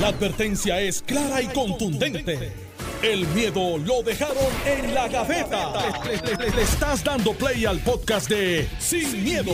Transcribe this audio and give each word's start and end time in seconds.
La 0.00 0.08
advertencia 0.08 0.80
es 0.80 1.02
clara 1.02 1.40
y 1.40 1.46
contundente. 1.46 2.52
El 3.02 3.26
miedo 3.28 3.76
lo 3.78 4.02
dejaron 4.02 4.36
en 4.66 4.94
la 4.94 5.08
gaveta. 5.08 5.72
Le, 6.04 6.16
le- 6.16 6.36
le- 6.46 6.56
le 6.56 6.62
estás 6.62 7.04
dando 7.04 7.32
play 7.34 7.64
al 7.66 7.78
podcast 7.80 8.28
de 8.30 8.66
Sin, 8.78 9.22
miedo, 9.22 9.52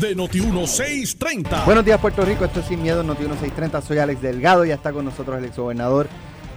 de 0.00 0.16
Noti1630. 0.16 1.64
Buenos 1.64 1.84
días, 1.84 2.00
Puerto 2.00 2.24
Rico. 2.24 2.44
Esto 2.44 2.60
es 2.60 2.66
Sin 2.66 2.80
Miedo, 2.82 3.02
Noti 3.02 3.22
1630. 3.22 3.82
Soy 3.82 3.98
Alex 3.98 4.22
Delgado. 4.22 4.64
Ya 4.64 4.74
está 4.74 4.92
con 4.92 5.04
nosotros 5.04 5.36
el 5.38 5.44
exgobernador 5.46 6.08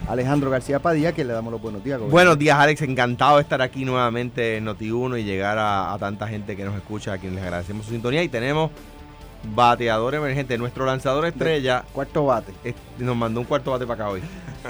Alejandro 0.08 0.50
García 0.50 0.78
Padilla, 0.78 1.12
que 1.12 1.24
le 1.24 1.32
damos 1.32 1.52
los 1.52 1.60
buenos 1.60 1.82
días. 1.82 1.98
gobernador. 1.98 2.12
Buenos 2.12 2.38
días, 2.38 2.56
Alex. 2.58 2.80
Encantado 2.82 3.36
de 3.36 3.42
estar 3.42 3.60
aquí 3.60 3.84
nuevamente 3.84 4.56
en 4.56 4.66
Noti1 4.66 5.20
y 5.20 5.24
llegar 5.24 5.58
a, 5.58 5.92
a 5.92 5.98
tanta 5.98 6.28
gente 6.28 6.56
que 6.56 6.64
nos 6.64 6.76
escucha, 6.76 7.12
a 7.14 7.18
quienes 7.18 7.36
les 7.36 7.44
agradecemos 7.44 7.84
su 7.86 7.92
sintonía. 7.92 8.22
Y 8.22 8.28
tenemos 8.28 8.70
bateador 9.54 10.14
emergente, 10.14 10.56
nuestro 10.58 10.84
lanzador 10.86 11.26
estrella. 11.26 11.84
Cuarto 11.92 12.26
bate. 12.26 12.52
Nos 12.98 13.16
mandó 13.16 13.40
un 13.40 13.46
cuarto 13.46 13.70
bate 13.70 13.86
para 13.86 14.04
acá 14.04 14.12
hoy. 14.12 14.22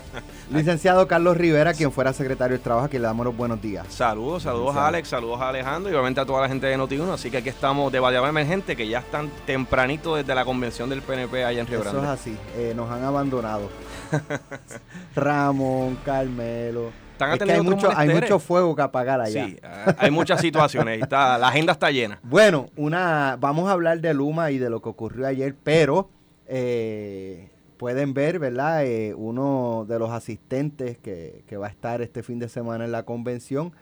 Licenciado 0.50 1.08
Carlos 1.08 1.36
Rivera, 1.36 1.72
quien 1.74 1.90
fuera 1.90 2.12
secretario 2.12 2.56
del 2.56 2.62
Trabajo, 2.62 2.88
que 2.88 2.98
le 2.98 3.06
damos 3.06 3.24
los 3.26 3.36
buenos 3.36 3.60
días. 3.60 3.86
Saludos, 3.88 4.42
saludos 4.44 4.76
a 4.76 4.86
Alex, 4.88 5.08
saludos 5.08 5.40
a 5.40 5.48
Alejandro 5.48 5.90
y 5.90 5.94
obviamente 5.94 6.20
a 6.20 6.26
toda 6.26 6.42
la 6.42 6.48
gente 6.48 6.66
de 6.66 6.76
Noti1. 6.78 7.12
Así 7.14 7.30
que 7.30 7.38
aquí 7.38 7.48
estamos 7.48 7.90
de 7.90 7.98
Bateador 8.00 8.28
Emergente, 8.28 8.76
que 8.76 8.86
ya 8.86 8.98
están 9.00 9.30
tempranito 9.46 10.14
desde 10.16 10.34
la 10.34 10.44
convención 10.44 10.88
del 10.90 11.02
PNP 11.02 11.44
allá 11.44 11.60
en 11.60 11.66
Río 11.66 11.80
Eso 11.80 11.88
es 11.88 11.94
Grande. 11.94 12.10
así. 12.12 12.36
eh, 12.56 12.72
nos 12.76 12.90
han 12.90 13.02
abandonado. 13.04 13.68
Ramón, 15.16 15.98
Carmelo. 16.04 16.90
Están 17.16 17.32
Es 17.32 17.38
que 17.38 17.52
hay 17.52 17.62
mucho, 17.62 17.88
hay 17.96 18.08
mucho 18.10 18.38
fuego 18.38 18.76
que 18.76 18.82
apagar 18.82 19.20
allá. 19.20 19.46
Sí, 19.46 19.56
ah, 19.62 19.96
hay 19.98 20.10
muchas 20.10 20.40
situaciones. 20.40 21.02
está, 21.02 21.38
la 21.38 21.48
agenda 21.48 21.72
está 21.72 21.90
llena. 21.90 22.18
Bueno, 22.22 22.68
una, 22.76 23.38
vamos 23.40 23.68
a 23.68 23.72
hablar 23.72 24.00
de 24.00 24.12
Luma 24.12 24.50
y 24.50 24.58
de 24.58 24.68
lo 24.68 24.82
que 24.82 24.90
ocurrió 24.90 25.26
ayer, 25.26 25.54
pero 25.62 26.10
eh, 26.46 27.48
pueden 27.78 28.12
ver, 28.12 28.38
¿verdad? 28.38 28.84
Eh, 28.84 29.14
uno 29.16 29.86
de 29.88 29.98
los 29.98 30.10
asistentes 30.10 30.98
que, 30.98 31.42
que 31.46 31.56
va 31.56 31.68
a 31.68 31.70
estar 31.70 32.02
este 32.02 32.22
fin 32.22 32.38
de 32.38 32.48
semana 32.48 32.84
en 32.84 32.92
la 32.92 33.04
convención 33.04 33.72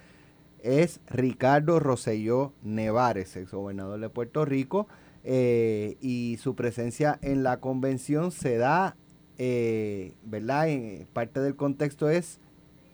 es 0.63 1.01
Ricardo 1.09 1.79
Rosselló 1.79 2.53
Nevares, 2.63 3.37
ex 3.37 3.53
gobernador 3.53 4.01
de 4.01 4.09
Puerto 4.09 4.47
Rico, 4.47 4.89
eh, 5.23 5.97
y 6.01 6.39
su 6.41 6.55
presencia 6.55 7.19
en 7.23 7.43
la 7.43 7.61
convención 7.61 8.31
se 8.31 8.57
da, 8.57 8.97
eh, 9.37 10.15
¿verdad? 10.23 10.69
En, 10.69 11.07
parte 11.13 11.41
del 11.41 11.55
contexto 11.57 12.09
es 12.09 12.41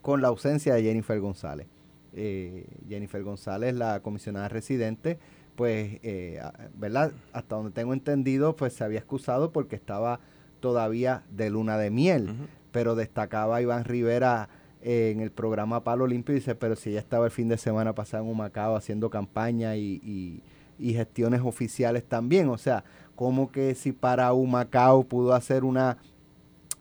con 0.02 0.22
la 0.22 0.28
ausencia 0.28 0.74
de 0.74 0.82
Jennifer 0.82 1.18
González. 1.20 1.66
Eh, 2.12 2.66
Jennifer 2.88 3.22
González, 3.22 3.74
la 3.74 4.00
comisionada 4.00 4.48
residente, 4.48 5.18
pues, 5.56 5.98
eh, 6.02 6.40
¿verdad? 6.74 7.12
Hasta 7.32 7.56
donde 7.56 7.70
tengo 7.72 7.92
entendido, 7.92 8.56
pues 8.56 8.72
se 8.72 8.82
había 8.84 8.98
excusado 8.98 9.52
porque 9.52 9.76
estaba 9.76 10.20
todavía 10.60 11.22
de 11.30 11.50
luna 11.50 11.78
de 11.78 11.90
miel. 11.90 12.48
Pero 12.72 12.94
destacaba 12.94 13.60
Iván 13.60 13.84
Rivera 13.84 14.48
eh, 14.82 15.10
en 15.14 15.20
el 15.20 15.30
programa 15.30 15.82
Palo 15.84 16.06
Limpio 16.06 16.34
y 16.34 16.38
dice, 16.38 16.54
pero 16.54 16.76
si 16.76 16.90
ella 16.90 17.00
estaba 17.00 17.26
el 17.26 17.30
fin 17.30 17.48
de 17.48 17.58
semana 17.58 17.94
pasado 17.94 18.24
en 18.24 18.30
Humacao 18.30 18.76
haciendo 18.76 19.10
campaña 19.10 19.76
y, 19.76 20.00
y- 20.04 20.42
y 20.78 20.94
gestiones 20.94 21.42
oficiales 21.44 22.04
también. 22.04 22.48
O 22.48 22.56
sea, 22.56 22.84
como 23.14 23.52
que 23.52 23.74
si 23.74 23.92
para 23.92 24.32
Humacao 24.32 25.04
pudo 25.04 25.34
hacer 25.34 25.64
una 25.64 25.98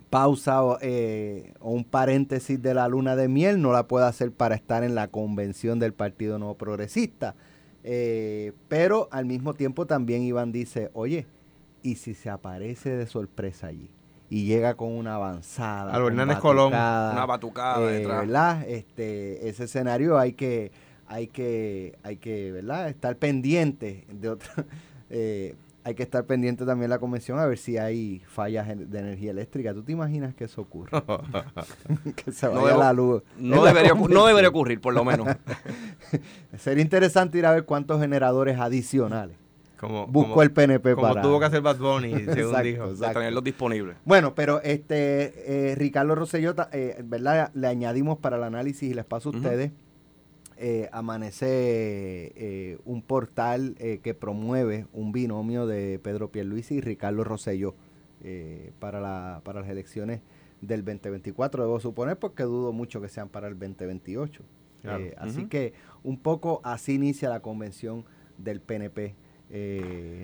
pausa 0.10 0.64
o, 0.64 0.78
eh, 0.82 1.54
o 1.60 1.72
un 1.72 1.84
paréntesis 1.84 2.62
de 2.62 2.74
la 2.74 2.88
luna 2.88 3.16
de 3.16 3.28
miel, 3.28 3.62
no 3.62 3.72
la 3.72 3.88
puede 3.88 4.06
hacer 4.06 4.32
para 4.32 4.56
estar 4.56 4.84
en 4.84 4.96
la 4.96 5.08
convención 5.08 5.80
del 5.80 5.94
Partido 5.94 6.40
Nuevo 6.40 6.56
Progresista. 6.56 7.36
Eh, 7.84 8.54
pero 8.68 9.08
al 9.12 9.26
mismo 9.26 9.54
tiempo 9.54 9.86
también 9.86 10.22
Iván 10.24 10.52
dice, 10.52 10.90
oye, 10.94 11.26
¿y 11.82 11.96
si 11.96 12.14
se 12.14 12.30
aparece 12.30 12.96
de 12.96 13.08
sorpresa 13.08 13.68
allí? 13.68 13.90
Y 14.30 14.46
llega 14.46 14.76
con 14.76 14.92
una 14.92 15.16
avanzada. 15.16 15.94
Con 15.94 16.08
Hernández 16.08 16.38
Colón. 16.38 16.72
batucada, 16.72 17.14
Una 17.14 17.26
batucada 17.26 17.92
eh, 17.92 17.98
detrás. 17.98 18.20
¿verdad? 18.20 18.70
Este, 18.70 19.50
ese 19.50 19.64
escenario 19.64 20.20
hay 20.20 20.34
que, 20.34 20.72
hay 21.08 21.28
que, 21.28 21.98
hay 22.04 22.18
que, 22.18 22.52
¿verdad? 22.52 22.90
Estar 22.90 23.16
pendiente 23.16 24.06
de 24.12 24.30
otro, 24.30 24.50
eh, 25.10 25.56
hay 25.90 25.96
que 25.96 26.04
estar 26.04 26.26
pendiente 26.26 26.66
también 26.66 26.90
la 26.90 27.00
convención 27.00 27.40
a 27.40 27.46
ver 27.46 27.58
si 27.58 27.78
hay 27.78 28.22
fallas 28.28 28.68
de 28.68 29.00
energía 29.00 29.32
eléctrica. 29.32 29.74
¿Tú 29.74 29.84
te 29.84 29.92
imaginas 29.92 30.34
que 30.36 30.46
eso 30.46 30.62
ocurre? 30.62 30.92
que 32.16 32.32
se 32.32 32.46
No 32.48 32.54
vaya 32.62 32.76
debo- 32.76 32.80
la 32.80 32.94
luz. 32.94 33.24
No 33.38 33.64
debería, 33.64 33.94
no 33.94 34.26
debería 34.26 34.50
ocurrir, 34.50 34.80
por 34.80 34.94
lo 34.94 35.04
menos. 35.04 35.28
Sería 36.58 36.84
interesante 36.84 37.38
ir 37.38 37.46
a 37.46 37.52
ver 37.54 37.66
cuántos 37.66 38.00
generadores 38.02 38.60
adicionales 38.60 39.36
Como, 39.80 40.08
buscó 40.08 40.30
como- 40.32 40.44
el 40.44 40.52
PNP 40.52 40.96
como 40.96 41.08
para... 41.08 41.22
tuvo 41.22 41.40
que 41.40 41.46
hacer 41.46 41.62
Bad 41.62 41.78
Bunny, 41.78 42.12
según 42.12 42.30
Exacto, 42.38 42.62
dijo. 42.64 42.86
exacto. 42.92 43.20
Tenerlos 43.20 43.44
disponibles. 43.44 43.98
Bueno, 44.06 44.36
pero 44.36 44.62
este 44.62 45.72
eh, 45.72 45.76
Ricardo 45.76 46.16
Rosselló, 46.16 46.54
eh, 46.72 47.02
¿verdad? 47.04 47.52
Le 47.54 47.68
añadimos 47.68 48.18
para 48.20 48.38
el 48.38 48.44
análisis 48.44 48.90
y 48.90 48.94
les 48.94 49.06
paso 49.06 49.30
a 49.30 49.36
ustedes. 49.36 49.72
Eh, 50.62 50.90
amanece 50.92 51.48
eh, 52.36 52.78
un 52.86 53.02
portal 53.02 53.76
eh, 53.80 54.00
que 54.04 54.14
promueve 54.14 54.88
un 54.92 55.12
binomio 55.14 55.66
de 55.66 56.00
Pedro 56.00 56.32
Pierluisi 56.32 56.76
y 56.76 56.82
Ricardo 56.82 57.24
Rosselló 57.24 57.76
eh, 58.22 58.74
para, 58.80 59.00
la, 59.00 59.42
para 59.46 59.62
las 59.62 59.70
elecciones 59.70 60.22
del 60.62 60.84
2024, 60.84 61.64
debo 61.64 61.80
suponer, 61.80 62.18
porque 62.20 62.44
dudo 62.44 62.74
mucho 62.74 63.00
que 63.02 63.08
sean 63.08 63.30
para 63.30 63.48
el 63.48 63.58
2028. 63.58 64.44
Claro. 64.82 65.04
Eh, 65.04 65.14
así 65.18 65.46
que 65.46 65.74
un 66.04 66.18
poco 66.20 66.60
así 66.66 66.96
inicia 66.96 67.30
la 67.30 67.40
convención 67.42 68.04
del 68.38 68.60
PNP. 68.62 69.16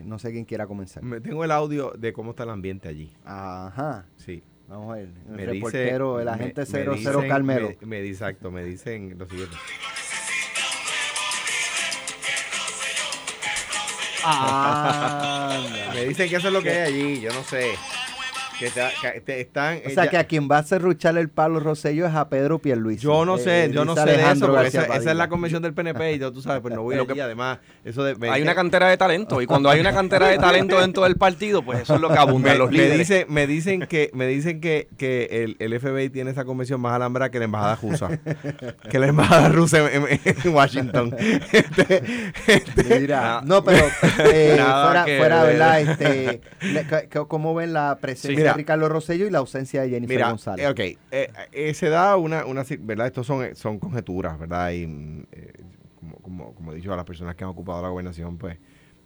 No 0.05 0.19
sé 0.19 0.31
quién 0.31 0.43
quiera 0.45 0.67
comenzar. 0.67 1.01
Me 1.03 1.21
tengo 1.21 1.43
el 1.45 1.51
audio 1.51 1.91
de 1.97 2.11
cómo 2.13 2.31
está 2.31 2.43
el 2.43 2.49
ambiente 2.49 2.87
allí. 2.89 3.11
Ajá. 3.23 4.05
Sí. 4.17 4.43
Vamos 4.67 4.93
a 4.93 4.97
ver. 4.97 5.09
El 5.29 5.31
Me 5.35 5.41
dice- 5.43 5.53
reportero, 5.53 6.19
el 6.19 6.27
agente 6.27 6.61
me 6.61 6.65
00 6.65 6.93
dicen- 6.95 7.27
Carmelo. 7.29 7.69
Me, 7.81 8.01
exacto, 8.01 8.51
me 8.51 8.63
dicen 8.63 9.17
lo 9.17 9.25
siguiente. 9.27 9.55
Anda. 14.25 15.91
Me 15.93 16.05
dicen 16.05 16.29
que 16.29 16.35
eso 16.35 16.47
es 16.47 16.53
lo 16.53 16.61
que 16.61 16.71
hay 16.71 16.93
allí, 16.93 17.21
yo 17.21 17.31
no 17.33 17.43
sé. 17.43 17.77
Que, 18.59 18.69
te- 18.69 18.81
que 19.01 19.21
te- 19.21 19.41
están. 19.41 19.79
O 19.85 19.89
sea 19.89 20.05
eh, 20.05 20.09
que 20.09 20.17
a 20.17 20.23
quien 20.23 20.47
va 20.49 20.59
a 20.59 20.63
serruchar 20.63 21.17
el 21.17 21.29
palo 21.29 21.59
Rosselló 21.59 22.05
es 22.07 22.13
a 22.15 22.29
Pedro 22.29 22.59
Pierluisi. 22.59 23.03
Yo 23.03 23.25
no 23.25 23.37
sé, 23.37 23.65
Eh, 23.65 23.71
yo 23.71 23.83
no 23.83 23.95
sé 23.95 24.05
de 24.05 24.31
eso, 24.31 24.47
porque 24.47 24.67
esa, 24.67 24.83
esa 24.85 25.11
es 25.11 25.17
la 25.17 25.27
convención 25.27 25.61
del 25.61 25.73
PNP 25.73 26.13
y 26.13 26.19
yo, 26.19 26.31
tú 26.31 26.41
sabes, 26.41 26.61
pues 26.61 26.73
no 26.73 26.81
voy 26.83 26.95
a 26.97 27.05
que- 27.05 27.21
además, 27.21 27.59
eso 27.83 28.03
de... 28.03 28.15
me 28.15 28.29
Hay 28.29 28.41
una 28.41 28.55
cantera 28.55 28.87
de 28.87 28.97
talento 28.97 29.41
y 29.41 29.45
cuando 29.45 29.69
hay 29.69 29.79
una 29.79 29.93
cantera 29.93 30.27
de 30.27 30.37
talento 30.37 30.79
dentro 30.79 31.03
del 31.03 31.15
partido, 31.17 31.63
pues 31.63 31.81
eso 31.81 31.95
es 31.95 32.01
lo 32.01 32.09
que 32.09 32.17
abundan 32.17 32.53
me, 32.53 32.59
los 32.59 32.71
me 32.71 32.77
líderes. 32.77 32.97
dice- 32.99 33.25
me 33.29 33.45
dicen 33.47 33.81
que 33.81 34.09
me 34.13 34.25
dicen 34.27 34.61
que, 34.61 34.87
que 34.97 35.25
el, 35.43 35.57
el 35.59 35.79
FBI 35.79 36.09
tiene 36.09 36.31
esa 36.31 36.45
convención 36.45 36.79
más 36.79 36.93
alhambra 36.93 37.29
que 37.31 37.39
la 37.39 37.45
embajada 37.45 37.75
rusa 37.81 38.09
que 38.89 38.99
la 38.99 39.07
embajada 39.07 39.49
rusa 39.49 39.91
en, 39.91 40.03
en- 40.07 40.19
en 40.43 40.53
Washington 40.53 41.15
Este, 41.51 42.03
este, 42.47 42.99
Mira, 43.01 43.41
no, 43.43 43.63
pero 43.63 43.85
eh, 44.19 44.55
fuera, 44.57 45.03
que 45.05 45.17
fuera 45.17 45.43
ver. 45.43 45.53
¿verdad? 45.53 45.81
Este, 45.81 46.41
¿Cómo 47.27 47.53
ven 47.55 47.73
la 47.73 47.97
presencia 47.99 48.43
Sí, 48.43 48.44
mira. 48.45 48.53
de 48.53 48.57
Ricardo 48.57 48.89
Rosselló 48.89 49.25
y 49.27 49.29
la 49.29 49.39
ausencia 49.39 49.81
de 49.81 49.89
Jennifer 49.89 50.15
mira 50.17 50.29
González? 50.29 50.65
eh, 50.65 50.69
ok 50.69 50.79
eh, 51.11 51.31
eh, 51.51 51.73
se 51.73 51.89
da 51.89 52.15
una, 52.17 52.45
una 52.45 52.63
verdad 52.79 53.07
estos 53.07 53.25
son 53.27 53.55
son 53.55 53.79
conjeturas 53.79 54.37
verdad 54.39 54.71
y 54.71 54.87
mm, 54.87 55.23
eh, 55.31 55.53
como, 55.99 56.15
como, 56.17 56.53
como 56.55 56.71
he 56.71 56.75
dicho 56.75 56.93
a 56.93 56.95
las 56.95 57.05
personas 57.05 57.35
que 57.35 57.43
han 57.43 57.49
ocupado 57.49 57.81
la 57.81 57.89
gobernación 57.89 58.37
pues 58.37 58.57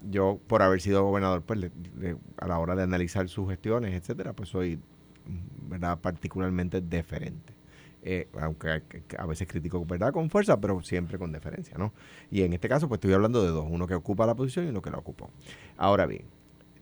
yo 0.09 0.39
por 0.47 0.61
haber 0.61 0.79
sido 0.81 1.03
gobernador 1.03 1.41
pues 1.43 1.59
le- 1.59 1.71
le- 1.99 2.17
a 2.37 2.47
la 2.47 2.59
hora 2.59 2.75
de 2.75 2.83
analizar 2.83 3.27
sus 3.27 3.49
gestiones 3.49 3.93
etcétera 3.93 4.33
pues 4.33 4.49
soy 4.49 4.77
mm, 5.25 5.69
verdad 5.69 5.99
particularmente 5.99 6.81
deferente. 6.81 7.53
Eh, 8.01 8.29
aunque 8.39 8.69
a- 8.69 8.79
que 8.79 9.03
a 9.17 9.25
veces 9.25 9.45
critico 9.45 9.83
verdad 9.85 10.13
con 10.13 10.29
fuerza 10.29 10.57
pero 10.61 10.81
siempre 10.81 11.17
con 11.19 11.33
deferencia 11.33 11.77
no 11.77 11.93
y 12.31 12.43
en 12.43 12.53
este 12.53 12.69
caso 12.69 12.87
pues 12.87 12.99
estoy 12.99 13.11
hablando 13.11 13.43
de 13.43 13.49
dos 13.49 13.65
uno 13.69 13.87
que 13.87 13.93
ocupa 13.93 14.25
la 14.25 14.35
posición 14.35 14.65
y 14.65 14.69
uno 14.69 14.81
que 14.81 14.89
la 14.89 14.97
ocupó. 14.99 15.29
Ahora 15.75 16.05
bien 16.05 16.23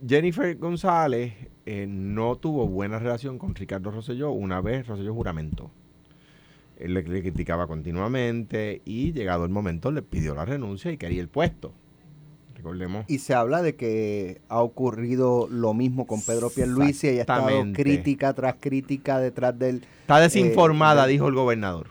Jennifer 0.06 0.56
González 0.58 1.34
eh, 1.66 1.86
no 1.88 2.36
tuvo 2.36 2.68
buena 2.68 3.00
relación 3.00 3.38
con 3.38 3.56
Ricardo 3.56 3.92
Rosselló. 3.92 4.32
Una 4.32 4.62
vez 4.62 4.88
Rosselló 4.88 5.14
juramentó. 5.14 5.72
Él 6.78 6.94
le, 6.94 7.04
le 7.04 7.22
criticaba 7.22 7.68
continuamente 7.68 8.82
y 8.86 9.12
llegado 9.14 9.46
el 9.46 9.50
momento 9.50 9.92
le 9.92 10.04
pidió 10.04 10.36
la 10.36 10.46
renuncia 10.46 10.92
y 10.92 10.98
quería 10.98 11.22
el 11.22 11.28
puesto. 11.28 11.74
Recordemos. 12.56 13.06
Y 13.08 13.20
se 13.20 13.34
habla 13.34 13.62
de 13.62 13.76
que 13.76 14.42
ha 14.50 14.62
ocurrido 14.62 15.48
lo 15.50 15.74
mismo 15.74 16.08
con 16.08 16.22
Pedro 16.22 16.50
Pierluisi. 16.50 17.08
Ella 17.08 17.20
ha 17.20 17.22
estado 17.22 17.64
crítica 17.74 18.34
tras 18.34 18.56
crítica 18.60 19.20
detrás 19.20 19.58
del... 19.58 19.84
está 20.02 20.20
desinformada 20.20 21.06
eh, 21.06 21.12
dijo 21.12 21.28
el 21.28 21.36
gobernador. 21.36 21.90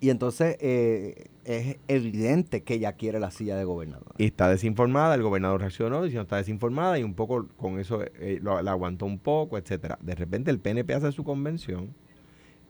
Y 0.00 0.10
entonces 0.10 0.56
eh, 0.60 1.26
es 1.48 1.76
evidente 1.88 2.62
que 2.62 2.74
ella 2.74 2.92
quiere 2.92 3.18
la 3.18 3.30
silla 3.30 3.56
de 3.56 3.64
gobernador. 3.64 4.14
y 4.18 4.26
está 4.26 4.48
desinformada 4.48 5.14
el 5.14 5.22
gobernador 5.22 5.60
reaccionó 5.60 6.02
diciendo 6.02 6.22
está 6.22 6.36
desinformada 6.36 6.98
y 6.98 7.02
un 7.02 7.14
poco 7.14 7.48
con 7.56 7.78
eso 7.80 8.02
eh, 8.20 8.38
lo- 8.42 8.60
la 8.62 8.70
aguantó 8.72 9.06
un 9.06 9.18
poco 9.18 9.56
etcétera 9.58 9.98
de 10.02 10.14
repente 10.14 10.50
el 10.50 10.58
PNP 10.60 10.92
hace 10.94 11.10
su 11.12 11.24
convención 11.24 11.94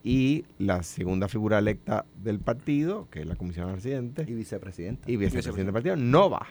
y 0.04 0.44
la 0.58 0.82
segunda 0.84 1.26
figura 1.28 1.58
electa 1.58 2.06
del 2.22 2.38
partido 2.38 3.08
que 3.10 3.20
es 3.20 3.26
la 3.26 3.34
comisionada 3.36 3.74
residente 3.74 4.24
Y 4.28 4.34
vicepresidenta. 4.34 5.10
y 5.10 5.16
vicepresidente 5.16 5.64
del 5.64 5.72
partido 5.72 5.96
no 5.96 6.30
va 6.30 6.46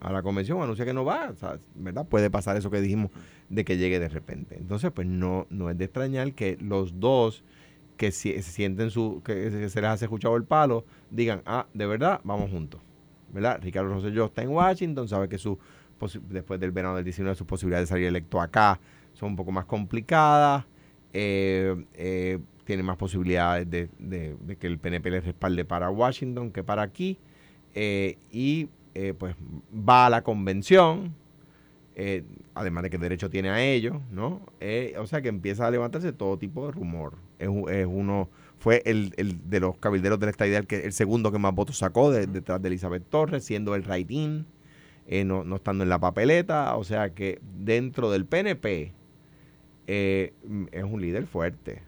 a 0.00 0.10
la 0.10 0.20
convención, 0.22 0.60
anuncia 0.60 0.84
que 0.84 0.92
no 0.92 1.04
va, 1.04 1.32
¿verdad? 1.76 2.04
Puede 2.08 2.28
pasar 2.28 2.56
eso 2.56 2.72
que 2.72 2.80
dijimos 2.80 3.12
de 3.48 3.64
que 3.64 3.76
llegue 3.76 4.00
de 4.00 4.08
repente. 4.08 4.56
Entonces, 4.58 4.90
pues 4.92 5.06
no, 5.06 5.46
no 5.48 5.70
es 5.70 5.78
de 5.78 5.84
extrañar 5.84 6.32
que 6.32 6.56
los 6.60 6.98
dos 6.98 7.44
que 7.96 8.12
se 8.12 8.42
sienten 8.42 8.90
su, 8.90 9.22
que 9.24 9.50
se 9.50 9.80
les 9.80 9.90
hace 9.90 10.06
escuchado 10.06 10.36
el 10.36 10.44
palo, 10.44 10.84
digan, 11.10 11.42
ah, 11.46 11.66
de 11.72 11.86
verdad, 11.86 12.20
vamos 12.24 12.50
juntos. 12.50 12.80
¿Verdad? 13.32 13.60
Ricardo 13.62 13.88
Rosselló 13.88 14.26
está 14.26 14.42
en 14.42 14.50
Washington, 14.50 15.08
sabe 15.08 15.28
que 15.28 15.38
su 15.38 15.58
después 16.28 16.58
del 16.60 16.72
verano 16.72 16.96
del 16.96 17.04
19 17.04 17.36
sus 17.36 17.46
posibilidades 17.46 17.88
de 17.88 17.94
salir 17.94 18.06
electo 18.06 18.40
acá 18.40 18.80
son 19.12 19.30
un 19.30 19.36
poco 19.36 19.52
más 19.52 19.64
complicadas. 19.66 20.64
Eh, 21.12 21.84
eh, 21.94 22.38
tiene 22.64 22.82
más 22.82 22.96
posibilidades 22.96 23.68
de, 23.68 23.88
que 24.58 24.66
el 24.66 24.78
PNP 24.78 25.10
le 25.10 25.20
respalde 25.20 25.64
para 25.64 25.90
Washington 25.90 26.50
que 26.52 26.62
para 26.62 26.82
aquí. 26.82 27.18
Eh, 27.74 28.18
y 28.30 28.68
pues 29.18 29.34
va 29.72 30.06
a 30.06 30.10
la 30.10 30.22
convención, 30.22 31.14
además 32.54 32.82
de 32.84 32.90
que 32.90 32.96
el 32.96 33.02
derecho 33.02 33.30
tiene 33.30 33.50
a 33.50 33.62
ello, 33.62 34.00
¿no? 34.10 34.46
o 34.98 35.06
sea 35.06 35.22
que 35.22 35.28
empieza 35.28 35.66
a 35.66 35.70
levantarse 35.70 36.12
todo 36.12 36.38
tipo 36.38 36.66
de 36.66 36.72
rumor. 36.72 37.18
Es, 37.38 37.48
uno, 37.48 38.28
fue 38.58 38.82
el, 38.86 39.10
de 39.44 39.60
los 39.60 39.76
cabilderos 39.78 40.18
de 40.20 40.30
esta 40.30 40.46
idea 40.46 40.58
el, 40.58 40.66
que, 40.66 40.84
el 40.84 40.92
segundo 40.92 41.32
que 41.32 41.38
más 41.38 41.54
votos 41.54 41.78
sacó 41.78 42.10
detrás 42.10 42.62
de 42.62 42.68
Elizabeth 42.68 43.08
Torres, 43.08 43.44
siendo 43.44 43.74
el 43.74 43.82
write-in, 43.82 44.46
no, 45.26 45.44
no 45.44 45.56
estando 45.56 45.84
en 45.84 45.90
la 45.90 45.98
papeleta. 45.98 46.76
O 46.76 46.84
sea 46.84 47.10
que 47.14 47.40
dentro 47.58 48.10
del 48.10 48.24
PNP 48.26 48.92
es 49.86 50.84
un 50.84 51.00
líder 51.00 51.26
fuerte 51.26 51.82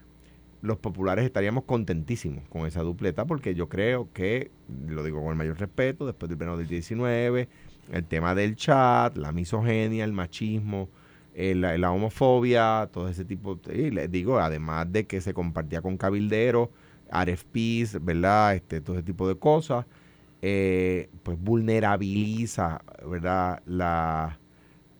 los 0.65 0.77
populares 0.77 1.25
estaríamos 1.25 1.63
contentísimos 1.63 2.43
con 2.49 2.65
esa 2.65 2.81
dupleta 2.81 3.25
porque 3.25 3.55
yo 3.55 3.69
creo 3.69 4.09
que, 4.13 4.51
lo 4.87 5.03
digo 5.03 5.21
con 5.21 5.29
el 5.29 5.35
mayor 5.35 5.59
respeto, 5.59 6.05
después 6.05 6.27
del 6.29 6.37
verano 6.37 6.57
del 6.57 6.67
19, 6.67 7.47
el 7.91 8.05
tema 8.05 8.35
del 8.35 8.55
chat, 8.55 9.17
la 9.17 9.31
misoginia, 9.31 10.03
el 10.03 10.13
machismo, 10.13 10.89
eh, 11.33 11.53
la, 11.55 11.91
homofobia, 11.91 12.89
todo 12.91 13.09
ese 13.09 13.25
tipo, 13.25 13.59
y 13.73 13.91
les 13.91 14.09
digo, 14.09 14.39
además 14.39 14.91
de 14.91 15.05
que 15.05 15.21
se 15.21 15.33
compartía 15.33 15.81
con 15.81 15.97
cabilderos, 15.97 16.69
RFPs, 17.11 18.03
¿verdad? 18.03 18.55
Este, 18.55 18.81
todo 18.81 18.95
ese 18.95 19.03
tipo 19.03 19.27
de 19.27 19.35
cosas, 19.35 19.85
eh, 20.41 21.09
pues 21.23 21.37
vulnerabiliza, 21.39 22.81
¿verdad? 23.05 23.61
La, 23.65 24.39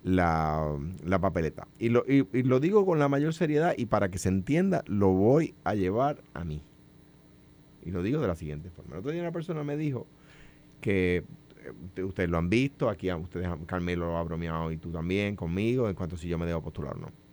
la, 0.03 0.77
la 1.03 1.19
papeleta. 1.19 1.67
Y 1.79 1.89
lo, 1.89 2.03
y, 2.07 2.25
lo 2.43 2.59
digo 2.59 2.85
con 2.85 2.99
la 2.99 3.09
mayor 3.09 3.33
seriedad 3.33 3.73
y 3.75 3.87
para 3.87 4.09
que 4.09 4.19
se 4.19 4.29
entienda, 4.29 4.83
lo 4.87 5.09
voy 5.09 5.55
a 5.63 5.73
llevar 5.73 6.21
a 6.33 6.43
mí. 6.43 6.61
Y 7.83 7.91
lo 7.91 8.03
digo 8.03 8.21
de 8.21 8.27
la 8.27 8.35
siguiente 8.35 8.69
forma. 8.69 8.93
El 8.93 8.99
otro 8.99 9.11
día 9.11 9.21
una 9.21 9.31
persona 9.31 9.63
me 9.63 9.77
dijo 9.77 10.05
que 10.81 11.23
ustedes 12.03 12.29
lo 12.29 12.37
han 12.37 12.49
visto, 12.49 12.89
aquí 12.89 13.11
ustedes, 13.11 13.47
Carmelo 13.65 14.07
lo 14.07 14.17
ha 14.17 14.23
bromeado 14.23 14.71
y 14.71 14.77
tú 14.77 14.91
también 14.91 15.35
conmigo, 15.35 15.87
en 15.89 15.95
cuanto 15.95 16.17
si 16.17 16.27
yo 16.27 16.37
me 16.37 16.45
debo 16.45 16.61
postular 16.61 16.95
o 16.95 16.99
no. 16.99 17.25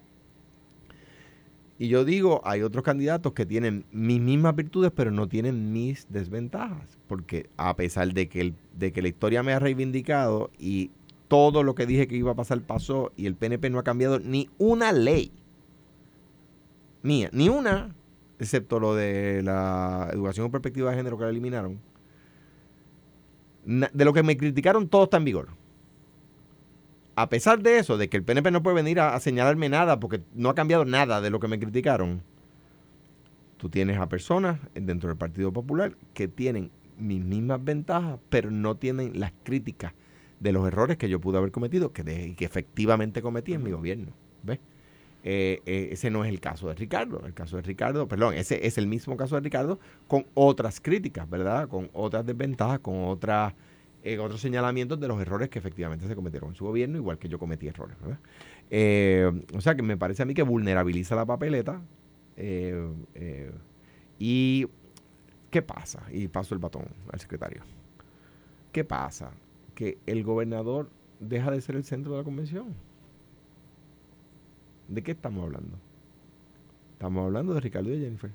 Y 1.79 1.88
yo 1.88 2.05
digo, 2.05 2.40
hay 2.44 2.62
otros 2.62 2.84
candidatos 2.84 3.32
que 3.32 3.44
tienen 3.44 3.84
mis 3.90 4.20
mismas 4.20 4.55
virtudes, 4.55 4.93
pero 4.94 5.11
no 5.11 5.26
tienen 5.26 5.73
mis 5.73 6.06
desventajas. 6.08 6.96
Porque 7.08 7.50
a 7.56 7.75
pesar 7.75 8.12
de 8.14 8.29
que, 8.29 8.40
el, 8.40 8.55
de 8.79 8.93
que 8.93 9.02
la 9.02 9.08
historia 9.08 9.43
me 9.43 9.52
ha 9.52 9.58
reivindicado 9.58 10.50
y 10.58 10.93
todo 11.26 11.64
lo 11.64 11.75
que 11.75 11.87
dije 11.87 12.06
que 12.06 12.14
iba 12.14 12.31
a 12.31 12.37
pasar 12.37 12.61
pasó 12.61 13.11
y 13.17 13.26
el 13.26 13.35
PNP 13.35 13.70
no 13.70 13.81
ha 13.81 13.82
cambiado 13.82 14.20
ni 14.20 14.49
una 14.58 14.93
ley 14.93 15.32
mía, 17.02 17.31
ni 17.32 17.49
una, 17.49 17.94
excepto 18.38 18.78
lo 18.78 18.94
de 18.94 19.43
la 19.43 20.08
educación 20.12 20.44
con 20.44 20.52
perspectiva 20.52 20.90
de 20.90 20.96
género 20.99 21.19
que 21.19 21.25
la 21.25 21.31
eliminaron. 21.31 21.81
De 23.64 24.05
lo 24.05 24.12
que 24.12 24.23
me 24.23 24.37
criticaron, 24.37 24.88
todo 24.88 25.05
está 25.05 25.19
en 25.19 25.25
vigor. 25.25 25.49
A 27.14 27.29
pesar 27.29 27.62
de 27.62 27.79
eso, 27.79 27.99
de 27.99 28.09
que 28.09 28.17
el 28.17 28.25
PNP 28.25 28.50
no 28.50 28.62
puede 28.62 28.76
venir 28.76 28.99
a, 28.99 29.19
señalarme 29.20 29.69
nada 29.69 30.00
porque 30.00 30.23
no 30.35 30.49
ha 30.49 30.55
cambiado 30.55 30.85
nada 30.85 31.20
de 31.20 31.31
lo 31.31 31.38
que 31.41 31.49
me 31.49 31.59
criticaron, 31.59 32.23
tú 33.59 33.69
tienes 33.69 33.99
a 33.99 34.09
personas 34.09 34.59
dentro 34.75 35.09
del 35.09 35.19
Partido 35.19 35.53
Popular 35.53 35.94
que 36.14 36.26
tienen 36.26 36.70
mis 36.99 37.23
mismas 37.23 37.62
ventajas, 37.62 38.19
pero 38.31 38.50
no 38.50 38.76
tienen 38.76 39.20
las 39.20 39.32
críticas 39.43 39.93
de 40.41 40.53
los 40.53 40.67
errores 40.67 40.97
que 40.97 41.09
yo 41.09 41.20
pude 41.20 41.38
haber 41.38 41.53
cometido, 41.53 41.93
que, 41.93 42.35
que 42.37 42.44
efectivamente 42.44 43.23
cometí 43.23 43.53
en 43.53 43.62
mi 43.62 43.70
gobierno. 43.70 44.12
¿Ves? 44.43 44.59
Eh, 45.25 45.61
eh, 45.67 45.91
ese 45.93 46.11
no 46.11 46.25
es 46.25 46.31
el 46.31 46.41
caso 46.41 46.69
de 46.69 46.75
Ricardo. 46.75 47.23
El 47.25 47.35
caso 47.35 47.57
de 47.57 47.63
Ricardo, 47.63 48.09
perdón, 48.09 48.35
ese 48.35 48.67
es 48.67 48.79
el 48.79 48.87
mismo 48.87 49.17
caso 49.17 49.37
de 49.37 49.41
Ricardo 49.41 49.79
con 50.09 50.27
otras 50.35 50.81
críticas, 50.81 51.29
¿verdad? 51.29 51.69
Con 51.69 51.91
otras 51.93 52.27
desventajas, 52.27 52.81
con 52.81 53.05
otras, 53.05 53.55
eh, 54.03 54.19
otros 54.19 54.41
señalamientos 54.41 54.99
de 54.99 55.09
los 55.09 55.21
errores 55.21 55.49
que 55.49 55.59
efectivamente 55.59 56.07
se 56.07 56.15
cometieron 56.15 56.51
en 56.51 56.55
su 56.55 56.65
gobierno, 56.65 56.99
igual 56.99 57.19
que 57.19 57.29
yo 57.29 57.39
cometí 57.39 57.69
errores. 57.69 57.97
¿verdad? 58.01 58.19
o 59.55 59.61
sea 59.61 59.75
que 59.75 59.83
me 59.83 59.99
parece 59.99 60.23
a 60.23 60.27
mí 60.27 60.33
que 60.35 60.43
vulnerabiliza 60.43 61.15
la 61.15 61.27
papeleta. 61.27 61.83
y 64.19 64.67
¿qué 65.51 65.63
pasa? 65.63 66.03
Y 66.11 66.29
paso 66.29 66.55
el 66.55 66.59
batón 66.59 66.87
al 67.13 67.21
secretario. 67.21 67.63
¿Qué 68.73 68.85
pasa? 68.85 69.31
que 69.75 69.99
el 70.07 70.23
gobernador 70.23 70.91
deja 71.21 71.51
de 71.51 71.61
ser 71.61 71.77
el 71.77 71.85
centro 71.85 72.13
de 72.13 72.19
la 72.19 72.25
convención. 72.25 72.75
¿De 74.93 75.03
qué 75.03 75.12
estamos 75.12 75.43
hablando? 75.44 75.79
Estamos 76.93 77.25
hablando 77.25 77.55
de 77.55 77.61
Ricardo 77.61 77.89
y 77.89 77.99
de 77.99 78.05
Jennifer. 78.05 78.31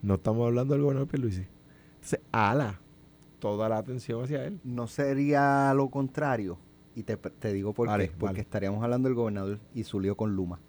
No 0.00 0.14
estamos 0.14 0.46
hablando 0.46 0.74
del 0.74 0.82
gobernador 0.84 1.08
Pierluisi. 1.08 1.44
Entonces, 1.96 2.20
ala 2.30 2.78
toda 3.40 3.68
la 3.68 3.78
atención 3.78 4.22
hacia 4.22 4.44
él. 4.44 4.60
No 4.62 4.86
sería 4.86 5.74
lo 5.74 5.88
contrario. 5.90 6.56
Y 6.94 7.02
te, 7.02 7.18
digo 7.52 7.72
por 7.72 7.96
qué. 7.96 8.12
Porque 8.16 8.40
estaríamos 8.40 8.82
hablando 8.84 9.08
del 9.08 9.16
gobernador 9.16 9.58
y 9.74 9.82
su 9.82 9.98
lío 9.98 10.16
con 10.16 10.36
Luma. 10.36 10.60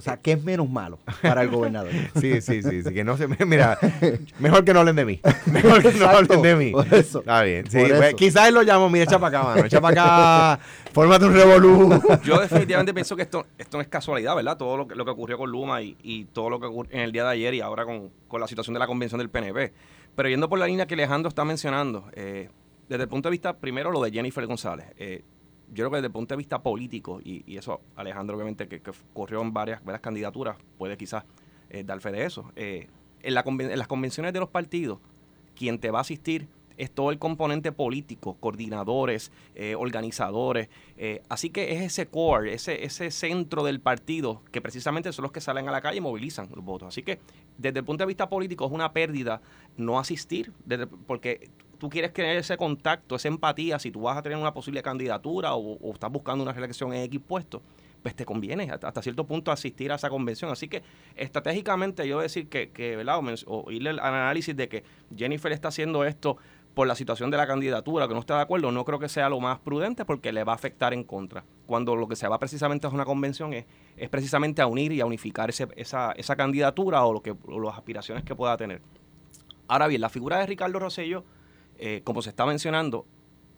O 0.00 0.02
sea, 0.02 0.16
¿qué 0.16 0.32
es 0.32 0.42
menos 0.42 0.66
malo 0.66 0.98
para 1.20 1.42
el 1.42 1.48
gobernador? 1.50 1.92
sí, 2.18 2.40
sí, 2.40 2.62
sí, 2.62 2.82
sí, 2.82 2.94
que 2.94 3.04
no 3.04 3.18
se 3.18 3.28
mira, 3.44 3.78
mejor 4.38 4.64
que 4.64 4.72
no 4.72 4.80
hablen 4.80 4.96
de 4.96 5.04
mí. 5.04 5.20
Mejor 5.52 5.82
que 5.82 5.92
no 5.92 6.06
hablen 6.06 6.40
de 6.40 6.56
mí. 6.56 6.72
Está 6.90 7.42
bien. 7.42 7.70
Sí, 7.70 7.80
pues, 7.86 8.14
quizás 8.14 8.48
él 8.48 8.54
lo 8.54 8.62
llamo, 8.62 8.88
mira, 8.88 9.04
echa 9.04 9.18
para 9.18 9.40
acá, 9.40 9.48
mano, 9.48 9.66
echa 9.66 9.78
para 9.78 10.54
acá, 10.54 10.64
fórmate 10.94 11.26
un 11.26 11.34
revolú. 11.34 12.02
Yo 12.24 12.40
definitivamente 12.40 12.94
pienso 12.94 13.14
que 13.14 13.22
esto, 13.22 13.44
esto 13.58 13.76
no 13.76 13.82
es 13.82 13.88
casualidad, 13.88 14.34
¿verdad? 14.34 14.56
Todo 14.56 14.78
lo 14.78 14.88
que, 14.88 14.94
lo 14.94 15.04
que 15.04 15.10
ocurrió 15.10 15.36
con 15.36 15.50
Luma 15.50 15.82
y, 15.82 15.98
y 16.02 16.24
todo 16.24 16.48
lo 16.48 16.58
que 16.58 16.66
ocurrió 16.66 16.94
en 16.94 17.00
el 17.00 17.12
día 17.12 17.24
de 17.24 17.30
ayer 17.32 17.52
y 17.52 17.60
ahora 17.60 17.84
con, 17.84 18.10
con, 18.26 18.40
la 18.40 18.46
situación 18.46 18.72
de 18.72 18.80
la 18.80 18.86
convención 18.86 19.18
del 19.18 19.28
PNP. 19.28 19.74
Pero 20.16 20.28
yendo 20.30 20.48
por 20.48 20.58
la 20.58 20.66
línea 20.66 20.86
que 20.86 20.94
Alejandro 20.94 21.28
está 21.28 21.44
mencionando, 21.44 22.06
eh, 22.14 22.48
desde 22.88 23.02
el 23.02 23.08
punto 23.10 23.28
de 23.28 23.32
vista, 23.32 23.52
primero 23.52 23.90
lo 23.90 24.02
de 24.02 24.10
Jennifer 24.10 24.46
González. 24.46 24.86
Eh, 24.96 25.22
yo 25.70 25.84
creo 25.84 25.90
que 25.90 25.96
desde 25.96 26.06
el 26.06 26.12
punto 26.12 26.34
de 26.34 26.38
vista 26.38 26.62
político, 26.62 27.20
y, 27.22 27.56
eso 27.56 27.80
Alejandro 27.96 28.36
obviamente 28.36 28.68
que, 28.68 28.82
corrió 29.12 29.40
en 29.42 29.52
varias, 29.52 29.82
varias 29.84 30.00
candidaturas, 30.00 30.56
puede 30.78 30.96
quizás 30.96 31.24
eh, 31.70 31.84
dar 31.84 32.00
fe 32.00 32.10
de 32.10 32.24
eso. 32.24 32.52
Eh, 32.56 32.88
en, 33.22 33.34
las 33.34 33.88
convenciones 33.88 34.32
de 34.32 34.40
los 34.40 34.48
partidos, 34.48 34.98
quien 35.54 35.78
te 35.78 35.90
va 35.90 35.98
a 35.98 36.02
asistir 36.02 36.48
es 36.76 36.90
todo 36.90 37.10
el 37.10 37.18
componente 37.18 37.72
político, 37.72 38.38
coordinadores, 38.40 39.32
eh, 39.54 39.74
organizadores. 39.74 40.70
así 41.28 41.50
que 41.50 41.72
es 41.72 41.82
ese 41.82 42.06
core, 42.06 42.54
ese, 42.54 42.84
ese 42.84 43.10
centro 43.10 43.62
del 43.64 43.80
partido 43.80 44.40
que 44.50 44.62
precisamente 44.62 45.12
son 45.12 45.24
los 45.24 45.32
que 45.32 45.42
salen 45.42 45.68
a 45.68 45.72
la 45.72 45.82
calle 45.82 45.98
y 45.98 46.00
movilizan 46.00 46.48
los 46.54 46.64
votos. 46.64 46.88
Así 46.88 47.02
que 47.02 47.20
desde 47.58 47.80
el 47.80 47.84
punto 47.84 48.02
de 48.04 48.08
vista 48.08 48.30
político 48.30 48.64
es 48.64 48.72
una 48.72 48.94
pérdida 48.94 49.42
no 49.76 49.98
asistir, 49.98 50.54
porque 51.06 51.50
tú 51.80 51.88
quieres 51.88 52.12
tener 52.12 52.36
ese 52.36 52.56
contacto, 52.56 53.16
esa 53.16 53.26
empatía, 53.26 53.78
si 53.80 53.90
tú 53.90 54.02
vas 54.02 54.16
a 54.16 54.22
tener 54.22 54.38
una 54.38 54.54
posible 54.54 54.82
candidatura 54.82 55.54
o, 55.54 55.92
estás 55.92 56.12
buscando 56.12 56.44
una 56.44 56.52
reelección 56.52 56.92
en 56.92 57.02
X 57.04 57.20
puesto, 57.26 57.62
pues 58.02 58.14
te 58.14 58.24
conviene 58.24 58.70
hasta, 58.70 59.02
cierto 59.02 59.24
punto 59.26 59.50
asistir 59.50 59.90
a 59.90 59.96
esa 59.96 60.08
convención. 60.08 60.50
Así 60.52 60.68
que 60.68 60.82
estratégicamente 61.16 62.06
yo 62.06 62.20
decir 62.20 62.48
que, 62.48 62.70
que 62.70 62.96
¿verdad? 62.96 63.20
O, 63.46 63.70
irle 63.72 63.90
al 63.90 63.98
análisis 63.98 64.54
de 64.54 64.68
que 64.68 64.84
Jennifer 65.16 65.50
está 65.50 65.68
haciendo 65.68 66.04
esto 66.04 66.36
por 66.74 66.86
la 66.86 66.94
situación 66.94 67.30
de 67.30 67.36
la 67.36 67.46
candidatura, 67.48 68.06
que 68.06 68.14
no 68.14 68.20
está 68.20 68.36
de 68.36 68.42
acuerdo, 68.42 68.70
no 68.70 68.84
creo 68.84 69.00
que 69.00 69.08
sea 69.08 69.28
lo 69.28 69.40
más 69.40 69.58
prudente 69.58 70.04
porque 70.04 70.32
le 70.32 70.44
va 70.44 70.52
a 70.52 70.54
afectar 70.54 70.94
en 70.94 71.02
contra. 71.02 71.42
Cuando 71.66 71.96
lo 71.96 72.06
que 72.06 72.14
se 72.14 72.28
va 72.28 72.38
precisamente 72.38 72.86
a 72.86 72.90
una 72.90 73.04
convención 73.04 73.52
es, 73.54 73.64
es 73.96 74.08
precisamente 74.08 74.62
a 74.62 74.66
unir 74.66 74.92
y 74.92 75.00
a 75.00 75.06
unificar 75.06 75.50
ese, 75.50 75.66
esa, 75.76 76.12
esa 76.12 76.36
candidatura 76.36 77.04
o, 77.04 77.12
lo 77.12 77.22
que, 77.22 77.30
o 77.30 77.58
las 77.58 77.76
aspiraciones 77.76 78.22
que 78.22 78.36
pueda 78.36 78.56
tener. 78.56 78.80
Ahora 79.66 79.88
bien, 79.88 80.00
la 80.00 80.08
figura 80.08 80.38
de 80.38 80.46
Ricardo 80.46 80.78
Rosello 80.78 81.24
eh, 81.82 82.02
como 82.04 82.20
se 82.20 82.28
está 82.28 82.44
mencionando, 82.44 83.06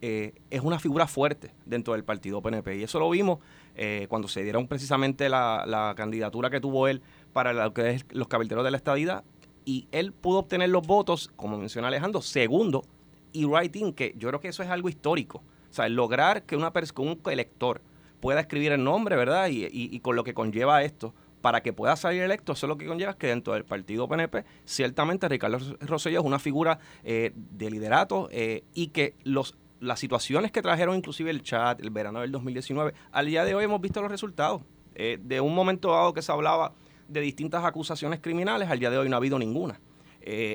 eh, 0.00 0.32
es 0.48 0.60
una 0.60 0.78
figura 0.78 1.08
fuerte 1.08 1.52
dentro 1.66 1.94
del 1.94 2.04
partido 2.04 2.40
PNP. 2.40 2.76
Y 2.76 2.84
eso 2.84 3.00
lo 3.00 3.10
vimos 3.10 3.40
eh, 3.74 4.06
cuando 4.08 4.28
se 4.28 4.44
dieron 4.44 4.68
precisamente 4.68 5.28
la, 5.28 5.92
candidatura 5.96 6.48
que 6.48 6.60
tuvo 6.60 6.86
él 6.86 7.02
para 7.32 7.52
lo 7.52 7.74
que 7.74 7.90
es 7.90 8.06
los 8.10 8.28
cabilderos 8.28 8.64
de 8.64 8.70
la 8.70 8.76
estadidad. 8.76 9.24
Y 9.64 9.88
él 9.90 10.12
pudo 10.12 10.38
obtener 10.38 10.68
los 10.68 10.86
votos, 10.86 11.32
como 11.34 11.58
menciona 11.58 11.88
Alejandro, 11.88 12.22
segundo 12.22 12.84
y 13.32 13.44
writing, 13.44 13.92
que 13.92 14.14
yo 14.16 14.28
creo 14.28 14.40
que 14.40 14.48
eso 14.48 14.62
es 14.62 14.70
algo 14.70 14.88
histórico. 14.88 15.42
O 15.70 15.74
sea, 15.74 15.88
lograr 15.88 16.44
que 16.44 16.54
una 16.54 16.72
un 16.98 17.20
elector 17.26 17.82
pueda 18.20 18.38
escribir 18.38 18.70
el 18.70 18.84
nombre, 18.84 19.16
¿verdad? 19.16 19.48
y 19.50 19.98
con 19.98 20.14
lo 20.14 20.22
que 20.22 20.32
conlleva 20.32 20.84
esto, 20.84 21.12
para 21.42 21.60
que 21.60 21.72
pueda 21.72 21.96
salir 21.96 22.22
electo, 22.22 22.52
eso 22.52 22.66
lo 22.66 22.78
que 22.78 22.86
conlleva 22.86 23.10
es 23.10 23.16
que 23.16 23.26
dentro 23.26 23.52
del 23.52 23.64
partido 23.64 24.08
PNP, 24.08 24.44
ciertamente 24.64 25.28
Ricardo 25.28 25.58
Rosselló 25.80 26.20
es 26.20 26.24
una 26.24 26.38
figura 26.38 26.78
eh, 27.04 27.32
de 27.34 27.70
liderato 27.70 28.28
eh, 28.32 28.64
y 28.72 28.88
que 28.88 29.14
los 29.24 29.58
las 29.80 29.98
situaciones 29.98 30.52
que 30.52 30.62
trajeron 30.62 30.94
inclusive 30.94 31.32
el 31.32 31.42
chat, 31.42 31.80
el 31.80 31.90
verano 31.90 32.20
del 32.20 32.30
2019, 32.30 32.94
al 33.10 33.26
día 33.26 33.44
de 33.44 33.56
hoy 33.56 33.64
hemos 33.64 33.80
visto 33.80 34.00
los 34.00 34.12
resultados. 34.12 34.62
Eh, 34.94 35.18
de 35.20 35.40
un 35.40 35.56
momento 35.56 35.90
dado 35.90 36.14
que 36.14 36.22
se 36.22 36.30
hablaba 36.30 36.72
de 37.08 37.20
distintas 37.20 37.64
acusaciones 37.64 38.20
criminales, 38.20 38.70
al 38.70 38.78
día 38.78 38.90
de 38.90 38.98
hoy 38.98 39.08
no 39.08 39.16
ha 39.16 39.18
habido 39.18 39.40
ninguna. 39.40 39.80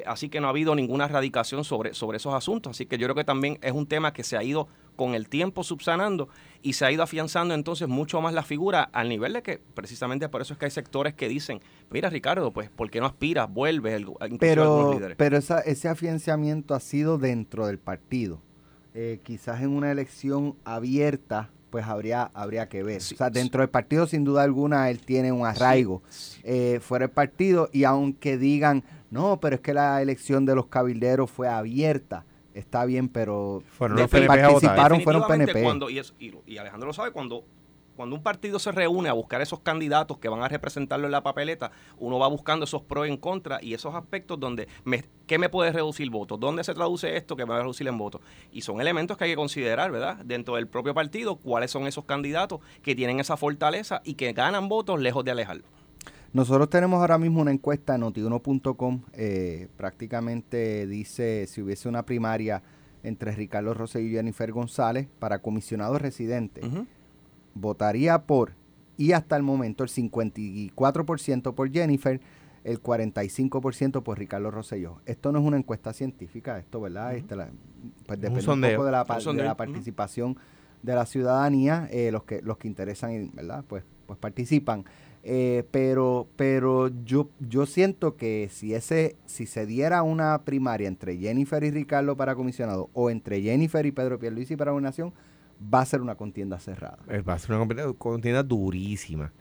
Así 0.05 0.29
que 0.29 0.39
no 0.39 0.47
ha 0.47 0.51
habido 0.51 0.75
ninguna 0.75 1.03
erradicación 1.03 1.65
sobre, 1.65 1.93
sobre 1.93 2.15
esos 2.15 2.33
asuntos. 2.33 2.71
Así 2.71 2.85
que 2.85 2.97
yo 2.97 3.05
creo 3.07 3.15
que 3.15 3.25
también 3.25 3.59
es 3.61 3.73
un 3.73 3.85
tema 3.85 4.13
que 4.13 4.23
se 4.23 4.37
ha 4.37 4.43
ido 4.43 4.69
con 4.95 5.13
el 5.13 5.27
tiempo 5.27 5.61
subsanando 5.61 6.29
y 6.61 6.73
se 6.73 6.85
ha 6.85 6.91
ido 6.91 7.03
afianzando 7.03 7.53
entonces 7.53 7.87
mucho 7.87 8.21
más 8.21 8.33
la 8.33 8.43
figura 8.43 8.83
al 8.83 9.09
nivel 9.09 9.33
de 9.33 9.41
que 9.41 9.59
precisamente 9.73 10.29
por 10.29 10.41
eso 10.41 10.53
es 10.53 10.59
que 10.59 10.65
hay 10.65 10.71
sectores 10.71 11.13
que 11.13 11.27
dicen, 11.27 11.61
mira 11.89 12.09
Ricardo, 12.09 12.51
pues 12.51 12.69
¿por 12.69 12.89
qué 12.89 12.99
no 12.99 13.05
aspiras, 13.05 13.51
vuelves? 13.51 14.05
Pero, 14.39 14.99
pero 15.17 15.37
ese 15.37 15.87
afianzamiento 15.87 16.75
ha 16.75 16.79
sido 16.79 17.17
dentro 17.17 17.67
del 17.67 17.79
partido. 17.79 18.41
Eh, 18.93 19.19
quizás 19.23 19.61
en 19.61 19.69
una 19.69 19.91
elección 19.91 20.55
abierta 20.63 21.51
pues 21.69 21.85
habría, 21.85 22.31
habría 22.33 22.69
que 22.69 22.81
ver. 22.83 22.97
o 22.97 23.01
sea, 23.01 23.29
dentro 23.29 23.61
del 23.61 23.69
partido, 23.69 24.07
sin 24.07 24.23
duda 24.23 24.43
alguna, 24.43 24.89
él 24.89 24.99
tiene 24.99 25.31
un 25.31 25.45
arraigo 25.45 26.01
eh, 26.43 26.79
fuera 26.81 27.07
del 27.07 27.13
partido 27.13 27.69
y 27.71 27.83
aunque 27.83 28.37
digan, 28.37 28.83
no, 29.11 29.39
pero 29.39 29.55
es 29.55 29.61
que 29.61 29.73
la 29.73 30.01
elección 30.01 30.45
de 30.45 30.55
los 30.55 30.67
cabilderos 30.67 31.29
fue 31.29 31.47
abierta, 31.47 32.25
está 32.57 32.85
bien, 32.85 33.09
pero 33.09 33.63
fueron 33.69 33.97
los 33.97 34.09
participaron 34.09 35.01
fueron 35.01 35.27
PNP. 35.27 35.63
Cuando, 35.63 35.89
y, 35.89 36.01
y, 36.19 36.57
Alejandro 36.57 36.87
lo 36.87 36.93
sabe, 36.93 37.11
cuando 37.11 37.43
cuando 37.97 38.15
un 38.15 38.21
partido 38.21 38.59
se 38.59 38.71
reúne 38.71 39.09
a 39.09 39.13
buscar 39.13 39.41
esos 39.41 39.61
candidatos 39.61 40.19
que 40.19 40.29
van 40.29 40.43
a 40.43 40.47
representarlo 40.47 41.07
en 41.07 41.11
la 41.11 41.23
papeleta, 41.23 41.71
uno 41.97 42.19
va 42.19 42.27
buscando 42.27 42.65
esos 42.65 42.83
pros 42.83 43.07
y 43.07 43.09
en 43.09 43.17
contra 43.17 43.57
y 43.59 43.73
esos 43.73 43.95
aspectos 43.95 44.39
donde, 44.39 44.67
me, 44.83 45.03
¿qué 45.25 45.39
me 45.39 45.49
puede 45.49 45.71
reducir 45.71 46.11
votos? 46.11 46.39
¿Dónde 46.39 46.63
se 46.63 46.75
traduce 46.75 47.17
esto 47.17 47.35
que 47.35 47.43
me 47.43 47.53
va 47.53 47.57
a 47.57 47.61
reducir 47.61 47.87
en 47.87 47.97
votos? 47.97 48.21
Y 48.51 48.61
son 48.61 48.79
elementos 48.79 49.17
que 49.17 49.23
hay 49.23 49.31
que 49.31 49.35
considerar, 49.35 49.91
¿verdad? 49.91 50.17
Dentro 50.17 50.57
del 50.57 50.67
propio 50.67 50.93
partido, 50.93 51.37
cuáles 51.37 51.71
son 51.71 51.87
esos 51.87 52.05
candidatos 52.05 52.61
que 52.83 52.95
tienen 52.95 53.19
esa 53.19 53.35
fortaleza 53.35 54.03
y 54.05 54.13
que 54.13 54.31
ganan 54.31 54.69
votos 54.69 55.01
lejos 55.01 55.25
de 55.25 55.31
alejarlo. 55.31 55.63
Nosotros 56.33 56.69
tenemos 56.69 56.99
ahora 56.99 57.17
mismo 57.17 57.41
una 57.41 57.51
encuesta 57.51 57.95
en 57.95 58.01
notiuno.com, 58.01 59.01
eh, 59.13 59.69
prácticamente 59.77 60.85
dice 60.87 61.47
si 61.47 61.61
hubiese 61.61 61.87
una 61.89 62.03
primaria 62.03 62.61
entre 63.03 63.31
Ricardo 63.31 63.73
Rosselló 63.73 64.07
y 64.07 64.11
Jennifer 64.11 64.51
González 64.51 65.07
para 65.19 65.39
comisionados 65.39 66.01
residentes 66.01 66.65
votaría 67.59 68.23
por, 68.23 68.53
y 68.97 69.11
hasta 69.11 69.35
el 69.35 69.43
momento 69.43 69.83
el 69.83 69.89
54% 69.89 71.53
por 71.53 71.71
Jennifer, 71.71 72.21
el 72.63 72.81
45% 72.81 74.03
por 74.03 74.17
Ricardo 74.17 74.51
Rosselló. 74.51 75.01
Esto 75.05 75.31
no 75.31 75.39
es 75.39 75.45
una 75.45 75.57
encuesta 75.57 75.93
científica, 75.93 76.57
esto, 76.57 76.81
¿verdad? 76.81 77.15
este, 77.15 77.35
pues 78.05 78.19
depende 78.19 78.51
un, 78.51 78.61
poco 78.61 78.85
de 78.85 78.91
la, 78.91 79.55
participación 79.55 80.37
de 80.83 80.95
la 80.95 81.05
ciudadanía, 81.05 81.87
eh, 81.91 82.11
los 82.11 82.23
que 82.23 82.41
los 82.41 82.57
que 82.57 82.67
interesan, 82.67 83.31
¿verdad? 83.33 83.63
Pues, 83.67 83.83
pues 84.05 84.19
participan. 84.19 84.85
Eh, 85.29 85.65
pero 85.71 86.29
pero 86.37 86.87
yo 87.03 87.29
yo 87.41 87.65
siento 87.65 88.15
que 88.15 88.47
si 88.49 88.73
ese 88.73 89.17
si 89.25 89.45
se 89.45 89.65
diera 89.65 90.01
una 90.01 90.45
primaria 90.45 90.87
entre 90.87 91.17
Jennifer 91.17 91.61
y 91.65 91.69
Ricardo 91.69 92.15
para 92.15 92.33
comisionado 92.33 92.89
o 92.93 93.09
entre 93.09 93.41
Jennifer 93.41 93.85
y 93.85 93.91
Pedro 93.91 94.19
Pierluisi 94.19 94.55
para 94.55 94.71
nación 94.79 95.13
va 95.61 95.81
a 95.81 95.85
ser 95.85 95.99
una 96.01 96.15
contienda 96.15 96.61
cerrada. 96.61 96.99
Eh, 97.09 97.19
va 97.19 97.33
a 97.33 97.39
ser 97.39 97.57
una 97.57 97.93
contienda 97.97 98.41
durísima. 98.41 99.33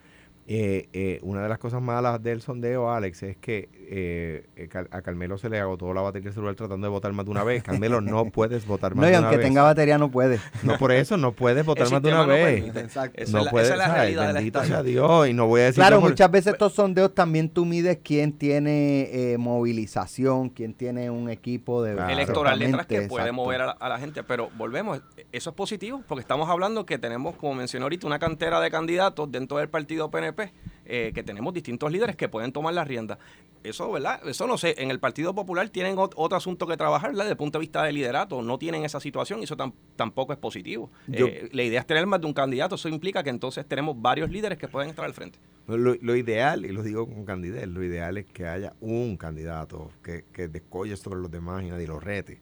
Eh, 0.48 0.88
eh, 0.92 1.18
una 1.22 1.42
de 1.42 1.48
las 1.48 1.58
cosas 1.58 1.82
malas 1.82 2.22
del 2.22 2.40
sondeo, 2.40 2.92
Alex, 2.92 3.24
es 3.24 3.36
que 3.36 3.68
eh, 3.90 4.68
a 4.92 5.02
Carmelo 5.02 5.38
se 5.38 5.48
le 5.48 5.58
agotó 5.58 5.92
la 5.92 6.02
batería 6.02 6.26
del 6.26 6.34
celular 6.34 6.54
tratando 6.54 6.86
de 6.86 6.90
votar 6.90 7.12
más 7.12 7.24
de 7.24 7.32
una 7.32 7.42
vez. 7.42 7.64
Carmelo, 7.64 8.00
no 8.00 8.26
puedes 8.30 8.64
votar 8.64 8.94
más 8.94 9.02
de 9.02 9.08
una 9.08 9.10
vez. 9.10 9.20
No, 9.20 9.26
y 9.26 9.34
aunque 9.34 9.44
tenga 9.44 9.62
batería, 9.62 9.98
no 9.98 10.08
puede. 10.08 10.38
No, 10.62 10.78
por 10.78 10.92
eso, 10.92 11.16
no 11.16 11.32
puedes 11.32 11.64
votar 11.64 11.90
más 11.90 12.02
de 12.02 12.08
una 12.08 12.26
vez. 12.26 12.76
Exacto. 12.76 13.22
No 13.30 13.44
puedes, 13.46 13.68
esa 13.68 13.74
es 13.74 13.88
la 13.88 13.94
realidad 13.94 14.34
bendito 14.34 14.64
sea 14.64 14.82
Dios, 14.82 15.28
y 15.28 15.32
no 15.32 15.46
voy 15.46 15.62
a 15.62 15.64
decir... 15.64 15.80
Claro, 15.80 16.00
muchas 16.00 16.30
veces 16.30 16.52
estos 16.54 16.72
sondeos 16.72 17.14
también 17.14 17.48
tú 17.48 17.64
mides 17.64 17.98
quién 18.02 18.32
tiene 18.32 19.36
movilización, 19.38 20.50
quién 20.50 20.74
tiene 20.74 21.10
un 21.10 21.28
equipo 21.28 21.82
de... 21.82 21.92
Electoral 22.12 22.58
detrás 22.58 22.86
que 22.86 23.02
puede 23.02 23.32
mover 23.32 23.62
a 23.62 23.66
la, 23.66 23.72
a 23.72 23.88
la 23.88 23.98
gente, 23.98 24.22
pero 24.22 24.50
volvemos, 24.56 25.00
eso 25.32 25.50
es 25.50 25.56
positivo, 25.56 26.02
porque 26.06 26.20
estamos 26.20 26.48
hablando 26.48 26.86
que 26.86 26.98
tenemos, 26.98 27.36
como 27.36 27.54
mencioné 27.54 27.84
ahorita, 27.84 28.06
una 28.06 28.18
cantera 28.18 28.60
de 28.60 28.70
candidatos 28.70 29.30
dentro 29.30 29.58
del 29.58 29.68
partido 29.68 30.10
PNP 30.10 30.35
eh, 30.84 31.10
que 31.14 31.22
tenemos 31.22 31.52
distintos 31.52 31.90
líderes 31.90 32.16
que 32.16 32.28
pueden 32.28 32.52
tomar 32.52 32.72
la 32.74 32.84
rienda. 32.84 33.18
Eso, 33.64 33.90
¿verdad? 33.90 34.20
Eso 34.28 34.46
no 34.46 34.56
sé, 34.56 34.76
en 34.78 34.92
el 34.92 35.00
Partido 35.00 35.34
Popular 35.34 35.68
tienen 35.70 35.96
otro 35.98 36.36
asunto 36.36 36.66
que 36.68 36.76
trabajar, 36.76 37.10
¿verdad? 37.10 37.24
Desde 37.24 37.32
el 37.32 37.36
punto 37.36 37.58
de 37.58 37.60
vista 37.60 37.82
del 37.82 37.96
liderato, 37.96 38.40
no 38.40 38.58
tienen 38.58 38.84
esa 38.84 39.00
situación 39.00 39.40
y 39.40 39.44
eso 39.44 39.56
tampoco 39.96 40.32
es 40.32 40.38
positivo. 40.38 40.90
Eh, 41.10 41.48
la 41.52 41.62
idea 41.64 41.80
es 41.80 41.86
tener 41.86 42.06
más 42.06 42.20
de 42.20 42.26
un 42.28 42.32
candidato, 42.32 42.76
eso 42.76 42.88
implica 42.88 43.24
que 43.24 43.30
entonces 43.30 43.66
tenemos 43.66 44.00
varios 44.00 44.30
líderes 44.30 44.58
que 44.58 44.68
pueden 44.68 44.90
estar 44.90 45.04
al 45.04 45.14
frente. 45.14 45.40
Lo, 45.66 46.14
ideal, 46.14 46.64
y 46.64 46.68
lo 46.68 46.84
digo 46.84 47.08
con 47.08 47.24
candidez, 47.24 47.66
lo 47.66 47.82
ideal 47.82 48.18
es 48.18 48.26
que 48.26 48.46
haya 48.46 48.74
un 48.80 49.16
candidato 49.16 49.90
que, 50.04 50.24
que 50.32 50.46
descolle 50.46 50.96
sobre 50.96 51.18
los 51.20 51.30
demás 51.32 51.64
y 51.64 51.70
nadie 51.70 51.88
lo 51.88 51.98
rete, 51.98 52.40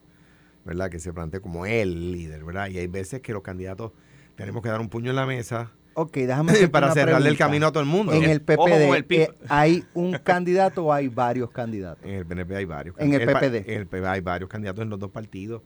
¿verdad? 0.67 0.91
Que 0.91 0.99
se 0.99 1.15
plantee 1.15 1.41
como 1.41 1.65
el 1.65 2.13
líder, 2.13 2.45
¿verdad? 2.45 2.69
Y 2.69 2.77
hay 2.77 2.87
veces 2.87 3.23
que 3.23 3.33
los 3.33 3.43
candidatos 3.43 3.93
tenemos 4.37 4.63
que 4.63 4.69
dar 4.69 4.81
un 4.81 4.91
puño 4.91 5.09
en 5.09 5.17
la 5.17 5.25
mesa 5.25 5.73
Ok, 5.95 6.13
déjame 6.17 6.69
Para 6.69 6.93
cerrarle 6.93 7.29
el 7.29 7.39
camino 7.39 7.69
a 7.69 7.73
todo 7.73 7.83
el 7.83 7.89
mundo. 7.89 8.13
En 8.13 8.25
el 8.25 8.43
PPD, 8.43 9.13
eh, 9.13 9.29
¿hay 9.49 9.85
un 9.95 10.13
candidato 10.15 10.85
o 10.85 10.93
hay 10.93 11.09
varios 11.09 11.51
candidatos? 11.51 12.05
En 12.05 12.15
el 12.15 12.27
PNP 12.27 12.57
hay 12.57 12.65
varios. 12.65 12.97
En 12.99 13.15
el 13.15 13.27
PPD. 13.27 13.69
En 13.71 13.81
el 13.81 13.87
PPD 13.87 14.07
hay 14.07 14.21
varios 14.21 14.51
candidatos 14.51 14.83
en 14.83 14.91
los 14.91 14.99
dos 14.99 15.11
partidos. 15.11 15.63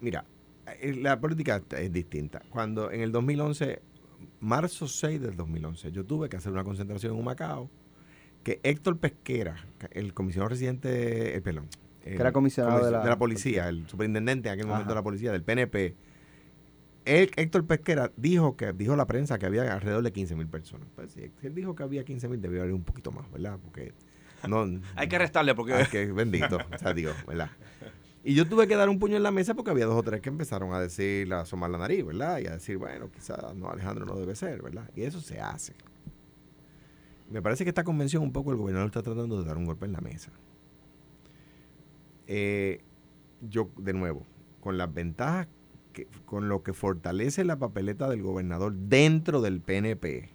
Mira, 0.00 0.24
eh, 0.80 0.94
la 0.94 1.18
política 1.18 1.62
es 1.78 1.92
distinta. 1.92 2.42
Cuando 2.50 2.90
en 2.90 3.00
el 3.00 3.10
2011, 3.10 3.80
marzo 4.40 4.86
6 4.86 5.20
del 5.20 5.36
2011, 5.36 5.92
yo 5.92 6.04
tuve 6.04 6.28
que 6.28 6.36
hacer 6.36 6.52
una 6.52 6.64
concentración 6.64 7.12
en 7.12 7.18
un 7.18 7.24
Macao, 7.24 7.70
que 8.42 8.60
Héctor 8.62 8.98
Pesquera, 8.98 9.56
el 9.92 10.12
comisionado 10.14 10.50
residente, 10.50 11.34
el 11.34 11.42
pelón, 11.42 11.68
que 12.02 12.16
era 12.16 12.32
comisionado 12.32 12.84
de 12.84 12.90
la, 12.90 13.02
de 13.02 13.08
la 13.08 13.16
policía, 13.16 13.68
el 13.68 13.88
superintendente 13.88 14.48
en 14.48 14.54
aquel 14.54 14.66
momento 14.66 14.90
de 14.90 14.94
la 14.96 15.02
policía, 15.02 15.32
del 15.32 15.44
PNP, 15.44 15.94
Héctor 17.04 17.66
Pesquera 17.66 18.12
dijo 18.16 18.56
que 18.56 18.72
dijo 18.72 18.94
la 18.94 19.06
prensa 19.06 19.38
que 19.38 19.46
había 19.46 19.72
alrededor 19.72 20.02
de 20.02 20.12
15 20.12 20.36
mil 20.36 20.46
personas. 20.46 20.88
Pues, 20.94 21.12
si 21.12 21.32
él 21.42 21.54
dijo 21.54 21.74
que 21.74 21.82
había 21.82 22.04
15 22.04 22.28
mil, 22.28 22.40
debió 22.40 22.62
haber 22.62 22.74
un 22.74 22.84
poquito 22.84 23.10
más, 23.10 23.30
¿verdad? 23.30 23.58
Porque 23.62 23.92
no, 24.48 24.64
hay 24.96 25.08
que 25.08 25.18
restarle 25.18 25.54
porque 25.54 25.74
hay 25.74 25.86
que 25.86 26.12
bendito, 26.12 26.58
o 26.58 26.78
sea, 26.78 26.92
digo, 26.92 27.12
¿verdad? 27.26 27.50
Y 28.24 28.34
yo 28.34 28.46
tuve 28.48 28.68
que 28.68 28.76
dar 28.76 28.88
un 28.88 29.00
puño 29.00 29.16
en 29.16 29.24
la 29.24 29.32
mesa 29.32 29.54
porque 29.54 29.72
había 29.72 29.86
dos 29.86 29.96
o 29.96 30.02
tres 30.02 30.20
que 30.20 30.28
empezaron 30.28 30.72
a 30.72 30.80
decir, 30.80 31.32
a 31.34 31.40
asomar 31.40 31.70
la 31.70 31.78
nariz, 31.78 32.04
¿verdad? 32.04 32.38
Y 32.38 32.46
a 32.46 32.52
decir, 32.52 32.78
bueno, 32.78 33.10
quizás 33.10 33.54
no, 33.56 33.68
Alejandro 33.68 34.06
no 34.06 34.14
debe 34.14 34.36
ser, 34.36 34.62
¿verdad? 34.62 34.88
Y 34.94 35.02
eso 35.02 35.20
se 35.20 35.40
hace. 35.40 35.74
Me 37.28 37.42
parece 37.42 37.64
que 37.64 37.70
esta 37.70 37.82
convención 37.82 38.22
un 38.22 38.32
poco 38.32 38.52
el 38.52 38.58
gobernador 38.58 38.86
está 38.86 39.02
tratando 39.02 39.40
de 39.40 39.46
dar 39.46 39.56
un 39.56 39.64
golpe 39.64 39.86
en 39.86 39.92
la 39.92 40.00
mesa. 40.00 40.30
Eh, 42.28 42.80
yo, 43.40 43.70
de 43.76 43.92
nuevo, 43.92 44.24
con 44.60 44.78
las 44.78 44.92
ventajas 44.92 45.48
con 46.24 46.48
lo 46.48 46.62
que 46.62 46.72
fortalece 46.72 47.44
la 47.44 47.58
papeleta 47.58 48.08
del 48.08 48.22
gobernador 48.22 48.74
dentro 48.74 49.40
del 49.40 49.60
PNP, 49.60 50.30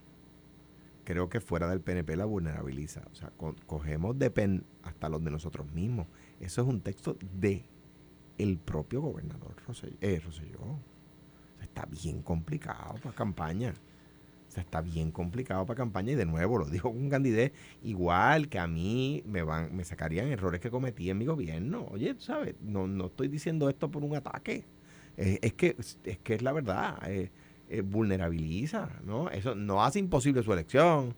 creo 1.04 1.30
que 1.30 1.40
fuera 1.40 1.70
del 1.70 1.82
PNP 1.82 2.16
la 2.16 2.26
vulnerabiliza. 2.26 3.02
O 3.12 3.16
sea, 3.16 3.32
cogemos 3.66 4.20
de 4.20 4.62
hasta 4.84 5.10
los 5.10 5.24
de 5.24 5.32
nosotros 5.32 5.72
mismos. 5.72 6.08
Eso 6.40 6.62
es 6.62 6.68
un 6.68 6.82
texto 6.82 7.18
de 7.40 7.66
el 8.38 8.58
propio 8.58 9.02
gobernador 9.02 9.56
Rosselló. 9.66 9.98
Eh, 10.02 10.22
está 11.62 11.86
bien 11.86 12.22
complicado 12.22 12.96
para 13.02 13.16
campaña. 13.16 13.74
O 14.48 14.52
sea, 14.52 14.64
está 14.64 14.82
bien 14.82 15.12
complicado 15.12 15.66
para 15.66 15.78
campaña 15.78 16.12
y 16.12 16.16
de 16.16 16.26
nuevo 16.26 16.58
lo 16.58 16.66
dijo 16.66 16.90
un 16.90 17.10
candidato 17.10 17.54
igual 17.84 18.48
que 18.48 18.60
a 18.60 18.68
mí 18.68 19.24
me 19.26 19.44
van 19.44 19.76
me 19.76 19.84
sacarían 19.84 20.28
errores 20.28 20.62
que 20.62 20.70
cometí 20.70 21.10
en 21.10 21.18
mi 21.18 21.26
gobierno. 21.26 21.86
Oye, 21.90 22.16
¿sabes? 22.20 22.56
No, 22.62 22.88
no 22.88 23.08
estoy 23.08 23.28
diciendo 23.28 23.70
esto 23.70 23.90
por 23.90 24.04
un 24.04 24.16
ataque 24.16 24.66
es, 25.18 25.54
que, 25.54 25.76
es 25.78 26.20
que 26.20 26.36
es 26.36 26.42
la 26.42 26.54
verdad, 26.54 26.98
eh, 27.10 27.32
eh, 27.70 27.82
vulnerabiliza, 27.82 28.90
¿no? 29.04 29.30
Eso 29.30 29.56
no 29.56 29.84
hace 29.84 30.00
imposible 30.00 30.44
su 30.44 30.54
elección. 30.54 31.16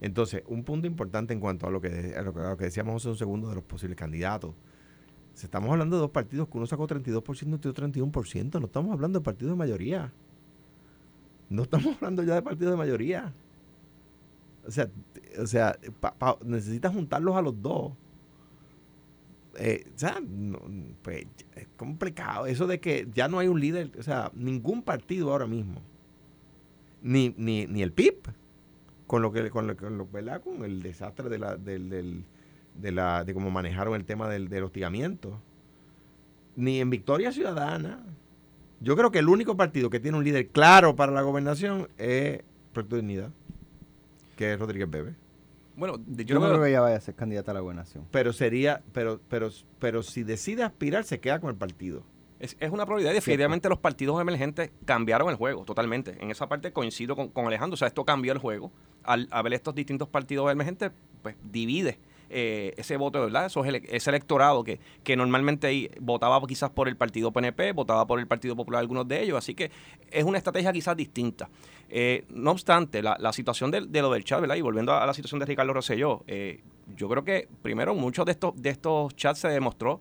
Entonces, 0.00 0.44
un 0.46 0.62
punto 0.62 0.86
importante 0.86 1.34
en 1.34 1.40
cuanto 1.40 1.66
a 1.66 1.70
lo 1.70 1.80
que, 1.80 2.14
a 2.16 2.22
lo 2.22 2.56
que, 2.56 2.64
decíamos 2.64 3.02
hace 3.02 3.08
un 3.08 3.16
segundo 3.16 3.48
de 3.48 3.56
los 3.56 3.64
posibles 3.64 3.98
candidatos. 3.98 4.54
Si 5.34 5.46
estamos 5.46 5.70
hablando 5.70 5.96
de 5.96 6.02
dos 6.02 6.10
partidos 6.10 6.48
que 6.48 6.56
uno 6.56 6.66
sacó 6.66 6.86
32% 6.86 7.64
y 7.64 7.68
otro 7.68 7.88
31%, 7.88 8.60
no 8.60 8.66
estamos 8.66 8.92
hablando 8.92 9.18
de 9.18 9.24
partidos 9.24 9.52
de 9.52 9.58
mayoría. 9.58 10.12
No 11.50 11.62
estamos 11.62 11.96
hablando 11.96 12.22
ya 12.22 12.36
de 12.36 12.42
partidos 12.42 12.72
de 12.72 12.76
mayoría. 12.76 13.34
O 14.64 14.70
sea, 14.70 14.88
o 15.40 15.46
sea 15.46 15.76
necesitas 16.44 16.94
juntarlos 16.94 17.36
a 17.36 17.42
los 17.42 17.60
dos 17.60 17.92
eh, 19.58 19.84
o 19.94 19.98
sea, 19.98 20.20
pues 21.02 21.26
es 21.56 21.66
complicado. 21.76 22.46
Eso 22.46 22.66
de 22.66 22.80
que 22.80 23.08
ya 23.12 23.28
no 23.28 23.38
hay 23.40 23.48
un 23.48 23.60
líder, 23.60 23.90
o 23.98 24.02
sea, 24.02 24.30
ningún 24.34 24.82
partido 24.82 25.32
ahora 25.32 25.46
mismo, 25.46 25.82
ni, 27.02 27.34
ni, 27.36 27.66
ni 27.66 27.82
el 27.82 27.92
PIB, 27.92 28.14
con 29.06 29.22
lo 29.22 29.32
que 29.32 29.50
con 29.50 29.66
lo, 29.66 29.76
con, 29.76 29.98
lo, 29.98 30.06
con 30.06 30.64
el 30.64 30.82
desastre 30.82 31.28
de 31.28 31.38
la, 31.38 31.56
del, 31.56 31.90
del, 31.90 32.24
de 32.74 32.92
la 32.92 33.24
de 33.24 33.34
cómo 33.34 33.50
manejaron 33.50 33.94
el 33.94 34.04
tema 34.04 34.28
del, 34.28 34.48
del 34.48 34.64
hostigamiento, 34.64 35.40
ni 36.56 36.80
en 36.80 36.90
Victoria 36.90 37.32
Ciudadana, 37.32 38.04
Yo 38.80 38.96
creo 38.96 39.10
que 39.10 39.18
el 39.18 39.28
único 39.28 39.56
partido 39.56 39.90
que 39.90 40.00
tiene 40.00 40.18
un 40.18 40.24
líder 40.24 40.48
claro 40.48 40.94
para 40.94 41.12
la 41.12 41.22
gobernación 41.22 41.88
es 41.98 42.42
Proyecto 42.72 42.96
de 42.96 43.02
Dignidad, 43.02 43.30
que 44.36 44.52
es 44.52 44.58
Rodríguez 44.58 44.88
Bebe. 44.88 45.14
Bueno, 45.78 45.96
Yo 46.06 46.24
yo 46.24 46.34
no 46.34 46.40
creo 46.40 46.52
creo 46.52 46.62
que 46.64 46.70
ella 46.70 46.80
vaya 46.80 46.96
a 46.96 47.00
ser 47.00 47.14
candidata 47.14 47.52
a 47.52 47.54
la 47.54 47.60
gobernación. 47.60 48.04
Pero 48.10 48.32
sería, 48.32 48.82
pero, 48.92 49.20
pero, 49.28 49.50
pero 49.78 50.02
si 50.02 50.24
decide 50.24 50.64
aspirar, 50.64 51.04
se 51.04 51.20
queda 51.20 51.40
con 51.40 51.50
el 51.50 51.56
partido. 51.56 52.02
Es, 52.40 52.56
es 52.60 52.70
una 52.70 52.84
probabilidad. 52.84 53.14
Definitivamente 53.14 53.68
los 53.68 53.78
partidos 53.78 54.20
emergentes 54.20 54.70
cambiaron 54.84 55.28
el 55.28 55.36
juego 55.36 55.64
totalmente. 55.64 56.16
En 56.20 56.30
esa 56.30 56.48
parte 56.48 56.72
coincido 56.72 57.16
con, 57.16 57.28
con 57.28 57.46
Alejandro. 57.46 57.74
O 57.74 57.76
sea, 57.76 57.88
esto 57.88 58.04
cambió 58.04 58.32
el 58.32 58.38
juego. 58.38 58.72
Al 59.02 59.28
haber 59.30 59.54
estos 59.54 59.74
distintos 59.74 60.08
partidos 60.08 60.50
emergentes, 60.50 60.92
pues 61.22 61.36
divide 61.42 61.98
eh, 62.30 62.74
ese 62.76 62.96
voto, 62.96 63.20
¿verdad? 63.20 63.46
Eso 63.46 63.62
es 63.64 63.68
ele- 63.68 63.82
ese 63.90 64.10
electorado 64.10 64.64
que, 64.64 64.80
que 65.02 65.16
normalmente 65.16 65.90
votaba 66.00 66.40
quizás 66.46 66.70
por 66.70 66.88
el 66.88 66.96
partido 66.96 67.32
PNP, 67.32 67.72
votaba 67.72 68.06
por 68.06 68.18
el 68.20 68.26
Partido 68.26 68.54
Popular 68.56 68.80
algunos 68.80 69.06
de 69.08 69.22
ellos. 69.22 69.38
Así 69.38 69.54
que 69.54 69.70
es 70.10 70.24
una 70.24 70.38
estrategia 70.38 70.72
quizás 70.72 70.96
distinta. 70.96 71.48
Eh, 71.88 72.24
no 72.28 72.50
obstante, 72.50 73.02
la, 73.02 73.16
la 73.18 73.32
situación 73.32 73.70
de, 73.70 73.80
de 73.82 74.02
lo 74.02 74.10
del 74.12 74.24
chat, 74.24 74.40
¿verdad? 74.40 74.56
Y 74.56 74.60
volviendo 74.60 74.92
a, 74.92 75.02
a 75.02 75.06
la 75.06 75.14
situación 75.14 75.38
de 75.40 75.46
Ricardo 75.46 75.72
Rosselló, 75.72 76.22
eh, 76.26 76.60
yo 76.96 77.08
creo 77.08 77.24
que 77.24 77.48
primero 77.62 77.94
muchos 77.94 78.24
de 78.26 78.32
estos, 78.32 78.60
de 78.60 78.70
estos 78.70 79.14
chats 79.16 79.40
se 79.40 79.48
demostró 79.48 80.00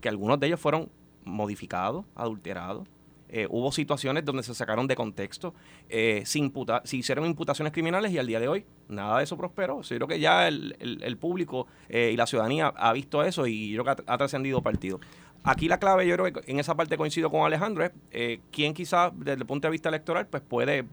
que 0.00 0.08
algunos 0.08 0.38
de 0.40 0.46
ellos 0.46 0.60
fueron 0.60 0.90
modificados, 1.24 2.04
adulterados. 2.14 2.88
Eh, 3.30 3.46
hubo 3.50 3.70
situaciones 3.72 4.24
donde 4.24 4.42
se 4.42 4.54
sacaron 4.54 4.86
de 4.86 4.96
contexto, 4.96 5.54
eh, 5.90 6.22
se, 6.24 6.38
imputa- 6.38 6.80
se 6.84 6.96
hicieron 6.96 7.26
imputaciones 7.26 7.72
criminales 7.74 8.10
y 8.10 8.18
al 8.18 8.26
día 8.26 8.40
de 8.40 8.48
hoy 8.48 8.64
nada 8.88 9.18
de 9.18 9.24
eso 9.24 9.36
prosperó. 9.36 9.82
Yo 9.82 9.96
creo 9.96 10.08
que 10.08 10.18
ya 10.18 10.48
el, 10.48 10.76
el- 10.80 11.16
público 11.18 11.66
eh, 11.90 12.10
y 12.12 12.16
la 12.16 12.26
ciudadanía 12.26 12.68
ha 12.68 12.92
visto 12.94 13.22
eso 13.22 13.46
y 13.46 13.70
yo 13.72 13.84
creo 13.84 13.96
que 13.96 14.02
ha, 14.06 14.16
trascendido 14.18 14.62
partido. 14.62 14.98
Aquí 15.44 15.68
la 15.68 15.78
clave, 15.78 16.06
yo 16.06 16.16
creo 16.16 16.32
que 16.32 16.50
en 16.50 16.58
esa 16.58 16.74
parte 16.74 16.96
coincido 16.96 17.30
con 17.30 17.44
Alejandro, 17.44 17.84
es 17.84 17.90
eh, 18.12 18.40
quién 18.50 18.72
quizás 18.72 19.12
desde 19.14 19.40
el 19.40 19.46
punto 19.46 19.68
de 19.68 19.72
vista 19.72 19.88
electoral 19.90 20.26
pues 20.26 20.42
puede 20.42 20.84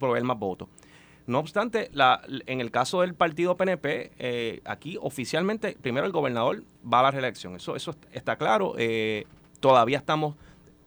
proveer 0.00 0.24
más 0.24 0.38
votos. 0.38 0.68
No 1.26 1.38
obstante, 1.38 1.88
la, 1.92 2.20
en 2.46 2.60
el 2.60 2.70
caso 2.70 3.00
del 3.02 3.14
partido 3.14 3.56
PNP, 3.56 4.60
aquí 4.64 4.96
oficialmente, 5.00 5.76
primero 5.80 6.06
el 6.06 6.12
gobernador 6.12 6.62
va 6.84 7.00
a 7.00 7.02
la 7.04 7.10
reelección. 7.10 7.56
Eso, 7.56 7.74
eso 7.74 7.96
está 8.12 8.36
claro. 8.36 8.74
Todavía 9.58 9.98
estamos 9.98 10.36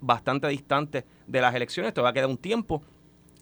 bastante 0.01 0.47
distantes 0.47 1.03
de 1.27 1.41
las 1.41 1.53
elecciones, 1.55 1.93
todavía 1.93 2.21
queda 2.21 2.27
un 2.27 2.37
tiempo. 2.37 2.81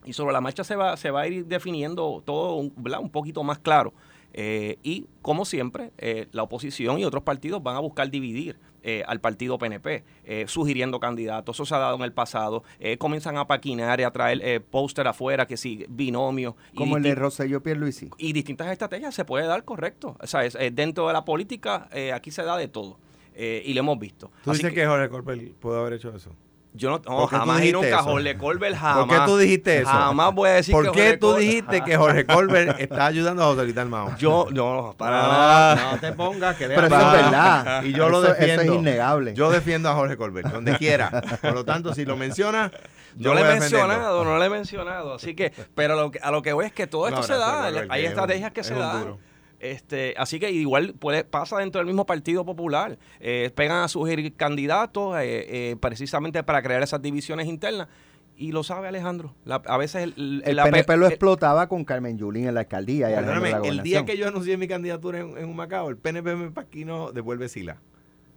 Y 0.06 0.14
sobre 0.14 0.32
la 0.34 0.42
marcha 0.42 0.64
se 0.64 0.76
va, 0.76 0.96
se 0.96 1.12
va 1.12 1.22
a 1.22 1.28
ir 1.28 1.46
definiendo 1.48 2.22
todo 2.26 2.56
un, 2.56 2.74
un 3.00 3.10
poquito 3.10 3.44
más 3.44 3.60
claro. 3.60 3.94
Eh, 4.34 4.78
y 4.84 5.08
como 5.22 5.44
siempre, 5.46 5.92
eh, 5.98 6.28
la 6.32 6.44
oposición 6.44 7.00
y 7.00 7.06
otros 7.06 7.24
partidos 7.24 7.62
van 7.64 7.76
a 7.76 7.80
buscar 7.80 8.10
dividir 8.10 8.58
eh, 8.84 9.04
al 9.08 9.20
partido 9.20 9.58
PNP, 9.58 10.04
eh, 10.24 10.46
sugiriendo 10.48 11.00
candidatos. 11.00 11.56
Eso 11.58 11.66
se 11.66 11.76
ha 11.76 11.80
dado 11.80 11.96
en 11.98 12.04
el 12.04 12.14
pasado. 12.14 12.64
Eh, 12.80 12.98
comienzan 12.98 13.36
a 13.38 13.48
paquinar 13.48 14.00
y 14.00 14.04
a 14.04 14.12
traer 14.12 14.40
eh, 14.44 14.60
póster 14.62 15.08
afuera, 15.08 15.46
que 15.46 15.58
sí, 15.58 15.86
binomios. 15.90 16.54
y 16.72 16.78
Como 16.78 16.96
el 16.98 17.04
de 17.04 17.16
Rosselló 17.16 17.62
Pierluisi. 17.62 18.10
y 18.18 18.32
distintas 18.32 18.72
estrategias 18.72 19.14
se 19.16 19.26
puede 19.26 19.46
dar 19.48 19.66
correcto. 19.66 20.16
O 20.22 20.28
sea, 20.28 20.46
es- 20.46 20.58
dentro 20.72 21.08
de 21.08 21.14
la 21.14 21.26
política 21.26 21.90
eh, 21.92 22.14
aquí 22.14 22.32
se 22.32 22.44
da 22.44 22.56
de 22.56 22.68
todo. 22.70 22.98
Eh, 23.34 23.62
y 23.66 23.74
lo 23.74 23.82
hemos 23.82 24.00
visto. 24.00 24.32
¿Tú 24.44 24.52
Así 24.52 24.60
dices 24.62 24.74
que, 24.74 24.86
Jorge 24.88 25.10
Colbert 25.10 25.54
pudo 25.56 25.80
haber 25.82 25.94
hecho 25.94 26.16
eso? 26.16 26.32
Yo 26.78 26.90
no, 26.92 26.98
no, 26.98 27.02
¿Por 27.04 27.30
qué 27.30 27.36
tú 27.36 27.40
jamás 27.40 27.64
y 27.66 27.72
nunca 27.74 27.88
eso? 27.90 28.04
Jorge 28.04 28.38
Colbert 28.38 28.76
jamás. 28.78 29.06
¿Por 29.06 29.16
qué 29.20 29.26
tú 29.26 29.38
dijiste 29.38 29.78
eso? 29.80 29.90
Jamás 29.90 30.34
voy 30.34 30.50
a 30.50 30.54
decir 30.54 30.74
¿Por 30.74 30.86
que 30.86 30.92
qué 30.92 31.00
Jorge 31.02 31.18
tú 31.18 31.36
dijiste 31.36 31.82
que 31.84 31.98
Jorge 31.98 32.26
Colbert 32.28 32.80
está 32.80 33.06
ayudando 33.08 33.44
a 33.44 33.46
José 33.48 33.64
Luis 33.64 33.76
Dalmao? 33.76 34.16
Yo, 34.18 34.48
no, 34.52 34.96
para 34.98 35.22
No, 35.24 35.28
nada. 35.28 35.92
no 35.94 36.00
te 36.00 36.12
pongas 36.14 36.56
que 36.56 36.68
Pero 36.68 36.88
eso 36.88 36.96
es 36.96 37.12
verdad. 37.12 37.84
Y 37.84 37.94
yo 37.94 38.10
lo 38.10 38.24
Eso- 38.24 38.34
eso 38.34 38.42
es 38.44 38.48
defiendo. 38.58 38.74
innegable. 38.76 39.34
Yo 39.34 39.50
defiendo 39.52 39.90
a 39.90 39.94
Jorge 39.96 40.16
Colbert, 40.18 40.48
donde 40.52 40.78
quiera. 40.78 41.10
Por 41.42 41.54
lo 41.54 41.66
tanto, 41.66 41.94
si 41.94 42.06
lo 42.06 42.16
menciona, 42.16 42.72
Yo 43.16 43.34
le 43.34 43.42
he 43.42 43.44
mencionado, 43.46 44.24
no 44.24 44.38
le 44.38 44.46
he 44.46 44.50
mencionado. 44.50 45.16
Así 45.16 45.36
que, 45.36 45.52
pero 45.76 45.96
lo 45.96 46.12
que- 46.12 46.20
a 46.20 46.30
lo 46.32 46.42
que 46.44 46.54
voy 46.54 46.66
es 46.66 46.72
que 46.72 46.86
todo 46.88 47.08
esto 47.08 47.22
No, 47.22 47.24
se 47.28 47.34
no, 47.34 47.40
da. 47.40 47.72
Hay 47.90 48.06
estrategias 48.06 48.52
que 48.52 48.62
es 48.62 48.68
se 48.68 48.76
dan. 48.76 49.16
Este, 49.60 50.14
así 50.18 50.40
que 50.40 50.52
igual 50.52 50.94
puede, 50.94 51.24
pasa 51.24 51.58
dentro 51.58 51.80
del 51.80 51.88
mismo 51.88 52.06
Partido 52.06 52.46
Popular. 52.46 52.98
Eh, 53.20 53.52
pegan 53.56 53.84
a 53.84 53.88
sugerir 53.88 54.36
candidatos 54.36 55.18
eh, 55.18 55.72
eh, 55.72 55.76
precisamente 55.80 56.44
para 56.44 56.62
crear 56.62 56.84
esas 56.84 57.02
divisiones 57.02 57.48
internas. 57.48 57.88
Y 58.40 58.52
lo 58.52 58.62
sabe 58.64 58.88
Alejandro. 58.88 59.34
La- 59.46 59.64
a 59.66 59.78
veces 59.78 60.04
el, 60.04 60.44
El 60.46 60.58
PNP 60.58 60.96
lo 60.98 61.08
explotaba 61.08 61.68
con 61.68 61.84
Carmen 61.84 62.20
Yulín 62.20 62.48
en 62.48 62.54
la 62.54 62.60
alcaldía 62.62 63.10
y 63.10 63.14
el 63.70 63.82
día 63.84 64.06
que 64.06 64.16
yo 64.18 64.28
anuncié 64.28 64.58
mi 64.58 64.68
candidatura 64.68 65.20
en, 65.22 65.36
en 65.40 65.46
Humacao, 65.50 65.90
el 65.90 65.98
PNP 65.98 66.36
me 66.36 66.52
paquino 66.52 67.12
devuelve 67.12 67.50
Sila. 67.50 67.78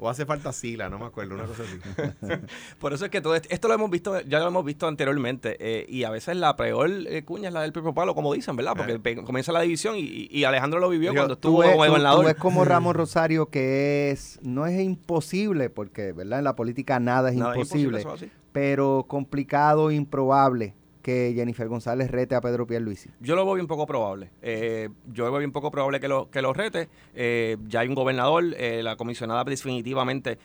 O 0.03 0.09
hace 0.09 0.25
falta 0.25 0.51
Sila, 0.53 0.89
no 0.89 0.99
me 0.99 1.05
acuerdo, 1.05 1.35
una 1.35 1.45
cosa 1.45 1.63
así. 1.63 1.79
Por 2.81 2.93
eso 2.95 3.05
es 3.05 3.11
que 3.11 3.21
todo 3.21 3.35
esto, 3.35 3.49
esto 3.51 3.69
lo 3.69 3.75
hemos 3.75 3.91
visto, 3.91 4.19
ya 4.23 4.39
lo 4.41 4.49
hemos 4.49 4.65
visto 4.65 4.87
anteriormente, 4.89 5.57
eh, 5.61 5.85
y 5.89 6.05
a 6.05 6.11
veces 6.11 6.37
la 6.39 6.57
peor 6.57 6.91
eh, 7.07 7.23
cuña 7.23 7.49
es 7.49 7.55
la 7.55 7.61
del 7.63 7.73
propio 7.73 7.93
palo, 7.93 8.15
como 8.15 8.33
dicen, 8.33 8.57
¿verdad? 8.57 8.73
Porque 8.77 8.99
Eh. 9.05 9.23
comienza 9.25 9.53
la 9.53 9.61
división 9.61 9.97
y, 9.99 10.27
y 10.31 10.45
Alejandro 10.45 10.81
lo 10.81 10.89
vivió 10.89 11.13
cuando 11.15 11.35
estuvo 11.35 11.57
como 11.59 11.69
tú- 11.69 11.73
tú 11.73 11.77
gobernador. 11.77 12.25
ves 12.25 12.35
como 12.37 12.65
Ramos 12.65 12.97
Rosario 12.97 13.47
que 13.51 14.11
es 14.11 14.39
no 14.43 14.67
es 14.67 14.81
imposible 14.81 15.69
porque 15.71 16.13
verdad 16.13 16.39
en 16.39 16.45
la 16.45 16.57
política 16.57 16.99
nada 16.99 17.29
es 17.31 17.37
Nada, 17.37 17.55
imposible, 17.55 18.01
es 18.01 18.07
pero 18.53 19.05
complicado 19.07 19.91
improbable 19.91 20.75
que 21.03 21.33
Jennifer 21.35 21.69
González 21.69 22.11
rete 22.11 22.35
a 22.35 22.41
Pedro 22.41 22.67
Pierluisi 22.67 23.11
Yo 23.21 23.37
lo 23.37 23.45
veo 23.45 23.55
bien 23.55 23.67
poco 23.67 23.87
probable. 23.87 24.31
Eh, 24.43 24.89
yo 25.13 25.25
lo 25.25 25.33
veo 25.33 25.39
bien 25.41 25.53
poco 25.53 25.71
probable 25.71 26.01
que 26.01 26.09
lo, 26.09 26.31
que 26.31 26.43
lo 26.43 26.53
rete. 26.53 26.89
Eh, 27.15 27.57
ya 27.69 27.81
hay 27.81 27.89
un 27.89 27.95
gobernador, 27.95 28.45
eh, 28.57 28.83
la 28.83 28.97
comisionada 28.97 29.45
definitivamente 29.45 30.39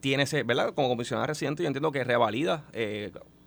tiene 0.00 0.22
ese, 0.22 0.42
¿verdad? 0.42 0.74
Como 0.74 0.88
comisionada 0.88 1.26
residente, 1.26 1.62
yo 1.62 1.66
entiendo 1.66 1.92
que 1.92 2.04
revalida 2.04 2.64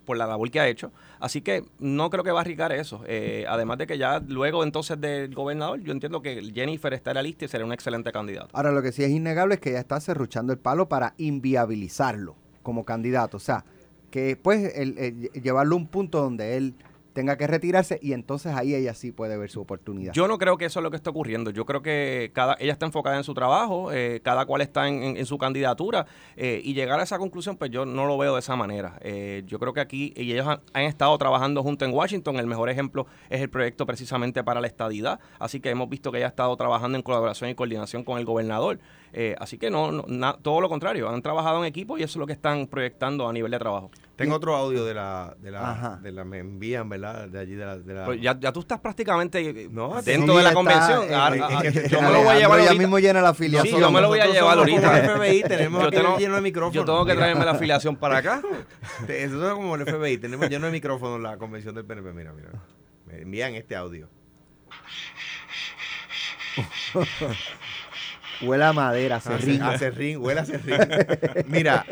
por 0.04 0.16
la 0.16 0.26
labor 0.26 0.50
que 0.50 0.60
ha 0.60 0.68
hecho. 0.68 0.92
Así 1.20 1.40
que 1.40 1.64
no 1.78 2.10
creo 2.10 2.24
que 2.24 2.30
va 2.30 2.40
a 2.40 2.42
arriesgar 2.42 2.72
eso. 2.72 3.02
Eh, 3.06 3.44
además 3.48 3.78
de 3.78 3.86
que 3.86 3.98
ya 3.98 4.20
luego 4.20 4.64
entonces 4.64 5.00
del 5.00 5.34
gobernador, 5.34 5.80
yo 5.80 5.92
entiendo 5.92 6.22
que 6.22 6.42
Jennifer 6.54 6.92
está 6.92 7.10
en 7.10 7.16
la 7.16 7.22
lista 7.22 7.44
y 7.44 7.48
será 7.48 7.64
una 7.64 7.74
excelente 7.74 8.12
candidata. 8.12 8.48
Ahora, 8.52 8.72
lo 8.72 8.82
que 8.82 8.92
sí 8.92 9.02
es 9.04 9.10
innegable 9.10 9.54
es 9.54 9.60
que 9.60 9.70
ella 9.70 9.80
está 9.80 10.00
cerruchando 10.00 10.52
el 10.52 10.58
palo 10.58 10.88
para 10.88 11.14
inviabilizarlo 11.18 12.36
como 12.62 12.84
candidato. 12.84 13.36
O 13.36 13.40
sea, 13.40 13.64
que 14.12 14.36
pues 14.36 14.72
el- 14.76 15.30
llevarlo 15.42 15.74
a 15.74 15.78
un 15.78 15.88
punto 15.88 16.22
donde 16.22 16.56
él 16.56 16.74
tenga 17.14 17.36
que 17.36 17.46
retirarse 17.46 17.98
y 18.00 18.14
entonces 18.14 18.54
ahí 18.54 18.74
ella 18.74 18.94
sí 18.94 19.12
puede 19.12 19.36
ver 19.36 19.50
su 19.50 19.60
oportunidad. 19.60 20.14
Yo 20.14 20.26
no 20.28 20.38
creo 20.38 20.56
que 20.56 20.64
eso 20.64 20.80
es 20.80 20.82
lo 20.82 20.90
que 20.90 20.96
está 20.96 21.10
ocurriendo. 21.10 21.50
Yo 21.50 21.66
creo 21.66 21.82
que 21.82 22.30
cada 22.32 22.56
ella 22.58 22.72
está 22.72 22.86
enfocada 22.86 23.18
en 23.18 23.24
su 23.24 23.34
trabajo, 23.34 23.92
eh, 23.92 24.20
cada 24.24 24.46
cual 24.46 24.62
está 24.62 24.88
en 24.88 25.26
su 25.26 25.36
candidatura 25.36 26.06
eh, 26.36 26.62
y 26.64 26.72
llegar 26.72 27.00
a 27.00 27.02
esa 27.02 27.18
conclusión, 27.18 27.58
pues 27.58 27.70
yo 27.70 27.84
no 27.84 28.06
lo 28.06 28.16
veo 28.16 28.32
de 28.32 28.38
esa 28.40 28.56
manera. 28.56 28.98
Eh, 29.02 29.42
yo 29.46 29.58
creo 29.58 29.74
que 29.74 29.80
aquí 29.80 30.14
y 30.16 30.32
ellos 30.32 30.46
han, 30.46 30.60
han 30.72 30.84
estado 30.84 31.18
trabajando 31.18 31.62
junto 31.62 31.84
en 31.84 31.92
Washington. 31.92 32.36
El 32.36 32.46
mejor 32.46 32.70
ejemplo 32.70 33.06
es 33.28 33.42
el 33.42 33.50
proyecto 33.50 33.84
precisamente 33.84 34.42
para 34.42 34.62
la 34.62 34.66
estadidad. 34.68 35.20
Así 35.38 35.60
que 35.60 35.68
hemos 35.68 35.90
visto 35.90 36.12
que 36.12 36.16
ella 36.16 36.28
ha 36.28 36.30
estado 36.30 36.56
trabajando 36.56 36.96
en 36.96 37.02
colaboración 37.02 37.50
y 37.50 37.54
coordinación 37.54 38.04
con 38.04 38.18
el 38.18 38.24
gobernador. 38.24 38.78
Eh, 39.14 39.36
así 39.38 39.58
que 39.58 39.70
no, 39.70 39.92
no- 39.92 40.04
na- 40.08 40.38
todo 40.40 40.60
lo 40.62 40.70
contrario, 40.70 41.06
han 41.10 41.20
trabajado 41.20 41.58
en 41.58 41.66
equipo 41.66 41.98
y 41.98 42.02
eso 42.02 42.12
es 42.12 42.16
lo 42.16 42.26
que 42.26 42.32
están 42.32 42.66
proyectando 42.66 43.28
a 43.28 43.32
nivel 43.34 43.50
de 43.50 43.58
trabajo. 43.58 43.90
Tengo 44.16 44.36
otro 44.36 44.56
audio 44.56 44.86
de 44.86 44.94
la, 44.94 45.36
de 45.38 45.54
Ajá. 45.54 45.90
la, 45.90 45.96
de 45.98 46.12
la, 46.12 46.24
me 46.24 46.38
envían, 46.38 46.88
¿verdad? 46.88 47.28
De 47.28 47.38
allí, 47.38 47.54
de 47.54 47.64
la, 47.66 47.76
de 47.78 47.92
la- 47.92 48.04
Pues 48.06 48.22
ya, 48.22 48.38
ya 48.40 48.52
tú 48.52 48.60
estás 48.60 48.80
prácticamente 48.80 49.40
eh, 49.40 49.68
No, 49.70 50.00
dentro 50.00 50.32
Sí, 50.32 50.38
de 50.38 50.42
la 50.42 50.48
está, 50.48 50.54
convención. 50.54 51.02
eh, 51.02 51.06
eh, 51.10 51.14
ah, 51.14 51.62
eh, 51.62 51.88
yo 51.90 52.00
me 52.00 52.10
lo 52.10 52.18
voy 52.22 52.28
a 52.28 52.38
llevar 52.38 52.58
ya 52.60 52.64
ahorita. 52.68 52.74
mismo 52.74 52.98
llena 52.98 53.20
la 53.20 53.28
Sí, 53.34 53.44
afiliación. 53.44 53.80
yo 53.80 53.90
me 53.90 54.00
lo 54.00 54.08
voy 54.08 54.20
a 54.20 54.26
llevar 54.28 54.56
ahorita. 54.58 54.98
el 54.98 55.10
FBI, 55.10 55.42
tenemos 55.42 55.82
Yo 55.84 55.90
tengo- 55.90 56.16
lleno 56.18 56.34
de 56.36 56.40
micrófonos. 56.40 56.74
Yo 56.74 56.84
tengo 56.86 57.04
que 57.04 57.12
Mira. 57.12 57.24
traerme 57.24 57.44
la 57.44 57.50
afiliación 57.50 57.96
para 57.96 58.16
acá. 58.18 58.40
Eso 59.08 59.46
es 59.48 59.54
como 59.54 59.74
el 59.74 59.82
FBI, 59.84 60.16
tenemos 60.18 60.48
lleno 60.48 60.64
de 60.66 60.72
micrófonos 60.72 61.20
la 61.20 61.36
convención 61.36 61.74
del 61.74 61.84
PNP. 61.84 62.12
Mira, 62.14 62.32
mira. 62.32 62.48
Me 63.06 63.20
envían 63.20 63.54
este 63.56 63.76
audio. 63.76 64.08
Huele 68.44 68.64
a 68.64 68.72
madera, 68.72 69.20
ringa. 69.38 69.70
hace 69.70 69.90
ring, 69.90 70.18
huele 70.22 70.40
a 70.40 70.44
ring. 70.44 71.46
Mira, 71.48 71.84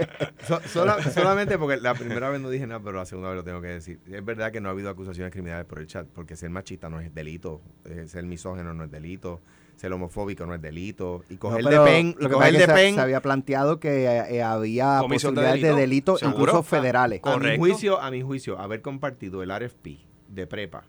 so- 0.47 0.61
sola- 0.67 1.03
solamente 1.11 1.59
porque 1.59 1.77
la 1.81 1.95
primera 1.95 2.29
vez 2.31 2.41
no 2.41 2.51
dije 2.51 2.67
nada, 2.67 2.81
pero 2.83 2.99
la 2.99 3.07
segunda 3.07 3.31
vez 3.31 3.37
lo 3.37 3.45
tengo 3.45 3.61
que 3.61 3.69
decir. 3.69 4.01
Es 4.11 4.25
verdad 4.25 4.51
que 4.53 4.61
no 4.61 4.69
ha 4.69 4.73
habido 4.73 4.91
acusaciones 4.91 5.33
criminales 5.33 5.67
por 5.67 5.79
el 5.79 5.87
chat, 5.87 6.07
porque 6.09 6.37
ser 6.37 6.51
machista 6.51 6.89
no 6.89 7.01
es 7.01 7.15
delito, 7.15 7.61
eh, 7.85 8.05
ser 8.09 8.25
misógeno 8.25 8.75
no 8.75 8.85
es 8.85 8.91
delito, 8.91 9.41
ser 9.77 9.93
homofóbico 9.93 10.45
no 10.45 10.55
es 10.55 10.61
delito, 10.61 11.25
y 11.31 11.35
No, 11.35 11.41
coger 11.41 11.65
pero 11.65 11.85
de 11.85 11.91
pen, 11.91 12.09
lo 12.19 12.29
que 12.29 12.35
pasa 12.35 12.35
coger 12.35 12.47
es 12.49 12.53
de 12.53 12.59
que 12.59 12.71
se, 12.71 12.75
pen, 12.75 12.95
se 12.95 13.01
había 13.01 13.21
planteado 13.23 13.81
que 13.81 14.05
eh, 14.07 14.37
eh, 14.37 14.43
había 14.43 14.99
Comisión 15.01 15.35
de 15.35 15.41
posibilidades 15.41 15.63
de 15.63 15.81
delito, 15.81 16.13
delitos, 16.15 16.23
incluso 16.23 16.63
federales. 16.63 17.21
a 17.25 17.39
mi 17.39 17.57
juicio, 17.57 18.01
a 18.01 18.11
mi 18.11 18.21
juicio, 18.23 18.59
haber 18.59 18.83
compartido 18.83 19.43
el 19.43 19.51
RFP 19.51 19.99
de 20.29 20.47
prepa 20.47 20.85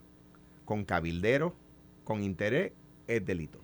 con 0.66 0.84
cabildero, 0.84 1.54
con 2.04 2.22
interés, 2.22 2.72
es 3.06 3.24
delito. 3.24 3.60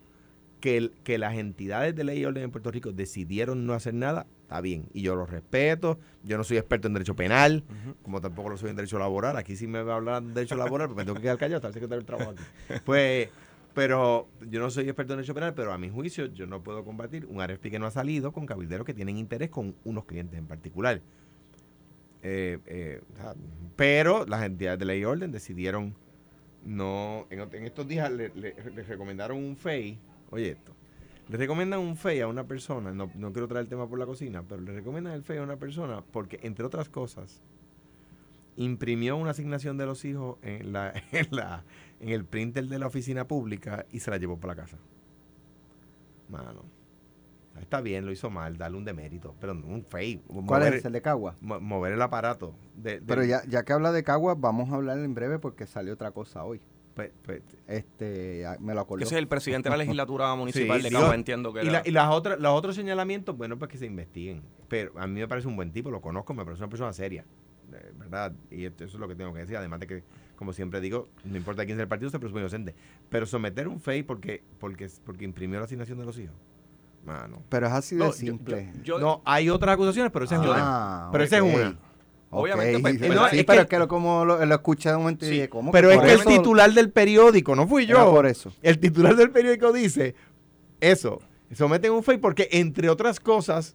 Que, 0.60 0.76
el- 0.76 0.92
que 1.04 1.18
las 1.18 1.36
entidades 1.36 1.94
de 1.94 2.02
ley 2.04 2.18
y 2.20 2.24
orden 2.24 2.42
en 2.44 2.50
Puerto 2.50 2.70
Rico 2.70 2.92
decidieron 2.92 3.64
no 3.66 3.74
hacer 3.74 3.94
nada, 3.94 4.26
está 4.42 4.60
bien. 4.60 4.86
Y 4.92 5.02
yo 5.02 5.14
lo 5.14 5.24
respeto. 5.24 5.98
Yo 6.24 6.36
no 6.36 6.42
soy 6.44 6.56
experto 6.56 6.88
en 6.88 6.94
derecho 6.94 7.14
penal, 7.14 7.62
como 8.02 8.20
tampoco 8.20 8.48
lo 8.50 8.56
soy 8.56 8.70
en 8.70 8.76
derecho 8.76 8.98
laboral. 8.98 9.36
Aquí 9.36 9.54
sí 9.54 9.66
me 9.68 9.82
va 9.82 9.92
a 9.92 9.96
hablar 9.96 10.22
de 10.22 10.32
derecho 10.34 10.56
laboral, 10.56 10.88
porque 10.88 11.02
me 11.02 11.04
tengo 11.04 11.14
que 11.16 11.22
quedar 11.22 11.38
callado, 11.38 11.56
está 11.58 11.68
el 11.68 11.74
secretario 11.74 11.98
del 11.98 12.06
trabajo 12.06 12.30
aquí. 12.32 12.80
Pues, 12.84 13.28
pero 13.74 14.28
yo 14.50 14.58
no 14.58 14.68
soy 14.70 14.84
experto 14.88 15.12
en 15.12 15.18
derecho 15.18 15.34
penal, 15.34 15.54
pero 15.54 15.72
a 15.72 15.78
mi 15.78 15.90
juicio 15.90 16.26
yo 16.26 16.46
no 16.48 16.60
puedo 16.64 16.84
combatir 16.84 17.26
un 17.26 17.40
RFP 17.40 17.70
que 17.70 17.78
no 17.78 17.86
ha 17.86 17.92
salido 17.92 18.32
con 18.32 18.44
cabilderos 18.44 18.84
que 18.84 18.94
tienen 18.94 19.16
interés 19.16 19.50
con 19.50 19.76
unos 19.84 20.06
clientes 20.06 20.36
en 20.38 20.46
particular. 20.48 21.00
Eh, 22.22 22.58
eh, 22.66 23.00
pero 23.76 24.26
las 24.26 24.42
entidades 24.42 24.78
de 24.80 24.84
ley 24.86 25.00
y 25.00 25.04
orden 25.04 25.30
decidieron 25.30 25.94
no. 26.64 27.26
En, 27.30 27.38
en 27.40 27.64
estos 27.64 27.86
días 27.86 28.10
le, 28.10 28.30
le- 28.34 28.56
le 28.74 28.82
recomendaron 28.82 29.38
un 29.38 29.56
FEI. 29.56 29.98
Oye, 30.30 30.50
esto. 30.50 30.72
Le 31.28 31.36
recomiendan 31.36 31.80
un 31.80 31.96
FEI 31.96 32.20
a 32.20 32.28
una 32.28 32.44
persona. 32.44 32.92
No, 32.92 33.10
no 33.14 33.32
quiero 33.32 33.48
traer 33.48 33.64
el 33.64 33.68
tema 33.68 33.86
por 33.88 33.98
la 33.98 34.06
cocina, 34.06 34.42
pero 34.48 34.60
le 34.62 34.72
recomiendan 34.72 35.12
el 35.14 35.22
FEI 35.22 35.38
a 35.38 35.42
una 35.42 35.56
persona 35.56 36.02
porque, 36.10 36.38
entre 36.42 36.64
otras 36.64 36.88
cosas, 36.88 37.42
imprimió 38.56 39.16
una 39.16 39.30
asignación 39.30 39.76
de 39.76 39.86
los 39.86 40.04
hijos 40.04 40.38
en, 40.42 40.72
la, 40.72 40.92
en, 41.12 41.26
la, 41.30 41.64
en 42.00 42.08
el 42.10 42.24
printer 42.24 42.66
de 42.66 42.78
la 42.78 42.86
oficina 42.86 43.26
pública 43.26 43.84
y 43.90 44.00
se 44.00 44.10
la 44.10 44.16
llevó 44.16 44.38
para 44.38 44.54
la 44.54 44.62
casa. 44.62 44.78
Mano. 46.28 46.62
Está 47.60 47.80
bien, 47.80 48.06
lo 48.06 48.12
hizo 48.12 48.30
mal, 48.30 48.56
darle 48.56 48.78
un 48.78 48.84
demérito, 48.84 49.34
pero 49.40 49.52
no 49.52 49.66
un 49.66 49.84
FEI. 49.84 50.22
¿Cuál 50.46 50.62
mover- 50.62 50.74
es 50.74 50.84
el 50.84 50.92
de 50.92 51.02
Cagua? 51.02 51.34
mo- 51.40 51.58
mover 51.60 51.92
el 51.92 52.00
aparato. 52.02 52.54
De, 52.76 53.02
Pero 53.04 53.24
ya, 53.24 53.42
ya 53.48 53.64
que 53.64 53.72
habla 53.72 53.90
de 53.90 54.04
Cagua, 54.04 54.34
vamos 54.36 54.70
a 54.70 54.76
hablar 54.76 54.98
en 54.98 55.12
breve 55.12 55.38
porque 55.40 55.66
salió 55.66 55.94
otra 55.94 56.12
cosa 56.12 56.44
hoy. 56.44 56.60
Pues- 56.98 57.12
pues, 57.22 57.42
Este, 57.68 58.44
ah, 58.44 58.56
me 58.60 58.74
lo 58.74 58.80
acordó. 58.80 59.04
ese 59.04 59.14
es 59.14 59.18
el 59.18 59.28
presidente 59.28 59.68
de 59.68 59.70
la 59.70 59.76
legislatura 59.78 60.34
municipal 60.34 60.78
Sí, 60.78 60.82
de 60.82 60.88
digo, 60.88 61.00
Cagua, 61.00 61.14
entiendo 61.14 61.52
que 61.52 61.60
y, 61.62 61.68
era- 61.68 61.72
la- 61.82 61.88
y 61.88 61.90
las 61.92 62.10
otras, 62.10 62.40
los 62.40 62.52
otros 62.52 62.74
señalamientos, 62.74 63.36
bueno, 63.36 63.56
pues 63.58 63.70
que 63.70 63.78
se 63.78 63.86
investiguen. 63.86 64.42
Pero 64.68 64.92
a 64.98 65.06
mí 65.06 65.20
me 65.20 65.28
parece 65.28 65.46
un 65.46 65.54
buen 65.56 65.70
tipo, 65.72 65.90
lo 65.90 66.00
conozco, 66.00 66.34
me 66.34 66.44
parece 66.44 66.62
una 66.62 66.68
persona 66.70 66.92
seria, 66.92 67.24
¿verdad? 67.98 68.32
Y 68.50 68.64
esto- 68.64 68.84
eso 68.84 68.96
es 68.96 69.00
lo 69.00 69.06
que 69.08 69.14
tengo 69.14 69.32
que 69.32 69.40
decir. 69.40 69.56
Además 69.56 69.78
de 69.80 69.86
que, 69.86 70.04
como 70.36 70.52
siempre 70.52 70.80
digo, 70.80 71.08
no 71.24 71.36
importa 71.36 71.64
quién 71.64 71.76
sea 71.76 71.82
el 71.84 71.88
partido, 71.88 72.10
se 72.10 72.18
presume 72.18 72.40
inocente. 72.40 72.74
Pero 73.08 73.26
someter 73.26 73.68
un 73.68 73.80
FEI 73.80 74.02
porque, 74.02 74.42
porque, 74.58 74.88
porque 75.04 75.24
imprimió 75.24 75.58
la 75.58 75.66
asignación 75.66 75.98
de 75.98 76.04
los 76.06 76.18
hijos, 76.18 76.34
mano. 77.04 77.42
Pero 77.48 77.66
es 77.66 77.72
así 77.72 77.94
de 77.96 78.00
No, 78.00 78.06
yo- 78.06 78.12
simple. 78.12 78.72
yo- 78.82 78.98
no, 78.98 79.22
hay 79.24 79.50
otras 79.50 79.74
acusaciones, 79.74 80.10
pero 80.12 80.24
esa 80.24 80.34
es 80.36 80.40
una. 80.40 80.54
Ah, 80.58 81.08
Pero 81.12 81.24
esa 81.24 81.36
es 81.36 81.42
una. 81.42 81.78
Obviamente, 82.30 82.76
Ok. 82.76 82.82
pues, 82.82 82.94
Sí, 82.94 83.00
¿verdad? 83.08 83.28
sí, 83.30 83.38
Es 83.38 83.44
pero 83.44 83.56
que- 83.56 83.62
es 83.62 83.68
que 83.68 83.78
lo, 83.78 83.88
como 83.88 84.24
lo, 84.24 84.44
lo 84.44 84.54
escuché 84.54 84.90
de 84.90 84.96
un 84.96 85.02
momento 85.02 85.24
y 85.24 85.28
Sí, 85.28 85.34
dije, 85.34 85.48
¿cómo? 85.48 85.72
Pero 85.72 85.90
es 85.90 85.98
que 86.00 86.12
el 86.12 86.24
titular 86.24 86.70
del 86.72 86.90
periódico, 86.90 87.56
no 87.56 87.66
fui 87.66 87.84
Era 87.84 88.04
yo. 88.04 88.10
por 88.10 88.26
eso. 88.26 88.52
El 88.62 88.78
titular 88.78 89.16
del 89.16 89.30
periódico 89.30 89.72
dice 89.72 90.14
eso. 90.80 91.20
Someten 91.54 91.92
un 91.92 92.02
FEI 92.02 92.18
porque, 92.18 92.48
entre 92.52 92.90
otras 92.90 93.18
cosas, 93.20 93.74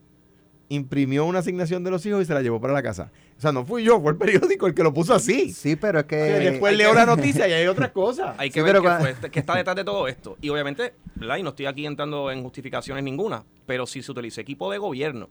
imprimió 0.69 1.25
una 1.25 1.39
asignación 1.39 1.83
de 1.83 1.91
los 1.91 2.05
hijos 2.05 2.21
y 2.23 2.25
se 2.25 2.33
la 2.33 2.41
llevó 2.41 2.59
para 2.61 2.73
la 2.73 2.81
casa. 2.81 3.11
O 3.37 3.41
sea, 3.41 3.51
no 3.51 3.65
fui 3.65 3.83
yo, 3.83 3.99
fue 4.01 4.11
el 4.11 4.17
periódico 4.17 4.67
el 4.67 4.73
que 4.73 4.83
lo 4.83 4.93
puso 4.93 5.13
así. 5.13 5.51
Sí, 5.51 5.75
pero 5.75 5.99
es 5.99 6.05
que... 6.05 6.15
Después 6.15 6.75
leo 6.77 6.91
que- 6.91 6.95
la 6.95 7.05
noticia 7.15 7.47
y 7.47 7.53
hay 7.53 7.67
otras 7.67 7.91
cosas. 7.91 8.35
Hay 8.37 8.49
que 8.49 8.59
Sí, 8.59 8.65
ver 8.65 8.77
fue 8.77 9.15
qué 9.31 9.39
está 9.39 9.55
detrás 9.55 9.75
de 9.75 9.83
todo 9.83 10.07
esto. 10.07 10.37
Y 10.41 10.49
obviamente, 10.49 10.93
¿verdad? 11.15 11.37
Y 11.37 11.43
no 11.43 11.49
estoy 11.49 11.65
aquí 11.65 11.85
entrando 11.85 12.31
en 12.31 12.41
justificaciones 12.43 13.03
ninguna, 13.03 13.43
pero 13.65 13.85
si 13.85 14.01
se 14.01 14.11
utiliza 14.11 14.41
equipo 14.41 14.71
de 14.71 14.77
gobierno 14.77 15.29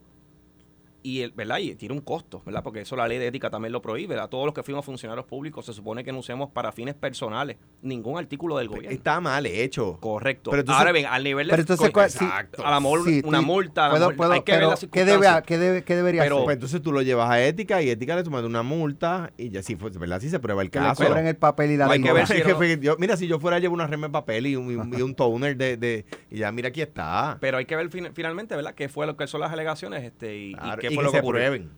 y 1.03 1.23
el, 1.23 1.33
¿verdad? 1.33 1.59
Y 1.59 1.75
tiene 1.75 1.95
un 1.95 2.01
costo, 2.01 2.43
¿verdad? 2.47 2.63
Porque 2.63 2.81
eso 2.83 2.95
la 2.97 3.09
ley 3.09 3.19
de 3.19 3.27
ética 3.27 3.51
también 3.51 3.73
lo 3.73 3.83
prohíbe. 3.83 4.19
A 4.21 4.29
todos 4.29 4.45
los 4.45 4.55
que 4.55 4.63
fuimos 4.63 4.85
funcionarios 4.85 5.27
públicos 5.27 5.67
se 5.67 5.73
supone 5.73 6.05
que 6.05 6.13
no 6.13 6.19
usemos 6.19 6.51
para 6.51 6.71
fines 6.73 6.95
personales 6.95 7.57
ningún 7.83 8.19
artículo 8.19 8.57
del 8.59 8.69
gobierno. 8.69 8.91
Está 8.91 9.21
mal 9.21 9.45
hecho. 9.47 9.99
Correcto. 10.01 10.51
Pero 10.51 10.61
entonces- 10.61 10.81
Al 10.87 10.93
nivel 10.93 11.07
al 11.07 11.25
nivel 11.25 11.47
de 11.49 11.51
Pero 11.53 11.63
entonces, 11.63 11.91
¿cuál- 11.91 12.11
sí, 12.11 12.25
Exacto. 12.25 12.65
a 12.67 12.71
la 12.71 12.81
mol- 12.81 13.23
una 13.25 13.41
multa, 13.41 13.87
a 13.87 13.89
la 13.89 13.95
puedo- 13.95 14.07
mol- 14.11 14.17
puedo- 14.17 14.33
hay 14.33 14.41
que 14.43 14.53
ver 14.53 14.63
las 14.63 14.87
¿qué, 14.91 15.05
debe, 15.05 15.27
qué, 15.47 15.59
debe, 15.59 15.83
¿Qué 15.85 15.97
debería 15.97 16.23
Pero- 16.23 16.37
hacer? 16.37 16.45
Pues 16.45 16.55
entonces 16.57 16.83
tú 16.83 16.93
lo 16.93 17.03
llevas 17.03 17.31
a 17.31 17.43
ética 17.45 17.83
y 17.83 17.91
ética 17.91 18.15
le 18.17 18.23
tomas 18.23 18.45
una 18.45 18.63
multa 18.63 19.33
y 19.37 19.51
ya 19.51 19.63
sí, 19.63 19.77
fue, 19.77 19.91
¿verdad? 19.91 20.21
Sí 20.21 20.29
se 20.31 20.39
prueba 20.39 20.63
el 20.63 20.67
le 20.67 20.71
caso. 20.71 21.05
cobren 21.05 21.27
el 21.27 21.37
papel 21.37 21.73
y 21.73 21.77
la 21.77 21.87
Hay 21.87 22.01
que 22.01 22.13
ver 22.13 22.15
lengua. 22.15 22.27
si- 22.27 22.35
Es 22.35 22.45
que 22.47 22.55
fue- 22.55 22.79
yo- 22.81 22.97
mira, 22.99 23.17
si 23.17 23.27
yo 23.27 23.39
fuera 23.41 23.59
llevo 23.59 23.75
una 23.75 23.87
rema 23.87 24.07
de 24.07 24.13
papel 24.13 24.47
y 24.47 24.57
un, 24.57 24.71
y 24.71 24.75
un- 24.77 25.11
y 25.11 25.15
toner 25.15 25.57
de, 25.57 25.77
de- 25.77 26.05
Y 26.31 26.39
ya, 26.39 26.53
mira, 26.53 26.69
aquí 26.69 26.81
está. 26.81 27.37
Pero 27.41 27.59
hay 27.59 27.65
que 27.67 27.77
ver 27.77 27.89
fin- 27.91 28.11
finalmente, 28.15 28.55
¿verdad? 28.57 28.75
¿Qué 28.75 28.89
fue 28.89 29.07
lo 29.07 29.17
que 29.17 29.27
son 29.27 29.41
las 29.41 29.53
alegaciones 29.53 30.05
este, 30.05 30.37
y, 30.37 30.51
y 30.53 30.55
Claro, 30.55 30.81
qué 30.81 30.91
y 30.93 30.97
fue 30.97 31.03
que 31.03 31.07
lo 31.07 31.11
que 31.13 31.17
se 31.19 31.21
ocurrió? 31.23 31.41
prueben. 31.43 31.71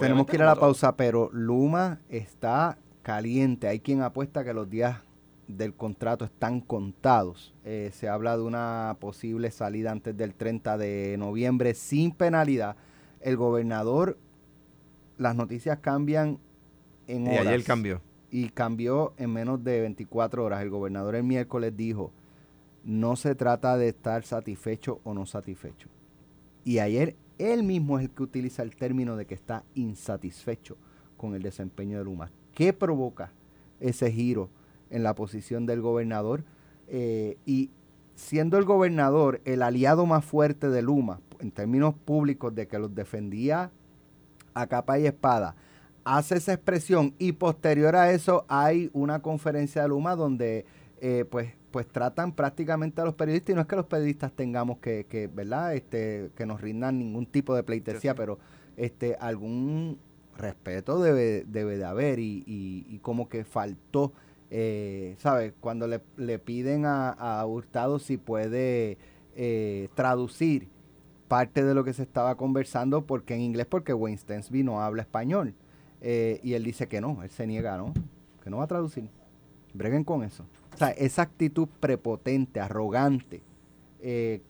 Tenemos 0.00 0.26
que 0.26 0.36
ir 0.36 0.42
a 0.42 0.46
la 0.46 0.56
pausa, 0.56 0.96
pero 0.96 1.28
Luma 1.32 2.00
está 2.08 2.78
caliente. 3.02 3.66
Hay 3.68 3.80
quien 3.80 4.02
apuesta 4.02 4.44
que 4.44 4.54
los 4.54 4.70
días 4.70 4.98
del 5.48 5.74
contrato 5.74 6.24
están 6.24 6.60
contados. 6.60 7.52
Eh, 7.64 7.90
se 7.92 8.08
habla 8.08 8.36
de 8.36 8.42
una 8.44 8.96
posible 9.00 9.50
salida 9.50 9.90
antes 9.90 10.16
del 10.16 10.34
30 10.34 10.78
de 10.78 11.16
noviembre 11.18 11.74
sin 11.74 12.12
penalidad. 12.12 12.76
El 13.20 13.36
gobernador, 13.36 14.18
las 15.18 15.34
noticias 15.34 15.78
cambian 15.80 16.38
en 17.08 17.26
Y 17.26 17.30
horas. 17.30 17.46
ayer 17.48 17.64
cambió. 17.64 18.00
y 18.30 18.48
cambió 18.50 19.12
en 19.18 19.32
menos 19.32 19.62
de 19.64 19.80
24 19.80 20.44
horas. 20.44 20.62
El 20.62 20.70
gobernador 20.70 21.16
el 21.16 21.24
miércoles 21.24 21.76
dijo, 21.76 22.12
no 22.84 23.16
se 23.16 23.34
trata 23.34 23.76
de 23.76 23.88
estar 23.88 24.22
satisfecho 24.22 25.00
o 25.04 25.12
no 25.12 25.26
satisfecho. 25.26 25.88
Y 26.64 26.78
ayer 26.78 27.16
él 27.42 27.62
mismo 27.62 27.98
es 27.98 28.04
el 28.04 28.10
que 28.10 28.22
utiliza 28.22 28.62
el 28.62 28.76
término 28.76 29.16
de 29.16 29.26
que 29.26 29.34
está 29.34 29.64
insatisfecho 29.74 30.76
con 31.16 31.34
el 31.34 31.42
desempeño 31.42 31.98
de 31.98 32.04
Luma. 32.04 32.30
¿Qué 32.54 32.72
provoca 32.72 33.32
ese 33.80 34.10
giro 34.12 34.48
en 34.90 35.02
la 35.02 35.14
posición 35.14 35.66
del 35.66 35.80
gobernador? 35.80 36.44
Eh, 36.88 37.38
y 37.46 37.70
siendo 38.14 38.58
el 38.58 38.64
gobernador 38.64 39.40
el 39.44 39.62
aliado 39.62 40.06
más 40.06 40.24
fuerte 40.24 40.68
de 40.68 40.82
Luma, 40.82 41.20
en 41.40 41.50
términos 41.50 41.94
públicos 41.94 42.54
de 42.54 42.68
que 42.68 42.78
los 42.78 42.94
defendía 42.94 43.70
a 44.54 44.66
capa 44.66 44.98
y 44.98 45.06
espada, 45.06 45.56
hace 46.04 46.36
esa 46.36 46.52
expresión 46.52 47.14
y 47.18 47.32
posterior 47.32 47.96
a 47.96 48.12
eso 48.12 48.44
hay 48.48 48.90
una 48.92 49.22
conferencia 49.22 49.82
de 49.82 49.88
Luma 49.88 50.16
donde 50.16 50.66
eh, 51.00 51.24
pues 51.30 51.52
pues 51.72 51.88
tratan 51.88 52.32
prácticamente 52.32 53.00
a 53.00 53.04
los 53.04 53.14
periodistas 53.14 53.50
y 53.52 53.54
no 53.56 53.62
es 53.62 53.66
que 53.66 53.74
los 53.76 53.86
periodistas 53.86 54.30
tengamos 54.32 54.78
que, 54.78 55.06
que 55.08 55.26
verdad 55.26 55.74
este 55.74 56.30
que 56.36 56.46
nos 56.46 56.60
rindan 56.60 56.98
ningún 56.98 57.26
tipo 57.26 57.54
de 57.56 57.62
pleitesía 57.64 58.00
Sí, 58.00 58.08
sí. 58.10 58.14
pero 58.16 58.38
este 58.76 59.16
algún 59.16 59.98
respeto 60.36 61.00
debe, 61.02 61.44
debe 61.48 61.76
de 61.78 61.84
haber 61.84 62.18
y, 62.20 62.44
y- 62.46 62.86
y 62.88 62.98
como 63.00 63.28
que 63.28 63.44
faltó 63.44 64.12
eh, 64.50 65.16
¿sabes? 65.18 65.54
Cuando 65.60 65.86
le, 65.88 66.00
le 66.18 66.38
piden 66.38 66.84
a, 66.84 67.08
a 67.10 67.44
Hurtado 67.46 67.98
si 67.98 68.18
puede 68.18 68.98
eh, 69.34 69.88
traducir 69.94 70.68
parte 71.26 71.64
de 71.64 71.74
lo 71.74 71.84
que 71.84 71.94
se 71.94 72.02
estaba 72.02 72.36
conversando 72.36 73.06
porque 73.06 73.34
en 73.34 73.40
inglés 73.40 73.66
porque 73.66 73.94
Wayne 73.94 74.18
Stensby 74.18 74.62
no 74.62 74.82
habla 74.82 75.02
español 75.02 75.54
Eh, 76.04 76.40
y 76.42 76.54
él 76.54 76.64
dice 76.64 76.88
que 76.88 77.00
no, 77.00 77.22
él 77.22 77.30
se 77.30 77.46
niega, 77.46 77.78
¿no? 77.78 77.94
Que 78.42 78.50
no 78.50 78.56
va 78.58 78.64
a 78.64 78.66
traducir. 78.66 79.04
Breguen 79.72 80.02
con 80.04 80.24
eso. 80.24 80.44
O 80.74 80.76
sea, 80.78 80.90
esa 80.90 81.22
actitud 81.22 81.68
prepotente, 81.80 82.60
arrogante, 82.60 83.42
eh, 84.00 84.40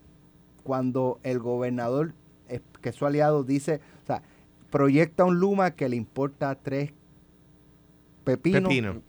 cuando 0.62 1.18
el 1.22 1.38
gobernador, 1.40 2.14
eh, 2.48 2.61
que 2.80 2.90
es 2.90 2.94
su 2.96 3.06
aliado, 3.06 3.42
dice, 3.44 3.80
o 4.02 4.06
sea, 4.06 4.22
proyecta 4.70 5.24
un 5.24 5.38
Luma 5.38 5.72
que 5.72 5.88
le 5.88 5.96
importa 5.96 6.54
tres 6.54 6.92
pepinos, 8.24 8.62
Pepino. 8.62 9.02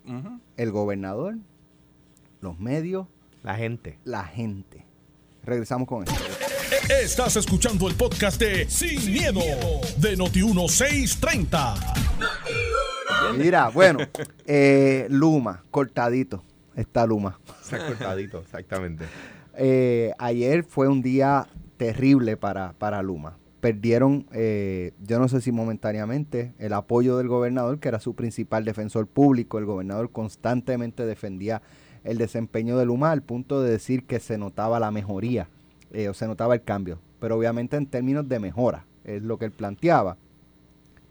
El 0.58 0.72
gobernador, 0.72 1.36
los 2.42 2.60
medios, 2.60 3.08
La 3.44 3.56
gente. 3.56 4.00
la 4.04 4.24
gente. 4.26 4.86
Regresamos 5.44 5.88
con 5.88 6.04
eso. 6.04 6.14
Estás 7.02 7.36
escuchando 7.36 7.88
el 7.88 7.96
podcast 7.96 8.40
de 8.40 8.68
Sin, 8.70 9.12
miedo, 9.12 9.40
de 9.98 10.18
Noti1630. 10.18 11.76
Mira, 13.38 13.70
bueno, 13.70 14.00
eh, 14.46 15.08
Luma, 15.10 15.64
cortadito, 15.72 16.44
está 16.76 17.06
Luma. 17.06 17.40
Se 17.62 17.76
ha 17.76 17.88
cortadito, 17.88 18.40
exactamente. 18.40 19.06
Eh, 19.56 20.14
ayer 20.18 20.64
fue 20.64 20.88
un 20.88 21.04
día 21.04 21.48
terrible 21.78 22.38
para, 22.38 22.74
para 22.74 23.04
Luma. 23.04 23.38
Perdieron, 23.60 24.26
eh, 24.34 24.94
yo 25.00 25.20
no 25.20 25.28
sé 25.28 25.42
si 25.42 25.52
momentáneamente, 25.52 26.54
el 26.58 26.74
apoyo 26.74 27.18
del 27.18 27.28
gobernador, 27.28 27.80
que 27.80 27.88
era 27.88 28.00
su 28.00 28.16
principal 28.16 28.66
defensor 28.66 29.06
público. 29.06 29.60
El 29.60 29.66
gobernador 29.66 30.12
constantemente 30.12 31.06
defendía 31.06 31.62
el 32.04 32.18
desempeño 32.18 32.80
de 32.80 32.86
Luma 32.86 33.12
al 33.12 33.22
punto 33.22 33.62
de 33.62 33.70
decir 33.70 34.06
que 34.06 34.20
se 34.20 34.40
notaba 34.40 34.80
la 34.80 34.90
mejoría, 34.90 35.48
eh, 35.92 36.10
o 36.10 36.16
se 36.16 36.26
notaba 36.26 36.56
el 36.56 36.64
cambio. 36.64 36.98
Pero 37.20 37.38
obviamente 37.38 37.78
en 37.78 37.86
términos 37.86 38.28
de 38.28 38.40
mejora, 38.40 38.86
es 39.04 39.22
lo 39.22 39.38
que 39.38 39.46
él 39.46 39.52
planteaba. 39.52 40.18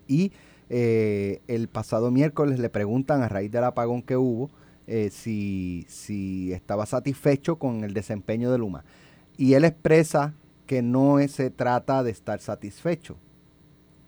Y 0.08 0.32
eh, 0.68 1.40
el 1.48 1.68
pasado 1.68 2.10
miércoles 2.10 2.58
le 2.58 2.68
preguntan 2.70 3.22
a 3.22 3.28
raíz 3.28 3.50
del 3.50 3.64
apagón 3.64 4.02
que 4.02 4.16
hubo 4.16 4.50
eh, 4.94 5.08
si, 5.08 5.86
si 5.88 6.52
estaba 6.52 6.84
satisfecho 6.84 7.56
con 7.56 7.82
el 7.82 7.94
desempeño 7.94 8.52
de 8.52 8.58
Luma. 8.58 8.84
Y 9.38 9.54
él 9.54 9.64
expresa 9.64 10.34
que 10.66 10.82
no 10.82 11.16
se 11.28 11.48
trata 11.48 12.02
de 12.02 12.10
estar 12.10 12.42
satisfecho. 12.42 13.16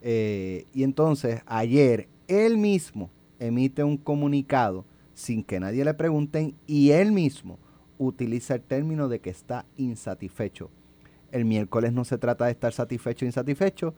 Eh, 0.03 0.67
y 0.75 0.83
entonces 0.83 1.41
ayer 1.47 2.07
él 2.27 2.59
mismo 2.59 3.09
emite 3.39 3.83
un 3.83 3.97
comunicado 3.97 4.85
sin 5.15 5.43
que 5.43 5.59
nadie 5.59 5.83
le 5.83 5.95
pregunten 5.95 6.53
y 6.67 6.91
él 6.91 7.11
mismo 7.11 7.57
utiliza 7.97 8.53
el 8.53 8.61
término 8.61 9.09
de 9.09 9.21
que 9.21 9.31
está 9.31 9.65
insatisfecho. 9.77 10.69
El 11.31 11.45
miércoles 11.45 11.93
no 11.93 12.05
se 12.05 12.19
trata 12.19 12.45
de 12.45 12.51
estar 12.51 12.73
satisfecho 12.73 13.25
o 13.25 13.27
insatisfecho 13.27 13.95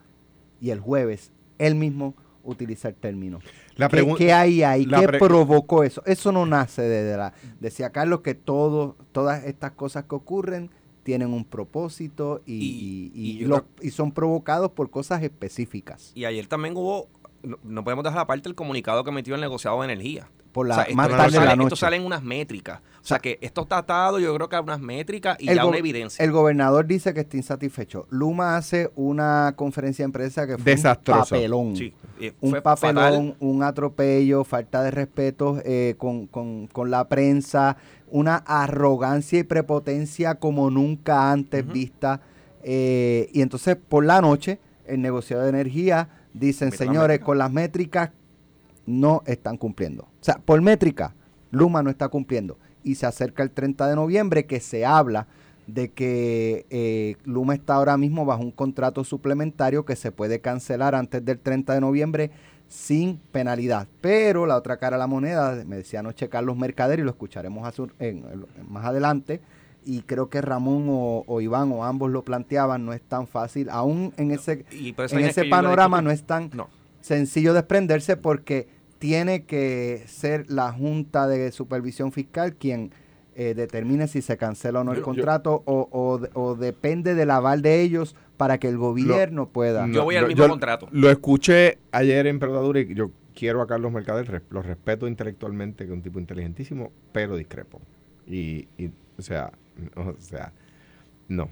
y 0.62 0.70
el 0.70 0.80
jueves 0.80 1.34
él 1.58 1.76
mismo 1.76 2.16
utiliza 2.48 2.88
el 2.88 2.96
término. 2.96 3.40
La 3.76 3.88
¿Qué, 3.90 4.06
qué 4.18 4.34
hay 4.34 4.64
ahí? 4.64 4.86
la 4.86 5.02
¿Qué 5.02 5.08
provocó 5.20 5.84
eso? 5.84 6.02
Eso 6.06 6.32
no 6.32 6.46
nace 6.48 6.82
de, 6.82 7.04
de 7.04 7.18
la... 7.18 7.34
Decía 7.60 7.92
Carlos 7.92 8.22
que 8.22 8.34
todo, 8.34 8.96
todas 9.12 9.44
estas 9.46 9.72
cosas 9.74 10.06
que 10.06 10.16
ocurren 10.16 10.72
tienen 11.04 11.32
un 11.34 11.46
propósito 11.46 12.42
y, 12.46 12.54
Y- 12.54 12.58
y- 12.58 13.12
y 13.14 13.32
y 13.32 13.38
yo 13.40 13.48
lo- 13.48 13.56
creo- 13.64 13.68
y 13.88 13.92
son 13.92 14.12
provocados 14.12 14.72
por 14.72 14.90
cosas 14.90 15.22
específicas. 15.24 16.12
Y 16.16 16.26
ayer 16.26 16.48
también 16.48 16.76
hubo 16.76 17.08
no, 17.44 17.60
no 17.64 17.84
podemos 17.84 18.04
dejar 18.04 18.20
aparte 18.20 18.50
el 18.50 18.56
comunicado 18.56 19.04
que 19.04 19.12
metió 19.12 19.36
el 19.36 19.42
negociado 19.42 19.80
de 19.82 19.86
energía. 19.86 20.28
Por 20.58 20.68
la, 20.68 20.74
O 20.74 20.78
sea, 20.78 20.84
esto, 20.86 20.96
más 20.96 21.06
esto 21.06 21.18
tarde 21.18 21.40
de 21.40 21.46
la 21.46 21.52
esto 21.52 21.64
noche. 21.64 21.76
sale 21.76 21.98
en 21.98 22.04
unas 22.06 22.24
métricas. 22.24 22.80
O 22.80 23.06
sea, 23.08 23.20
que 23.20 23.38
esto 23.42 23.62
está 23.62 23.78
atado, 23.78 24.18
yo 24.18 24.34
creo 24.34 24.50
que 24.50 24.56
a 24.56 24.62
unas 24.62 24.80
métricas 24.80 25.38
y 25.40 25.50
el, 25.50 25.58
ya 25.58 25.66
una 25.68 25.78
evidencia. 25.78 26.26
el 26.26 26.32
gobernador 26.32 26.88
dice 26.88 27.14
que 27.14 27.20
está 27.20 27.38
insatisfecho. 27.38 28.08
Luma 28.10 28.58
hace 28.58 28.90
una 28.96 29.54
conferencia 29.56 30.04
de 30.04 30.12
prensa 30.12 30.48
que 30.48 30.58
fue 30.58 30.72
Desastroso. 30.72 31.20
un 31.20 31.42
papelón. 31.42 31.76
Sí, 31.78 31.94
eh, 32.20 32.34
un 32.42 32.50
fue 32.50 32.62
papelón, 32.64 32.96
fatal. 33.34 33.36
un 33.40 33.62
atropello, 33.62 34.44
falta 34.44 34.82
de 34.82 34.90
respeto 34.90 35.62
eh, 35.64 35.94
con, 36.00 36.26
con- 36.26 36.66
con 36.66 36.90
la 36.90 37.08
prensa, 37.08 37.78
una 38.10 38.38
arrogancia 38.38 39.38
y 39.38 39.44
prepotencia 39.44 40.36
como 40.36 40.72
nunca 40.72 41.32
antes 41.32 41.68
vista. 41.72 42.20
Eh, 42.64 43.30
y 43.32 43.42
entonces 43.42 43.78
por 43.78 44.04
la 44.06 44.22
noche, 44.22 44.60
el 44.88 45.02
negociado 45.02 45.44
de 45.44 45.50
energía 45.50 46.10
dicen, 46.34 46.72
señores, 46.72 47.20
con 47.20 47.38
las 47.38 47.52
métricas 47.52 48.10
no 48.88 49.22
están 49.28 49.58
cumpliendo. 49.58 50.04
O 50.04 50.24
sea, 50.24 50.40
por 50.44 50.60
métrica, 50.62 51.14
Luma 51.52 51.84
no 51.84 51.92
está 51.92 52.08
cumpliendo. 52.10 52.58
Y 52.84 52.96
se 52.96 53.06
acerca 53.06 53.44
el 53.44 53.52
30 53.52 53.88
de 53.88 53.96
noviembre 53.96 54.46
que 54.48 54.60
se 54.60 54.86
habla 54.86 55.28
de 55.68 55.90
que 55.90 56.66
eh, 56.70 57.18
Luma 57.26 57.54
está 57.54 57.76
ahora 57.76 57.98
mismo 57.98 58.26
bajo 58.26 58.42
un 58.42 58.52
contrato 58.52 59.04
suplementario 59.04 59.86
que 59.86 59.96
se 59.98 60.12
puede 60.12 60.40
cancelar 60.40 60.96
antes 60.96 61.24
del 61.24 61.38
30 61.38 61.74
de 61.74 61.82
noviembre 61.82 62.32
sin 62.70 63.18
penalidad. 63.32 63.88
Pero 64.02 64.46
la 64.46 64.56
otra 64.56 64.78
cara 64.78 64.96
de 64.96 65.00
la 65.00 65.08
moneda, 65.08 65.64
me 65.66 65.76
decía 65.78 66.00
anoche 66.00 66.30
Carlos 66.30 66.58
Mercader 66.58 67.00
y 67.00 67.04
lo 67.04 67.10
escucharemos 67.10 67.64
más 68.70 68.86
adelante, 68.86 69.42
y 69.86 70.02
creo 70.02 70.30
que 70.30 70.42
Ramón 70.42 70.88
o, 70.90 71.24
o 71.28 71.42
Iván 71.42 71.72
o 71.72 71.86
ambos 71.86 72.12
lo 72.12 72.24
planteaban, 72.24 72.86
no 72.86 72.92
es 72.94 73.02
tan 73.02 73.28
fácil, 73.28 73.70
aún 73.70 74.14
en 74.18 74.32
ese, 74.32 74.66
en 74.72 74.96
es 74.98 75.14
ese 75.38 75.46
panorama 75.46 76.02
no 76.02 76.12
es 76.12 76.24
tan 76.24 76.50
No. 76.54 76.68
sencillo 77.02 77.54
desprenderse 77.54 78.18
porque 78.18 78.68
tiene 79.00 79.46
que 79.46 80.04
ser 80.08 80.50
la 80.50 80.72
Junta 80.72 81.28
de 81.28 81.52
Supervisión 81.52 82.12
Fiscal 82.12 82.56
quien 82.56 82.92
eh, 83.36 83.54
determine 83.54 84.08
si 84.08 84.22
se 84.24 84.36
cancela 84.38 84.82
o 84.82 84.84
no 84.84 84.92
el 84.92 84.98
Yo- 84.98 85.02
yo- 85.02 85.06
contrato 85.06 85.62
o, 85.66 85.88
o 85.92 86.18
de- 86.18 86.30
o 86.34 86.56
depende 86.56 87.14
del 87.14 87.30
aval 87.30 87.62
de 87.62 87.82
ellos 87.82 88.16
para 88.36 88.58
que 88.58 88.68
el 88.68 88.78
gobierno 88.78 89.50
pueda. 89.50 89.88
Yo 89.88 90.04
voy 90.04 90.16
al 90.16 90.24
lo- 90.24 90.28
mismo 90.30 90.48
contrato. 90.48 90.88
Lo 90.92 91.10
escuché 91.12 91.78
ayer 91.92 92.26
en 92.28 92.40
Perdadura 92.40 92.80
y 92.80 92.96
yo 92.96 93.12
quiero 93.36 93.62
a 93.62 93.68
Carlos 93.68 93.92
Mercader, 93.92 94.42
lo 94.50 94.62
respeto 94.64 95.08
intelectualmente, 95.08 95.86
que 95.86 95.92
es 95.92 95.96
un 95.96 96.02
tipo 96.02 96.20
inteligentísimo, 96.20 96.92
pero 97.12 97.36
discrepo. 97.38 97.80
Y, 98.26 98.68
y, 98.80 98.90
o 99.18 99.22
sea, 99.22 99.52
o 99.96 100.16
sea, 100.20 100.52
no. 101.28 101.50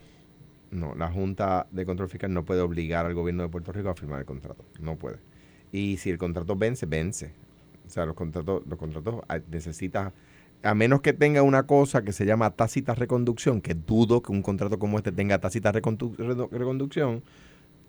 No, 0.72 0.94
la 0.96 1.10
Junta 1.10 1.68
de 1.72 1.86
Control 1.86 2.10
Fiscal 2.10 2.34
no 2.34 2.44
puede 2.44 2.62
obligar 2.62 3.06
al 3.06 3.14
gobierno 3.14 3.44
de 3.44 3.50
Puerto 3.50 3.72
Rico 3.72 3.90
a 3.90 3.96
firmar 3.96 4.20
el 4.20 4.26
contrato. 4.26 4.66
No 4.80 4.96
puede. 4.98 5.18
Y 5.72 5.98
si 5.98 6.10
el 6.10 6.18
contrato 6.18 6.56
vence, 6.56 6.86
vence. 6.86 7.34
O 7.86 7.90
sea, 7.90 8.06
los 8.06 8.16
contratos, 8.16 8.64
los 8.68 8.80
contratos 8.80 9.22
ah, 9.28 9.40
necesita, 9.52 10.14
a 10.64 10.74
menos 10.74 11.02
que 11.02 11.14
tenga 11.14 11.44
una 11.44 11.64
cosa 11.68 12.04
que 12.04 12.12
se 12.14 12.26
llama 12.26 12.50
tácita 12.52 12.96
reconducción, 12.96 13.62
que 13.62 13.74
dudo 13.76 14.22
que 14.22 14.32
un 14.32 14.42
contrato 14.42 14.80
como 14.80 14.98
este 14.98 15.12
tenga 15.12 15.40
tácita 15.40 15.72
recondu- 15.72 16.50
reconducción, 16.50 17.22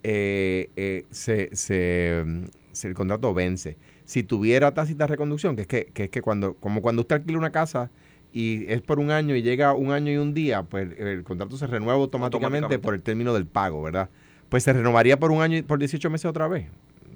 eh, 0.02 0.70
eh, 0.76 1.04
se, 1.10 1.54
se, 1.56 2.22
mm, 2.26 2.44
se- 2.72 2.88
el 2.88 2.94
contrato 2.94 3.32
vence. 3.34 3.76
Si 4.04 4.22
tuviera 4.22 4.72
tácita 4.74 5.06
reconducción, 5.06 5.56
que 5.56 5.62
es 5.62 5.66
que, 5.68 5.86
que 5.86 6.04
es 6.04 6.10
que 6.10 6.22
cuando, 6.22 6.54
como 6.54 6.82
cuando 6.82 7.02
usted 7.02 7.16
alquila 7.16 7.38
una 7.38 7.50
casa 7.50 7.90
y 8.32 8.66
es 8.70 8.82
por 8.82 8.98
un 9.00 9.10
año 9.10 9.34
y 9.34 9.42
llega 9.42 9.72
un 9.72 9.90
año 9.92 10.12
y 10.12 10.16
un 10.16 10.34
día, 10.34 10.62
pues 10.62 10.88
el 10.98 11.24
contrato 11.24 11.56
se 11.56 11.66
renueva 11.66 11.94
automáticamente, 11.94 12.56
Automáticamente. 12.66 12.84
por 12.84 12.94
el 12.94 13.02
término 13.02 13.32
del 13.34 13.46
pago, 13.46 13.82
¿verdad? 13.82 14.10
Pues 14.48 14.62
se 14.62 14.72
renovaría 14.72 15.18
por 15.18 15.30
un 15.32 15.40
año 15.42 15.56
y 15.56 15.62
por 15.62 15.78
18 15.78 16.08
meses 16.10 16.26
otra 16.26 16.46
vez, 16.46 16.66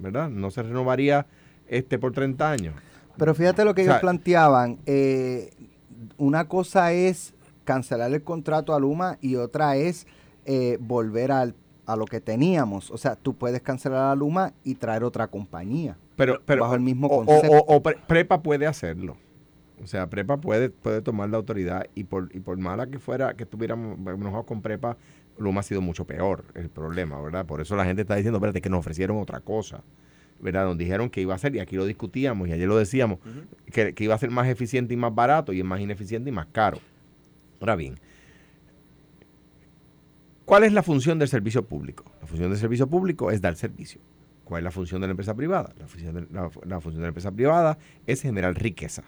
¿verdad? 0.01 0.29
No 0.31 0.51
se 0.51 0.63
renovaría 0.63 1.27
este 1.69 1.99
por 1.99 2.13
30 2.13 2.51
años. 2.51 2.75
Pero 3.17 3.35
fíjate 3.35 3.65
lo 3.65 3.75
que 3.75 3.83
O 3.83 3.85
sea, 3.85 3.95
ellos 3.95 4.01
planteaban. 4.01 4.79
eh, 4.87 5.51
una 6.17 6.49
cosa 6.49 6.93
es 6.93 7.35
cancelar 7.65 8.13
el 8.13 8.23
contrato 8.23 8.75
a 8.75 8.81
Luma 8.81 9.19
y 9.21 9.37
otra 9.37 9.77
es 9.77 10.07
eh, 10.47 10.79
volver 10.81 11.31
al- 11.33 11.55
a 11.87 11.97
lo 11.97 12.07
que 12.07 12.21
teníamos. 12.21 12.91
O 12.91 12.97
sea, 12.99 13.15
tú 13.17 13.35
puedes 13.35 13.61
cancelar 13.61 14.11
a 14.11 14.15
Luma 14.15 14.53
y 14.65 14.75
traer 14.77 15.05
otra 15.05 15.27
compañía. 15.27 15.97
Pero, 16.17 16.41
pero 16.47 16.63
bajo 16.63 16.75
el 16.75 16.81
mismo 16.81 17.07
o- 17.09 17.25
concepto. 17.25 17.53
o- 17.57 17.77
o 17.77 17.83
Pre- 17.83 17.99
Prepa 18.07 18.43
puede 18.43 18.67
hacerlo. 18.67 19.17
O 19.83 19.87
sea, 19.87 20.09
Prepa 20.09 20.37
puede, 20.39 20.71
puede 20.71 21.01
tomar 21.03 21.29
la 21.31 21.37
autoridad 21.39 21.87
y 21.95 22.05
por, 22.05 22.29
y 22.35 22.41
por 22.41 22.57
mala 22.59 22.87
que 22.87 22.99
fuera 22.99 23.35
que 23.35 23.45
estuviéramos 23.45 23.99
enojados 23.99 24.45
con 24.47 24.61
Prepa, 24.63 24.97
Luma 25.41 25.61
ha 25.61 25.63
sido 25.63 25.81
mucho 25.81 26.07
peor 26.07 26.45
el 26.55 26.69
problema, 26.69 27.21
¿verdad? 27.21 27.47
Por 27.47 27.61
eso 27.61 27.75
la 27.77 27.85
gente 27.85 28.03
está 28.03 28.15
diciendo, 28.15 28.39
espérate, 28.39 28.61
que 28.61 28.71
nos 28.71 28.81
ofrecieron 28.81 29.19
otra 29.19 29.41
cosa, 29.41 29.83
¿verdad? 30.39 30.67
Nos 30.67 30.79
dijeron 30.79 31.11
que 31.11 31.21
iba 31.21 31.35
a 31.35 31.39
ser, 31.39 31.55
y 31.57 31.59
aquí 31.59 31.77
lo 31.77 31.87
discutíamos, 31.87 32.49
y 32.49 32.53
ayer 32.53 32.69
lo 32.69 32.77
decíamos, 32.77 33.19
que, 33.73 33.95
que 33.95 34.05
iba 34.05 34.15
a 34.15 34.19
ser 34.19 34.31
más 34.31 34.47
eficiente 34.49 34.95
y 34.95 34.97
más 34.97 35.15
barato, 35.15 35.53
y 35.53 35.61
es 35.61 35.65
más 35.65 35.81
ineficiente 35.81 36.31
y 36.31 36.33
más 36.33 36.47
caro. 36.47 36.79
Ahora 37.61 37.77
bien, 37.77 37.99
¿cuál 40.45 40.65
es 40.65 40.73
la 40.73 40.83
función 40.83 41.19
del 41.19 41.29
servicio 41.29 41.67
público? 41.67 42.05
La 42.21 42.27
función 42.27 42.51
del 42.51 42.59
servicio 42.59 42.87
público 42.89 43.31
es 43.31 43.41
dar 43.41 43.57
servicio. 43.57 44.01
¿Cuál 44.45 44.61
es 44.61 44.65
la 44.65 44.71
función 44.71 45.01
de 45.01 45.07
la 45.07 45.13
empresa 45.13 45.35
privada? 45.35 45.73
La 45.79 45.87
función 45.87 46.15
de 46.15 46.27
la, 46.33 46.51
la 46.65 46.81
función 46.81 46.97
de 46.97 47.03
la 47.03 47.09
empresa 47.09 47.31
privada 47.31 47.79
es 48.07 48.23
generar 48.23 48.55
riqueza. 48.55 49.05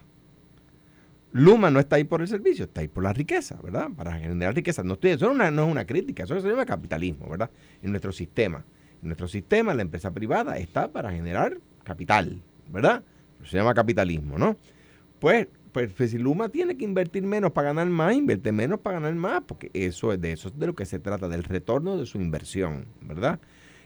Luma 1.33 1.71
no 1.71 1.79
está 1.79 1.95
ahí 1.95 2.03
por 2.03 2.21
el 2.21 2.27
servicio, 2.27 2.65
está 2.65 2.81
ahí 2.81 2.87
por 2.87 3.03
la 3.03 3.11
riqueza, 3.11 3.59
¿verdad? 3.63 3.89
Para 3.95 4.13
generar 4.19 4.53
riqueza. 4.53 4.83
No, 4.83 4.93
estoy, 4.93 5.11
eso 5.11 5.33
no 5.33 5.43
es 5.43 5.51
una, 5.51 5.85
crítica, 5.85 6.23
eso 6.23 6.39
se 6.39 6.47
llama 6.47 6.65
capitalismo, 6.65 7.27
¿verdad? 7.27 7.49
En 7.81 7.89
nuestro 7.89 8.11
sistema. 8.11 8.63
En 9.01 9.09
nuestro 9.09 9.27
sistema, 9.27 9.73
la 9.73 9.81
empresa 9.81 10.11
privada 10.13 10.57
está 10.57 10.91
para 10.91 11.11
generar 11.11 11.57
capital, 11.83 12.41
¿verdad? 12.69 13.03
Eso 13.41 13.49
se 13.49 13.57
llama 13.57 13.73
capitalismo, 13.73 14.37
¿no? 14.37 14.57
Pues, 15.19 15.47
pues, 15.71 15.91
pues, 15.97 16.11
si 16.11 16.19
Luma 16.19 16.49
tiene 16.49 16.77
que 16.77 16.85
invertir 16.85 17.23
menos 17.23 17.51
para 17.51 17.69
ganar 17.69 17.87
más, 17.87 18.13
invierte 18.15 18.51
menos 18.51 18.79
para 18.79 18.99
ganar 18.99 19.15
más, 19.15 19.41
porque 19.47 19.71
eso 19.73 20.13
es 20.13 20.21
de 20.21 20.33
eso 20.33 20.49
es 20.49 20.59
de 20.59 20.67
lo 20.67 20.75
que 20.75 20.85
se 20.85 20.99
trata, 20.99 21.27
del 21.27 21.43
retorno 21.43 21.97
de 21.97 22.05
su 22.05 22.19
inversión, 22.19 22.85
¿verdad? 23.01 23.39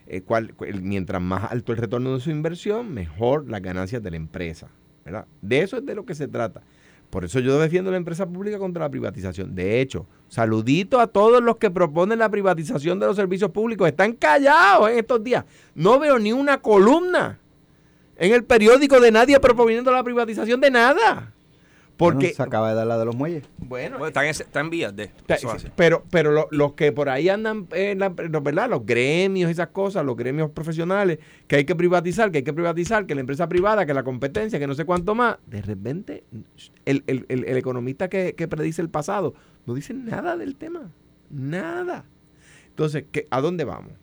Eh, 0.07 0.21
cuál- 0.21 0.53
mientras 0.81 1.21
más 1.21 1.49
alto 1.49 1.71
el 1.71 1.77
retorno 1.77 2.13
de 2.13 2.19
su 2.19 2.29
inversión, 2.29 2.93
mejor 2.93 3.49
las 3.49 3.62
ganancias 3.62 4.03
de 4.03 4.12
la 4.12 4.17
empresa, 4.17 4.67
¿verdad? 5.05 5.27
De 5.41 5.62
eso 5.62 5.77
es 5.77 5.86
de 5.86 5.95
lo 5.95 6.05
que 6.05 6.13
se 6.13 6.27
trata. 6.27 6.62
Por 7.10 7.24
eso 7.24 7.39
yo 7.39 7.58
defiendo 7.60 7.89
la 7.89 7.98
empresa 7.98 8.28
pública 8.28 8.60
contra 8.60 8.84
la 8.84 8.89
privatización. 8.89 9.56
De 9.56 9.80
hecho, 9.80 10.06
saludito 10.28 11.00
a 11.00 11.08
todos 11.08 11.41
los 11.41 11.58
que 11.58 11.72
proponen 11.72 12.20
la 12.20 12.30
privatización 12.30 13.00
de 13.00 13.06
los 13.06 13.15
servicios 13.15 13.52
públicos. 13.52 13.88
Están 13.88 14.13
callados 14.13 14.89
en 14.89 15.00
estos 15.00 15.24
días. 15.24 15.46
No 15.74 16.00
veo 16.00 16.20
ni 16.20 16.34
una 16.34 16.58
columna 16.58 17.39
en 18.17 18.34
el 18.34 18.43
periódico 18.43 19.00
de 19.00 19.12
nadie 19.12 19.39
proponiendo 19.39 19.91
la 19.91 20.04
privatización 20.04 20.60
de 20.60 20.72
nada. 20.72 21.34
Porque, 21.97 22.17
Bueno, 22.27 22.36
se 22.36 22.43
acaba 22.43 22.69
de 22.69 22.75
dar 22.75 22.86
la 22.86 22.97
de 22.99 23.05
los 23.05 23.15
muelles. 23.15 23.43
bueno, 23.57 23.97
Bueno, 23.97 24.05
está, 24.07 24.23
en, 24.23 24.29
ese- 24.29 24.43
está 24.43 24.60
en 24.60 24.69
vías 24.69 24.95
de. 24.95 25.10
Eso. 25.27 25.51
Pero, 25.75 26.03
pero 26.12 26.31
lo- 26.31 26.47
los 26.51 26.73
que 26.73 26.91
por 26.91 27.10
ahí 27.10 27.27
andan, 27.27 27.67
eh, 27.73 27.95
la- 27.97 28.13
los, 28.29 28.43
¿verdad? 28.43 28.69
Los 28.69 28.86
gremios, 28.86 29.49
y 29.49 29.51
esas 29.51 29.69
cosas, 29.69 30.05
los 30.05 30.15
gremios 30.15 30.51
profesionales, 30.51 31.17
que 31.47 31.55
hay 31.55 31.65
que 31.65 31.75
privatizar, 31.75 32.29
que 32.31 32.38
hay 32.38 32.43
que 32.43 32.53
privatizar, 32.53 33.07
que 33.07 33.15
la 33.15 33.21
empresa 33.21 33.49
privada, 33.49 33.88
que 33.88 33.95
la 33.95 34.03
competencia, 34.03 34.60
que 34.60 34.67
no 34.67 34.75
sé 34.75 34.86
cuánto 34.86 35.15
más. 35.15 35.38
De 35.47 35.60
repente, 35.63 36.23
el, 36.86 37.03
el- 37.07 37.25
el- 37.29 37.45
el 37.45 37.57
economista 37.57 38.07
que, 38.10 38.36
que 38.36 38.47
predice 38.47 38.79
el 38.83 38.89
pasado 38.89 39.33
no 39.65 39.73
dice 39.73 39.95
nada 39.95 40.38
del 40.38 40.55
tema. 40.55 40.91
Nada. 41.31 42.05
Entonces, 42.69 43.05
¿qué- 43.12 43.25
¿a 43.31 43.41
dónde 43.41 43.63
vamos? 43.63 43.93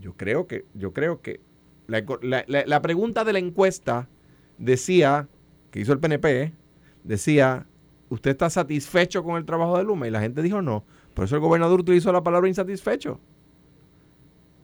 Yo 0.00 0.14
creo 0.16 0.46
que, 0.46 0.64
yo 0.72 0.94
creo 0.94 1.20
que 1.20 1.40
la- 1.86 2.02
la- 2.22 2.64
la 2.66 2.80
pregunta 2.80 3.24
de 3.24 3.34
la 3.34 3.38
encuesta 3.40 4.08
decía, 4.56 5.28
que 5.70 5.80
hizo 5.80 5.92
el 5.92 5.98
PNP, 5.98 6.52
decía, 7.04 7.66
¿usted 8.08 8.30
está 8.32 8.50
satisfecho 8.50 9.22
con 9.24 9.36
el 9.36 9.44
trabajo 9.44 9.76
de 9.78 9.84
Luma? 9.84 10.06
Y 10.08 10.10
la 10.10 10.20
gente 10.20 10.42
dijo 10.42 10.62
no. 10.62 10.84
Por 11.14 11.24
eso 11.26 11.34
el 11.34 11.40
gobernador 11.40 11.80
utilizó 11.80 12.12
la 12.12 12.22
palabra 12.22 12.48
insatisfecho. 12.48 13.20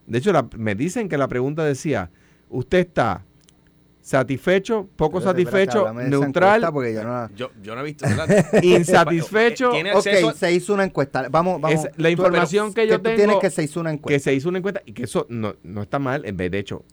De 0.07 0.17
hecho, 0.17 0.31
la- 0.33 0.47
me 0.57 0.73
dicen 0.75 1.07
que 1.09 1.17
la 1.17 1.27
pregunta 1.27 1.63
decía, 1.63 2.09
¿usted 2.49 2.79
está 2.79 3.23
satisfecho, 4.01 4.89
poco 4.95 5.21
satisfecho, 5.21 5.93
neutral, 5.93 6.67
porque 6.73 6.93
yo 6.95 7.03
no 7.03 7.09
la- 7.09 7.31
Yo, 7.35 7.51
yo 7.61 7.75
no 7.75 7.81
he 7.81 7.83
visto. 7.83 8.05
insatisfecho? 8.63 9.69
Tiene 9.71 9.93
Ok, 9.93 10.07
se 10.35 10.51
hizo 10.51 10.73
una 10.73 10.83
encuesta. 10.85 11.27
Vamos, 11.29 11.61
vamos. 11.61 11.85
Es- 11.85 11.91
la 11.97 12.07
Tú- 12.07 12.11
información 12.13 12.73
que 12.73 12.87
yo 12.87 12.97
tú 12.97 13.03
tengo- 13.03 13.15
tienes 13.17 13.35
que 13.37 13.49
se 13.51 13.63
hizo 13.63 13.79
una 13.79 13.91
que 13.91 13.95
encuesta. 13.97 14.19
se 14.23 14.33
hizo 14.33 14.49
una 14.49 14.57
encuesta 14.57 14.81
y 14.85 14.93
que 14.93 15.03
eso 15.03 15.27
no, 15.29 15.53
no 15.63 15.83
está 15.83 15.99
mal, 15.99 16.25
en 16.25 16.35
vez 16.37 16.49
de 16.49 16.57
hecho, 16.59 16.83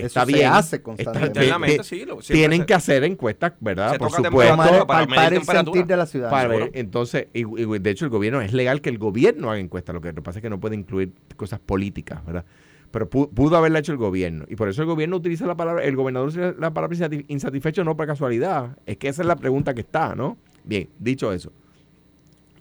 Eso 0.00 0.06
está 0.08 0.26
se 0.26 0.32
bien. 0.32 0.46
hace 0.52 0.82
constantemente. 0.82 1.40
Internamente, 1.40 1.76
te- 1.78 1.84
sí, 1.84 1.98
lo- 2.04 2.20
siempre 2.20 2.34
tienen 2.34 2.60
se- 2.60 2.66
que 2.66 2.74
hacer 2.74 3.04
encuestas, 3.04 3.52
¿verdad? 3.60 3.92
Se 3.92 3.98
Por 3.98 4.10
supuesto. 4.10 4.56
Para, 4.56 4.86
para 4.86 5.06
palpar 5.06 5.32
el 5.34 5.44
sentir 5.44 5.86
de 5.86 5.96
la 5.96 6.06
ciudad. 6.06 6.30
Para 6.30 6.48
seguro. 6.48 6.66
ver, 6.66 6.72
entonces, 6.78 7.28
y, 7.32 7.40
y 7.40 7.78
de 7.78 7.90
hecho 7.90 8.04
el 8.04 8.10
gobierno, 8.10 8.40
es 8.40 8.52
legal 8.52 8.80
que 8.80 8.90
el 8.90 8.98
gobierno 8.98 9.50
haga 9.50 9.60
encuestas, 9.60 9.94
lo 9.94 10.00
que 10.00 10.12
pasa 10.14 10.38
es 10.38 10.42
que 10.42 10.50
no 10.50 10.60
puede 10.60 10.74
incluir 10.76 11.12
cosas 11.36 11.60
políticas, 11.60 12.24
¿verdad? 12.24 12.44
Pero 12.90 13.08
pu- 13.08 13.30
pudo 13.32 13.56
haberla 13.56 13.78
hecho 13.78 13.92
el 13.92 13.98
gobierno. 13.98 14.46
Y 14.48 14.56
por 14.56 14.68
eso 14.68 14.82
el 14.82 14.88
gobierno 14.88 15.16
utiliza 15.16 15.46
la 15.46 15.54
palabra, 15.56 15.84
el 15.84 15.94
gobernador 15.94 16.28
utiliza 16.30 16.54
la 16.58 16.72
palabra 16.74 16.96
insati- 16.96 17.24
insatisfecho 17.28 17.84
no 17.84 17.96
por 17.96 18.06
casualidad. 18.06 18.76
Es 18.86 18.96
que 18.96 19.08
esa 19.08 19.22
es 19.22 19.28
la 19.28 19.36
pregunta 19.36 19.74
que 19.74 19.82
está, 19.82 20.16
¿no? 20.16 20.38
Bien, 20.64 20.88
dicho 20.98 21.32
eso. 21.32 21.52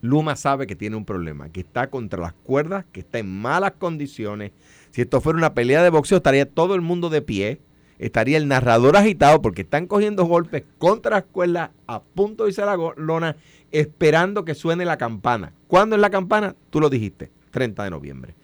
Luma 0.02 0.36
sabe 0.38 0.66
que 0.66 0.76
tiene 0.78 0.96
un 0.96 1.04
problema, 1.04 1.50
que 1.50 1.60
está 1.60 1.90
contra 1.90 2.22
las 2.22 2.34
cuerdas, 2.34 2.86
que 2.92 3.02
está 3.02 3.20
en 3.20 3.30
malas 3.42 3.74
condiciones. 3.78 4.52
Si 4.92 5.02
esto 5.02 5.22
fuera 5.22 5.38
una 5.38 5.54
pelea 5.54 5.84
de 5.84 5.90
boxeo, 5.90 6.18
estaría 6.18 6.50
todo 6.50 6.76
el 6.76 6.82
mundo 6.82 7.10
de 7.10 7.22
pie. 7.22 7.62
estaría 8.00 8.38
el 8.38 8.48
narrador 8.48 8.96
agitado 8.96 9.42
porque 9.42 9.64
están 9.64 9.86
cogiendo 9.86 10.24
golpes 10.26 10.64
contra 10.78 11.12
la 11.12 11.18
escuela 11.20 11.72
a 11.86 12.02
punto 12.02 12.44
de 12.44 12.52
irse 12.52 12.62
a 12.62 12.66
la 12.66 12.78
lona 12.96 13.36
esperando 13.72 14.46
que 14.46 14.56
suene 14.56 14.86
la 14.86 14.98
campana. 14.98 15.54
¿Cuándo 15.68 15.96
es 15.96 16.02
la 16.02 16.10
campana? 16.10 16.56
Tú 16.70 16.80
lo 16.80 16.90
dijiste, 16.90 17.30
30 17.52 17.84
de 17.84 17.90
noviembre. 17.90 18.36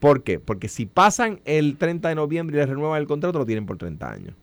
¿Por 0.00 0.22
qué? 0.22 0.40
Porque 0.40 0.68
si 0.68 0.84
pasan 0.84 1.40
el 1.44 1.78
30 1.78 2.08
de 2.10 2.14
noviembre 2.14 2.56
y 2.56 2.60
les 2.60 2.68
renuevan 2.68 3.00
el 3.00 3.06
contrato, 3.06 3.38
lo 3.38 3.46
tienen 3.46 3.66
por 3.66 3.78
30 3.78 4.10
años. 4.10 4.34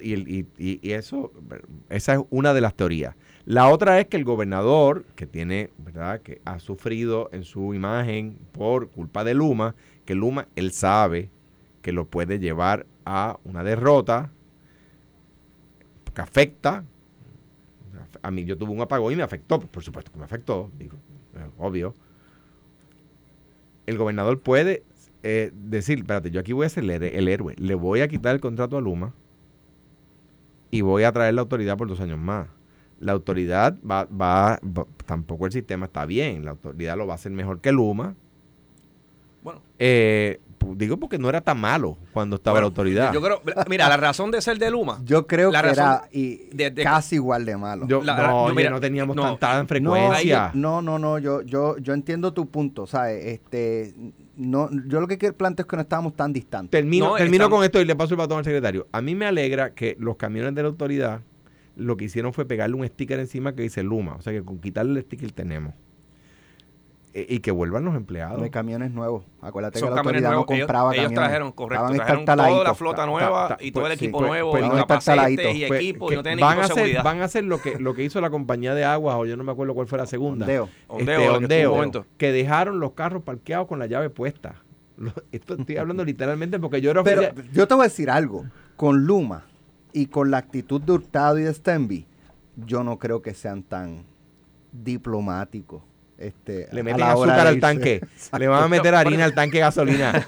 Y, 0.00 0.46
y, 0.56 0.92
eso, 0.92 1.32
esa 1.88 2.14
es 2.14 2.20
una 2.30 2.54
de 2.54 2.60
las 2.60 2.74
teorías. 2.74 3.16
La 3.50 3.68
otra 3.68 3.98
es 3.98 4.06
que 4.06 4.16
el 4.16 4.22
gobernador, 4.22 5.04
que 5.16 5.26
tiene, 5.26 5.70
¿verdad?, 5.78 6.20
que 6.20 6.40
ha 6.44 6.60
sufrido 6.60 7.28
en 7.32 7.42
su 7.42 7.74
imagen 7.74 8.38
por 8.52 8.90
culpa 8.90 9.24
de 9.24 9.34
Luma, 9.34 9.74
que 10.04 10.14
Luma, 10.14 10.46
él 10.54 10.70
sabe 10.70 11.30
que 11.82 11.90
lo 11.90 12.06
puede 12.06 12.38
llevar 12.38 12.86
a 13.04 13.40
una 13.42 13.64
derrota 13.64 14.30
que 16.14 16.20
afecta. 16.20 16.84
A 18.22 18.30
mí 18.30 18.44
yo 18.44 18.56
tuve 18.56 18.70
un 18.70 18.82
apagón 18.82 19.14
y 19.14 19.16
me 19.16 19.24
afectó, 19.24 19.58
por 19.58 19.82
supuesto 19.82 20.12
que 20.12 20.18
me 20.18 20.26
afectó, 20.26 20.70
digo, 20.78 20.96
obvio. 21.58 21.96
El 23.84 23.98
gobernador 23.98 24.38
puede 24.38 24.84
eh, 25.24 25.50
decir, 25.52 25.98
espérate, 25.98 26.30
yo 26.30 26.38
aquí 26.38 26.52
voy 26.52 26.66
a 26.66 26.68
ser 26.68 26.88
el 26.88 27.28
héroe, 27.28 27.56
le 27.58 27.74
voy 27.74 28.02
a 28.02 28.06
quitar 28.06 28.32
el 28.32 28.40
contrato 28.40 28.78
a 28.78 28.80
Luma 28.80 29.12
y 30.70 30.82
voy 30.82 31.02
a 31.02 31.10
traer 31.10 31.34
la 31.34 31.40
autoridad 31.40 31.76
por 31.76 31.88
dos 31.88 31.98
años 31.98 32.20
más 32.20 32.46
la 33.00 33.12
autoridad 33.12 33.76
va, 33.88 34.04
va, 34.04 34.60
tampoco 35.06 35.46
el 35.46 35.52
sistema 35.52 35.86
está 35.86 36.04
bien, 36.06 36.44
la 36.44 36.52
autoridad 36.52 36.96
lo 36.96 37.06
va 37.06 37.14
a 37.14 37.16
hacer 37.16 37.32
mejor 37.32 37.60
que 37.60 37.72
Luma. 37.72 38.14
Bueno. 39.42 39.62
Eh, 39.78 40.38
digo 40.76 40.98
porque 40.98 41.18
no 41.18 41.28
era 41.28 41.40
tan 41.40 41.58
malo 41.58 41.96
cuando 42.12 42.36
estaba 42.36 42.60
la 42.60 42.66
autoridad. 42.66 43.12
Yo 43.12 43.22
creo, 43.22 43.42
mira, 43.68 43.88
la 43.88 43.96
razón 43.96 44.30
de 44.30 44.40
ser 44.42 44.58
de 44.58 44.70
Luma. 44.70 45.00
Yo 45.04 45.26
creo 45.26 45.50
que 45.50 45.58
era 45.58 46.08
casi 46.82 47.16
igual 47.16 47.44
de 47.44 47.56
malo. 47.56 47.86
no, 47.86 48.52
no 48.52 48.80
teníamos 48.80 49.16
tanta 49.16 49.66
frecuencia. 49.66 50.50
No, 50.54 50.82
no, 50.82 50.98
no, 50.98 51.18
yo, 51.18 51.42
yo, 51.42 51.78
yo 51.78 51.94
entiendo 51.94 52.32
tu 52.32 52.48
punto, 52.50 52.86
¿sabes? 52.86 53.24
Este, 53.24 53.94
no, 54.36 54.68
yo 54.86 55.00
lo 55.00 55.08
que 55.08 55.32
planteo 55.32 55.64
es 55.64 55.68
que 55.68 55.76
no 55.76 55.82
estábamos 55.82 56.14
tan 56.14 56.32
distantes. 56.32 56.70
Termino, 56.70 57.14
termino 57.14 57.48
con 57.48 57.64
esto 57.64 57.80
y 57.80 57.84
le 57.84 57.96
paso 57.96 58.14
el 58.14 58.18
batón 58.18 58.38
al 58.38 58.44
secretario. 58.44 58.86
A 58.92 59.00
mí 59.00 59.14
me 59.14 59.26
alegra 59.26 59.74
que 59.74 59.96
los 59.98 60.16
camiones 60.16 60.54
de 60.54 60.62
la 60.62 60.68
autoridad 60.68 61.20
lo 61.80 61.96
que 61.96 62.04
hicieron 62.04 62.32
fue 62.32 62.44
pegarle 62.44 62.76
un 62.76 62.86
sticker 62.86 63.18
encima 63.18 63.54
que 63.54 63.62
dice 63.62 63.82
Luma. 63.82 64.14
O 64.14 64.22
sea 64.22 64.32
que 64.32 64.44
con 64.44 64.58
quitarle 64.58 64.98
el 65.00 65.04
sticker 65.04 65.32
tenemos. 65.32 65.74
E, 67.12 67.26
y 67.28 67.40
que 67.40 67.50
vuelvan 67.50 67.84
los 67.84 67.96
empleados. 67.96 68.38
No 68.38 68.44
hay 68.44 68.50
camiones 68.50 68.92
nuevos. 68.92 69.24
Acuérdate 69.40 69.80
que 69.80 69.90
la 69.90 69.96
autoridad 69.96 70.30
no 70.30 70.46
compraba 70.46 70.92
ellos, 70.92 71.06
camiones. 71.06 71.18
trajeron, 71.18 71.52
correcto, 71.52 71.92
trajeron 71.92 72.24
toda 72.24 72.64
la 72.64 72.74
flota 72.74 73.06
nueva 73.06 73.56
y 73.60 73.72
todo 73.72 73.86
el 73.86 73.90
pues, 73.90 74.02
equipo 74.02 74.18
pues, 74.18 74.28
nuevo, 74.28 74.50
pues, 74.52 74.64
y 74.64 74.68
capacetes 74.68 75.56
y 75.56 75.64
equipo, 75.64 76.12
y 76.12 76.16
no 76.16 76.22
tienen 76.22 76.40
van 76.40 76.60
a 76.60 76.64
hacer, 76.64 77.02
Van 77.02 77.20
a 77.20 77.24
hacer 77.24 77.44
lo 77.44 77.60
que, 77.60 77.80
lo 77.80 77.94
que 77.94 78.04
hizo 78.04 78.20
la 78.20 78.30
compañía 78.30 78.74
de 78.74 78.84
aguas, 78.84 79.16
o 79.16 79.26
yo 79.26 79.36
no 79.36 79.42
me 79.42 79.50
acuerdo 79.50 79.74
cuál 79.74 79.88
fue 79.88 79.98
la 79.98 80.06
segunda. 80.06 80.44
Ondeo. 80.44 80.68
Este, 80.98 81.66
ondeo, 81.66 82.06
que 82.16 82.30
dejaron 82.30 82.78
los 82.78 82.92
carros 82.92 83.24
parqueados 83.24 83.66
con 83.66 83.80
la 83.80 83.86
llave 83.86 84.10
puesta. 84.10 84.62
Esto 85.32 85.54
estoy 85.54 85.78
hablando 85.78 86.04
literalmente 86.04 86.60
porque 86.60 86.80
yo 86.80 86.92
era... 86.92 87.02
Pero 87.02 87.22
yo 87.52 87.66
te 87.66 87.74
voy 87.74 87.86
a 87.86 87.88
decir 87.88 88.08
algo. 88.08 88.44
Con 88.76 89.04
Luma, 89.04 89.46
y 89.92 90.06
con 90.06 90.30
la 90.30 90.38
actitud 90.38 90.80
de 90.80 90.92
Hurtado 90.92 91.38
y 91.38 91.42
de 91.42 91.54
Stenby, 91.54 92.06
yo 92.56 92.84
no 92.84 92.98
creo 92.98 93.22
que 93.22 93.34
sean 93.34 93.62
tan 93.62 94.04
diplomáticos. 94.72 95.82
Este, 96.20 96.68
le 96.70 96.82
meten 96.82 97.02
azúcar 97.02 97.46
al 97.46 97.60
tanque. 97.60 98.06
Le 98.38 98.46
van 98.46 98.64
a 98.64 98.68
meter 98.68 98.94
harina 98.94 99.24
al 99.24 99.34
tanque 99.34 99.56
de 99.56 99.60
gasolina. 99.60 100.12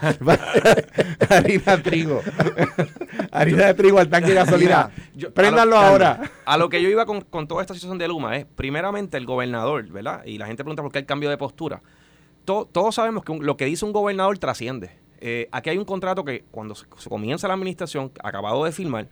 harina 1.29 1.77
de 1.77 1.83
trigo. 1.83 2.22
harina 3.31 3.66
de 3.66 3.75
trigo 3.75 3.98
al 3.98 4.09
tanque 4.09 4.31
de 4.31 4.35
gasolina. 4.37 4.90
Préndanlo 5.35 5.77
ahora. 5.77 6.31
A 6.46 6.57
lo 6.57 6.70
que 6.70 6.83
yo 6.83 6.88
iba 6.88 7.05
con, 7.05 7.46
toda 7.46 7.61
esta 7.61 7.75
situación 7.75 7.98
de 7.98 8.09
Luma 8.09 8.38
es, 8.38 8.46
primeramente, 8.46 9.18
el 9.18 9.27
gobernador, 9.27 9.87
¿verdad? 9.88 10.25
Y 10.25 10.38
la 10.38 10.46
gente 10.46 10.64
pregunta 10.64 10.83
por 10.83 10.92
qué 10.92 11.01
el 11.01 11.07
cambio 11.07 11.29
de 11.29 11.37
postura. 11.37 11.83
todos 12.46 12.94
sabemos 12.94 13.22
que 13.22 13.38
lo 13.38 13.59
que 13.59 13.66
dice 13.66 13.85
un 13.85 13.92
gobernador 13.92 14.38
trasciende. 14.38 15.03
Eh, 15.20 15.48
aquí 15.53 15.68
hay 15.70 15.79
un 15.79 15.85
contrato 15.85 16.25
que 16.25 16.44
cuando 16.51 16.75
se 16.75 16.87
comienza 17.09 17.46
la 17.48 17.55
administración, 17.55 18.11
acabado 18.25 18.64
de 18.64 18.72
firmar, 18.72 19.09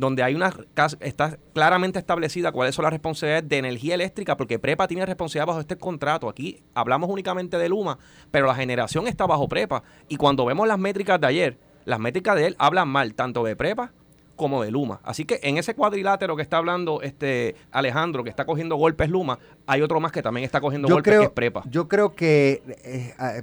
donde 0.00 0.22
hay 0.22 0.34
una 0.34 0.52
está 1.00 1.38
claramente 1.52 1.98
establecida 1.98 2.52
cuáles 2.52 2.74
son 2.74 2.84
las 2.84 2.92
responsabilidades 2.92 3.48
de 3.48 3.58
energía 3.58 3.94
eléctrica, 3.94 4.36
porque 4.36 4.58
Prepa 4.58 4.88
tiene 4.88 5.04
responsabilidad 5.04 5.46
bajo 5.46 5.60
este 5.60 5.76
contrato. 5.76 6.28
Aquí 6.28 6.62
hablamos 6.74 7.10
únicamente 7.10 7.58
de 7.58 7.68
Luma, 7.68 7.98
pero 8.30 8.46
la 8.46 8.54
generación 8.54 9.06
está 9.06 9.26
bajo 9.26 9.46
Prepa. 9.46 9.82
Y 10.08 10.16
cuando 10.16 10.46
vemos 10.46 10.66
las 10.66 10.78
métricas 10.78 11.20
de 11.20 11.26
ayer, 11.26 11.58
las 11.84 12.00
métricas 12.00 12.34
de 12.36 12.46
él 12.48 12.56
hablan 12.58 12.88
mal 12.88 13.14
tanto 13.14 13.44
de 13.44 13.54
Prepa 13.56 13.92
como 14.36 14.62
de 14.62 14.70
Luma. 14.70 15.00
Así 15.04 15.26
que 15.26 15.38
en 15.42 15.58
ese 15.58 15.74
cuadrilátero 15.74 16.34
que 16.34 16.42
está 16.42 16.56
hablando 16.56 17.02
este 17.02 17.54
Alejandro, 17.70 18.24
que 18.24 18.30
está 18.30 18.46
cogiendo 18.46 18.76
golpes 18.76 19.10
Luma, 19.10 19.38
hay 19.66 19.82
otro 19.82 20.00
más 20.00 20.12
que 20.12 20.22
también 20.22 20.46
está 20.46 20.62
cogiendo 20.62 20.88
golpes 20.88 21.18
que 21.18 21.24
es 21.24 21.30
Prepa. 21.30 21.62
Yo 21.68 21.88
creo 21.88 22.14
que 22.14 22.62
eh, 22.84 23.14
eh, 23.20 23.42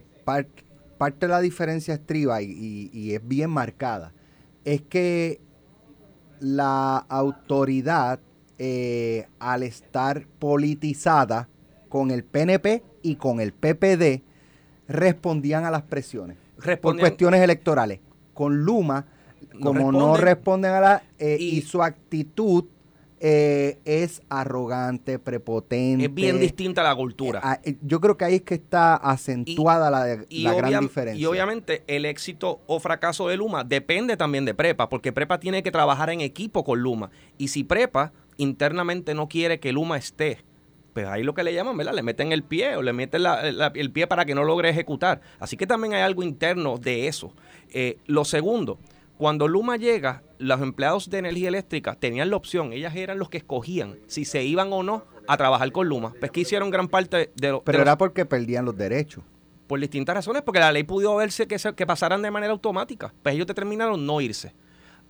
parte 0.97 1.27
de 1.27 1.31
la 1.31 1.39
diferencia 1.39 1.93
estriba 1.93 2.41
y 2.41 3.13
es 3.13 3.27
bien 3.27 3.51
marcada. 3.51 4.11
Es 4.65 4.81
que 4.81 5.39
la 6.39 6.97
autoridad, 6.97 8.19
eh, 8.57 9.27
al 9.39 9.63
estar 9.63 10.25
politizada 10.39 11.47
con 11.89 12.11
el 12.11 12.23
PNP 12.23 12.83
y 13.01 13.15
con 13.15 13.39
el 13.39 13.53
PPD, 13.53 14.23
respondían 14.87 15.65
a 15.65 15.71
las 15.71 15.83
presiones 15.83 16.37
por 16.81 16.99
cuestiones 16.99 17.41
electorales. 17.41 17.99
Con 18.33 18.63
Luma, 18.63 19.05
como 19.61 19.91
no 19.91 20.17
responden 20.17 20.71
a 20.71 20.79
la... 20.79 21.03
Eh, 21.17 21.37
y, 21.39 21.61
su 21.61 21.81
actitud 21.81 22.65
eh, 23.19 23.79
es 23.85 24.21
arrogante, 24.29 25.17
prepotente. 25.17 26.05
Es 26.05 26.13
bien 26.13 26.39
distinta 26.39 26.81
a 26.81 26.83
la 26.83 26.95
cultura. 26.95 27.39
Ah, 27.43 27.59
eh, 27.63 27.75
yo 27.81 27.99
creo 27.99 28.17
que 28.17 28.25
ahí 28.25 28.35
es 28.35 28.41
que 28.43 28.53
está 28.55 28.95
acentuada 28.95 29.89
la, 29.89 30.05
gran 30.53 30.81
diferencia. 30.81 31.19
Y 31.21 31.25
obviamente 31.25 31.83
el 31.87 32.05
éxito 32.05 32.61
o 32.67 32.79
fracaso 32.79 33.27
de 33.27 33.37
Luma 33.37 33.63
depende 33.63 34.17
también 34.17 34.45
de 34.45 34.53
Prepa, 34.53 34.89
porque 34.89 35.11
Prepa 35.11 35.39
tiene 35.39 35.63
que 35.63 35.71
trabajar 35.71 36.09
en 36.11 36.21
equipo 36.21 36.63
con 36.63 36.79
Luma. 36.79 37.09
Y 37.37 37.47
si 37.47 37.63
Prepa 37.63 38.13
internamente 38.37 39.15
no 39.15 39.27
quiere 39.27 39.59
que 39.59 39.71
Luma 39.71 39.97
esté, 39.97 40.43
pues 40.93 41.07
ahí 41.07 41.23
lo 41.23 41.33
que 41.33 41.43
le 41.43 41.53
llaman, 41.53 41.77
¿verdad? 41.77 41.93
Le 41.93 42.03
meten 42.03 42.31
el 42.31 42.43
pie 42.43 42.75
o 42.75 42.81
le 42.81 42.93
meten 42.93 43.23
el 43.75 43.91
pie 43.91 44.07
para 44.07 44.25
que 44.25 44.35
no 44.35 44.43
logre 44.43 44.69
ejecutar. 44.69 45.21
Así 45.39 45.57
que 45.57 45.67
también 45.67 45.93
hay 45.93 46.01
algo 46.01 46.23
interno 46.23 46.77
de 46.77 47.07
eso. 47.07 47.33
Eh, 47.71 47.97
lo 48.05 48.25
segundo, 48.25 48.79
cuando 49.17 49.47
Luma 49.47 49.77
llega, 49.77 50.23
los 50.39 50.61
empleados 50.61 51.09
de 51.09 51.19
energía 51.19 51.47
eléctrica 51.49 51.95
tenían 51.95 52.29
la 52.29 52.35
opción, 52.35 52.73
ellas 52.73 52.95
eran 52.95 53.19
los 53.19 53.29
que 53.29 53.37
escogían 53.37 53.97
si 54.07 54.25
se 54.25 54.43
iban 54.43 54.71
o 54.71 54.83
no 54.83 55.05
a 55.27 55.37
trabajar 55.37 55.71
con 55.71 55.87
Luma. 55.87 56.13
Pues 56.19 56.31
que 56.31 56.41
hicieron 56.41 56.69
gran 56.69 56.87
parte 56.87 57.31
de, 57.35 57.51
los... 57.51 57.61
Pero 57.63 57.81
era 57.81 57.97
porque 57.97 58.25
perdían 58.25 58.65
los 58.65 58.77
derechos. 58.77 59.23
Por 59.67 59.79
distintas 59.81 60.15
razones, 60.15 60.43
porque 60.43 60.61
la 60.61 60.71
ley 60.71 60.83
pudo 60.83 61.15
verse 61.17 61.45
que, 61.47 61.57
que 61.75 61.85
pasaran 61.85 62.21
de 62.21 62.31
manera 62.31 62.53
automática. 62.53 63.13
Pues 63.21 63.35
ellos 63.35 63.47
determinaron 63.47 64.05
no 64.05 64.21
irse 64.21 64.53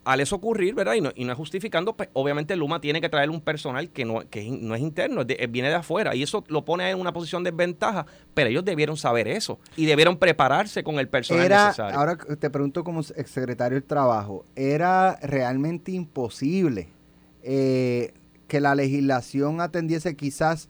al 0.08 0.22
eso 0.22 0.38
ocurrir, 0.38 0.74
¿verdad? 0.74 0.94
Y 0.94 1.02
no, 1.02 1.12
y 1.14 1.26
no 1.26 1.34
es 1.34 1.38
justificando, 1.38 1.98
pues 1.98 2.08
obviamente 2.14 2.56
Luma 2.56 2.80
tiene 2.80 3.02
que 3.02 3.10
traer 3.10 3.30
un 3.30 3.42
personal 3.42 3.90
que 3.90 4.06
no, 4.06 4.22
que 4.30 4.50
no 4.50 4.74
es 4.74 4.82
interno, 4.82 5.26
viene 5.50 5.68
de 5.68 5.76
afuera. 5.76 6.16
Y 6.16 6.24
eso 6.24 6.46
lo 6.48 6.64
pone 6.64 6.90
en 6.90 6.98
una 6.98 7.12
posición 7.12 7.44
de 7.44 7.52
desventaja, 7.52 8.06
pero 8.34 8.50
ellos 8.50 8.64
debieron 8.64 8.96
saber 8.96 9.28
eso 9.28 9.60
y 9.76 9.86
debieron 9.86 10.16
prepararse 10.16 10.82
con 10.82 10.98
el 10.98 11.10
personal 11.10 11.50
necesario. 11.50 12.00
Ahora 12.00 12.16
te 12.16 12.50
pregunto 12.50 12.86
como 12.86 13.02
exsecretario 13.02 13.76
del 13.76 13.84
Trabajo, 13.84 14.46
¿era 14.56 15.20
realmente 15.22 15.92
imposible 15.92 16.88
eh, 17.44 18.14
que 18.48 18.62
la 18.62 18.76
legislación 18.76 19.60
atendiese 19.60 20.16
quizás 20.16 20.70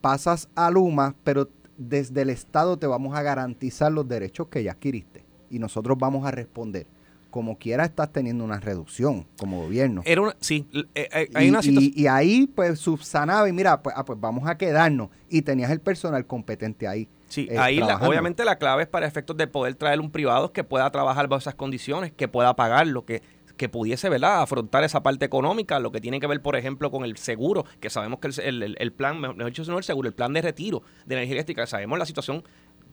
pasas 0.00 0.48
a 0.54 0.70
Luma, 0.70 1.16
pero 1.24 1.48
desde 1.76 2.22
el 2.22 2.30
Estado 2.30 2.78
te 2.78 2.86
vamos 2.86 3.16
a 3.16 3.22
garantizar 3.22 3.90
los 3.90 4.06
derechos 4.06 4.46
que 4.46 4.62
ya 4.62 4.72
adquiriste 4.72 5.24
y 5.50 5.58
nosotros 5.58 5.98
vamos 5.98 6.24
a 6.24 6.30
responder? 6.30 6.86
Como 7.30 7.58
quiera 7.58 7.84
estás 7.84 8.12
teniendo 8.12 8.44
una 8.44 8.58
reducción 8.58 9.26
como 9.38 9.62
gobierno. 9.62 10.02
Era 10.04 10.22
una, 10.22 10.36
sí, 10.40 10.66
eh, 10.72 11.08
eh, 11.12 11.28
hay 11.34 11.46
y, 11.46 11.50
una 11.50 11.62
situación. 11.62 11.92
Y, 11.94 12.06
ahí 12.06 12.46
pues 12.46 12.78
subsanaba 12.78 13.48
y 13.48 13.52
mira, 13.52 13.82
pues, 13.82 13.94
ah, 13.96 14.04
pues 14.04 14.18
vamos 14.20 14.48
a 14.48 14.56
quedarnos 14.56 15.10
y 15.28 15.42
tenías 15.42 15.70
el 15.70 15.80
personal 15.80 16.26
competente 16.26 16.88
ahí. 16.88 17.08
Sí, 17.28 17.46
eh, 17.50 17.58
ahí 17.58 17.80
obviamente 17.80 18.42
la 18.46 18.56
clave 18.56 18.84
es 18.84 18.88
para 18.88 19.06
efectos 19.06 19.36
de 19.36 19.46
poder 19.46 19.74
traer 19.74 20.00
un 20.00 20.10
privado 20.10 20.52
que 20.52 20.64
pueda 20.64 20.90
trabajar 20.90 21.28
bajo 21.28 21.40
esas 21.40 21.54
condiciones, 21.54 22.12
que 22.12 22.26
pueda 22.26 22.56
pagarlo, 22.56 23.04
que 23.04 23.22
que 23.58 23.68
pudiese 23.68 24.08
¿verdad? 24.08 24.40
afrontar 24.40 24.84
esa 24.84 25.02
parte 25.02 25.24
económica, 25.24 25.80
lo 25.80 25.90
que 25.90 26.00
tiene 26.00 26.20
que 26.20 26.28
ver, 26.28 26.40
por 26.40 26.54
ejemplo, 26.54 26.92
con 26.92 27.04
el 27.04 27.16
seguro, 27.16 27.64
que 27.80 27.90
sabemos 27.90 28.20
que 28.20 28.28
el, 28.40 28.76
el, 28.78 28.92
plan, 28.92 29.20
mejor 29.20 29.44
dicho, 29.46 29.64
no 29.64 29.78
el 29.78 29.82
seguro, 29.82 30.06
el 30.06 30.14
plan 30.14 30.32
de 30.32 30.42
retiro 30.42 30.84
de 31.06 31.16
energía 31.16 31.34
eléctrica, 31.34 31.66
sabemos 31.66 31.98
la 31.98 32.06
situación 32.06 32.44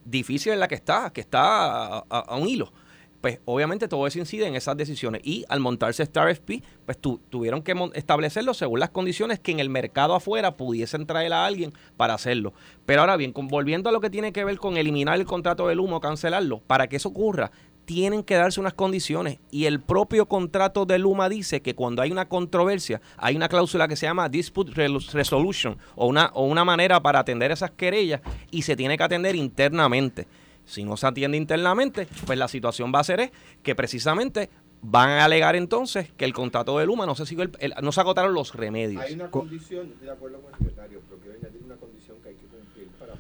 difícil 0.06 0.54
en 0.54 0.60
la 0.60 0.68
que 0.68 0.74
está, 0.74 1.14
que 1.14 1.22
está 1.22 2.00
a 2.00 2.36
un 2.36 2.48
hilo 2.48 2.74
pues 3.22 3.40
obviamente 3.46 3.88
todo 3.88 4.06
eso 4.08 4.20
incide 4.20 4.48
en 4.48 4.56
esas 4.56 4.78
decisiones. 4.78 5.22
Y 5.24 5.46
al 5.50 5.60
montarse 5.60 6.04
Star 6.04 6.30
FP, 6.30 6.62
pues 6.86 6.98
tuvieron 7.00 7.62
que 7.62 7.74
establecerlo 7.94 8.54
según 8.54 8.80
las 8.80 8.90
condiciones 8.90 9.40
que 9.40 9.52
en 9.52 9.60
el 9.60 9.70
mercado 9.70 10.14
afuera 10.16 10.56
pudiesen 10.56 11.06
traer 11.06 11.34
a 11.34 11.46
alguien 11.46 11.74
para 11.98 12.14
hacerlo. 12.14 12.54
Pero 12.86 13.02
ahora 13.02 13.18
bien, 13.18 13.34
volviendo 13.36 13.90
a 13.90 13.92
lo 13.92 14.02
que 14.02 14.10
tiene 14.10 14.32
que 14.32 14.44
ver 14.44 14.58
con 14.58 14.78
eliminar 14.78 15.20
el 15.20 15.26
contrato 15.26 15.68
del 15.68 15.80
humo, 15.80 16.00
cancelarlo, 16.00 16.60
para 16.68 16.88
que 16.88 16.98
eso 16.98 17.10
ocurra, 17.10 17.52
tienen 17.86 18.24
que 18.24 18.36
darse 18.36 18.60
unas 18.60 18.74
condiciones 18.74 19.38
y 19.52 19.66
el 19.66 19.80
propio 19.80 20.28
contrato 20.28 20.86
de 20.86 21.00
Luma 21.00 21.30
dice 21.30 21.62
que 21.62 21.76
cuando 21.76 22.02
hay 22.02 22.12
una 22.12 22.28
controversia 22.28 23.02
hay 23.18 23.36
una 23.36 23.48
cláusula 23.48 23.88
que 23.88 23.96
se 23.96 24.08
llama 24.08 24.28
dispute 24.28 24.74
resolution 24.74 25.78
o 25.96 26.08
una, 26.08 26.32
o 26.34 26.46
una 26.46 26.66
manera 26.66 27.00
para 27.00 27.20
atender 27.20 27.52
esas 27.52 27.72
querellas 27.72 28.22
y 28.52 28.64
se 28.64 28.76
tiene 28.76 28.98
que 28.98 29.04
atender 29.04 29.36
internamente. 29.36 30.28
Si 30.66 30.84
no 30.84 30.98
se 30.98 31.08
atiende 31.08 31.38
internamente, 31.38 32.08
pues 32.26 32.38
la 32.38 32.48
situación 32.48 32.92
va 32.94 33.00
a 33.00 33.04
ser 33.04 33.20
es 33.20 33.32
que 33.64 33.76
precisamente 33.76 34.50
van 34.82 35.10
a 35.10 35.26
alegar 35.26 35.56
entonces 35.56 36.12
que 36.16 36.26
el 36.26 36.34
contrato 36.34 36.78
de 36.78 36.86
Luma 36.86 37.06
no 37.06 37.16
se 37.16 37.26
siguió 37.26 37.50
no 37.82 37.92
se 37.92 38.02
agotaron 38.02 38.34
los 38.34 38.54
remedios. 38.54 39.04
Hay 39.04 39.14
una 39.14 39.32
condición, 39.32 39.88
estoy 39.92 40.08
de 40.08 40.14
acuerdo 40.14 40.42
con 40.42 40.52
el 40.54 40.60
secretario, 40.60 41.02
pero 41.08 41.22
quiero 41.22 41.38
añadir 41.40 41.64
una 41.64 41.76
condición 41.76 42.18
que 42.22 42.30
hay 42.30 42.36
que 42.36 42.46
cumplir 42.46 42.88
para 43.00 43.14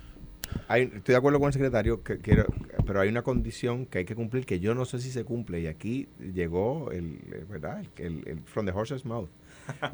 estoy 0.78 1.14
de 1.14 1.16
acuerdo 1.16 1.40
con 1.40 1.48
el 1.48 1.54
secretario, 1.54 2.04
que 2.04 2.18
quiero, 2.20 2.46
pero 2.86 3.02
hay 3.02 3.10
una 3.10 3.24
condición 3.24 3.86
que 3.86 4.00
hay 4.00 4.06
que 4.06 4.16
cumplir 4.16 4.46
que 4.46 4.60
yo 4.60 4.76
no 4.76 4.86
sé 4.86 5.00
si 5.00 5.12
se 5.12 5.24
cumple 5.24 5.62
y 5.62 5.68
aquí 5.68 6.08
llegó 6.20 6.92
el, 6.92 7.46
¿verdad? 7.50 7.84
El, 7.98 8.42
from 8.46 8.66
the 8.66 8.72
horse's 8.72 9.06
mouth. 9.06 9.30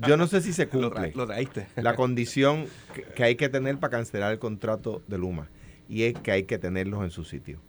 Yo 0.05 0.17
no 0.17 0.27
sé 0.27 0.41
si 0.41 0.53
se 0.53 0.67
cumple. 0.69 1.13
lo, 1.15 1.25
traíste. 1.25 1.67
La 1.77 1.95
condición 1.95 2.65
que 3.15 3.23
hay 3.23 3.35
que 3.35 3.49
tener 3.49 3.77
para 3.79 3.91
cancelar 3.91 4.31
el 4.33 4.39
contrato 4.39 5.01
de 5.07 5.17
Luma 5.17 5.49
y 5.91 6.03
es 6.03 6.13
que 6.17 6.31
hay 6.31 6.43
que 6.43 6.57
tenerlos 6.57 7.03
en 7.03 7.11
su 7.11 7.25
sitio. 7.25 7.59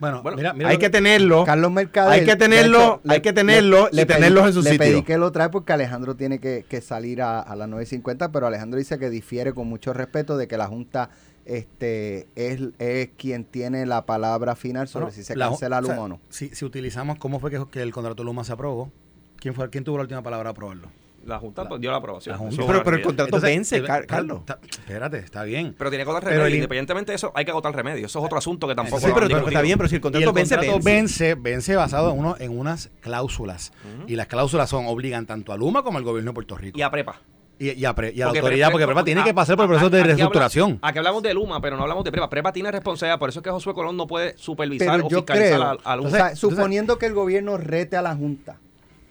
Bueno, 0.00 0.22
mira, 0.34 0.54
mira 0.54 0.70
hay 0.70 0.78
que 0.78 0.88
tenerlo. 0.88 1.44
Carlos 1.44 1.70
Mercader. 1.70 2.12
Hay 2.12 2.24
que 2.24 2.36
tenerlo, 2.36 3.02
hay 3.06 3.20
que 3.20 3.34
tenerlo 3.34 3.90
y 3.92 4.06
tenerlos 4.06 4.46
en 4.46 4.52
su 4.54 4.62
sitio. 4.62 4.78
Le 4.78 4.78
pedí 4.78 5.02
que 5.02 5.18
lo 5.18 5.30
trae 5.30 5.50
porque 5.50 5.74
Alejandro 5.74 6.14
tiene 6.14 6.38
que, 6.38 6.80
salir 6.80 7.20
a, 7.20 7.40
a, 7.40 7.54
las 7.54 7.68
9.50, 7.68 8.30
pero 8.32 8.46
Alejandro 8.46 8.78
dice 8.78 8.98
que 8.98 9.10
difiere 9.10 9.52
con 9.52 9.68
mucho 9.68 9.92
respeto 9.92 10.38
de 10.38 10.48
que 10.48 10.56
la 10.56 10.68
Junta 10.68 11.10
este 11.44 12.28
es, 12.34 12.60
es 12.78 13.10
quien 13.18 13.44
tiene 13.44 13.84
la 13.84 14.06
palabra 14.06 14.56
final 14.56 14.88
sobre 14.88 15.12
si 15.12 15.22
se 15.22 15.34
cancela 15.34 15.82
Luma 15.82 16.00
o, 16.00 16.08
no. 16.08 16.20
Si, 16.30 16.48
si 16.54 16.64
utilizamos 16.64 17.18
cómo 17.18 17.40
fue 17.40 17.50
que, 17.50 17.62
que 17.70 17.82
el 17.82 17.92
contrato 17.92 18.24
Luma 18.24 18.44
se 18.44 18.52
aprobó, 18.52 18.90
¿quién 19.36 19.54
fue 19.54 19.68
quién 19.68 19.84
tuvo 19.84 19.98
la 19.98 20.02
última 20.02 20.22
palabra 20.22 20.48
a 20.48 20.52
aprobarlo? 20.52 20.88
La 21.28 21.38
Junta 21.38 21.68
dio 21.78 21.90
la 21.90 21.98
aprobación. 21.98 22.38
pero, 22.56 22.96
el 22.96 23.02
contrato 23.02 23.40
vence, 23.40 23.82
Carlos. 23.82 24.40
espérate, 24.70 25.18
está 25.18 25.44
bien. 25.44 25.74
Pero 25.76 25.90
tiene 25.90 26.04
que 26.04 26.10
agotar 26.10 26.30
remedio. 26.30 26.54
Independientemente 26.54 27.12
de 27.12 27.16
eso, 27.16 27.32
hay 27.34 27.44
que 27.44 27.50
agotar 27.50 27.74
remedio. 27.74 28.06
Eso 28.06 28.18
es 28.18 28.24
otro 28.24 28.38
asunto 28.38 28.66
que 28.66 28.74
tampoco. 28.74 29.00
Sí, 29.00 29.12
pero, 29.14 29.46
está 29.46 29.62
bien, 29.62 29.76
pero 29.78 29.88
si 29.88 29.96
el 29.96 30.00
contrato, 30.00 30.32
vence, 30.32 30.56
vence, 30.82 31.34
vence, 31.34 31.76
basado 31.76 32.12
en, 32.12 32.18
uno, 32.18 32.36
en 32.38 32.58
unas 32.58 32.90
cláusulas. 33.00 33.72
Y 34.06 34.16
las 34.16 34.26
cláusulas 34.26 34.70
son 34.70 34.86
obligan 34.86 35.26
tanto 35.26 35.52
a 35.52 35.56
Luma 35.56 35.82
como 35.82 35.98
al 35.98 36.04
gobierno 36.04 36.30
de 36.30 36.34
Puerto 36.34 36.56
Rico. 36.56 36.78
Y 36.78 36.82
a 36.82 36.90
Prepa. 36.90 37.20
Y, 37.60 37.84
a, 37.84 37.92
la 37.92 38.26
autoridad, 38.26 38.70
porque 38.70 38.86
Prepa 38.86 39.04
tiene 39.04 39.24
que 39.24 39.34
pasar 39.34 39.56
por 39.56 39.64
el 39.64 39.68
proceso 39.70 39.90
de 39.90 40.04
reestructuración. 40.04 40.78
aquí 40.80 40.98
hablamos 40.98 41.22
de 41.24 41.34
Luma, 41.34 41.60
pero 41.60 41.76
no 41.76 41.82
hablamos 41.82 42.04
de 42.04 42.12
Prepa. 42.12 42.30
Prepa 42.30 42.52
tiene 42.52 42.70
responsabilidad, 42.70 43.18
por 43.18 43.28
eso 43.28 43.40
es 43.40 43.44
que 43.44 43.50
Josué 43.50 43.74
Colón 43.74 43.96
no 43.96 44.06
puede 44.06 44.38
supervisar 44.38 45.00
o 45.00 45.10
fiscalizar 45.10 45.78
a, 45.82 45.96
Luma. 45.96 46.08
O 46.08 46.10
sea, 46.10 46.36
suponiendo 46.36 46.98
que 46.98 47.06
el 47.06 47.14
gobierno 47.14 47.56
rete 47.56 47.96
a 47.96 48.02
la 48.02 48.14
Junta, 48.14 48.58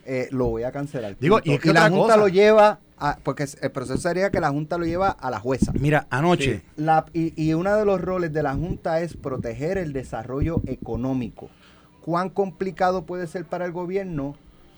eh, 0.07 0.29
lo 0.31 0.45
voy 0.45 0.63
a 0.63 0.71
cancelar. 0.71 1.17
Digo, 1.19 1.39
y, 1.43 1.57
que 1.57 1.73
la 1.73 1.89
Junta 1.89 2.15
lo 2.15 2.29
lleva 2.29 2.79
porque 3.23 3.45
el 3.61 3.71
proceso 3.71 3.99
sería 3.99 4.31
que 4.31 4.39
la 4.39 4.49
Junta 4.49 4.77
lo 4.77 4.85
lleva 4.85 5.09
a 5.09 5.29
la 5.29 5.39
jueza. 5.39 5.73
Mira, 5.77 6.07
anoche. 6.09 6.63
La, 6.77 7.05
y, 7.13 7.33
y 7.41 7.53
uno 7.53 7.75
de 7.75 7.85
los 7.85 7.99
roles 7.99 8.31
de 8.31 8.41
la 8.41 8.53
Junta 8.53 9.01
es 9.01 9.17
proteger 9.17 9.77
el 9.77 9.91
desarrollo 9.91 10.61
económico. 10.65 11.49
¿Cuán 12.01 12.29
complicado 12.29 13.05
puede 13.05 13.27
ser 13.27 13.43
para 13.43 13.65
el 13.65 13.73
gobierno 13.73 14.35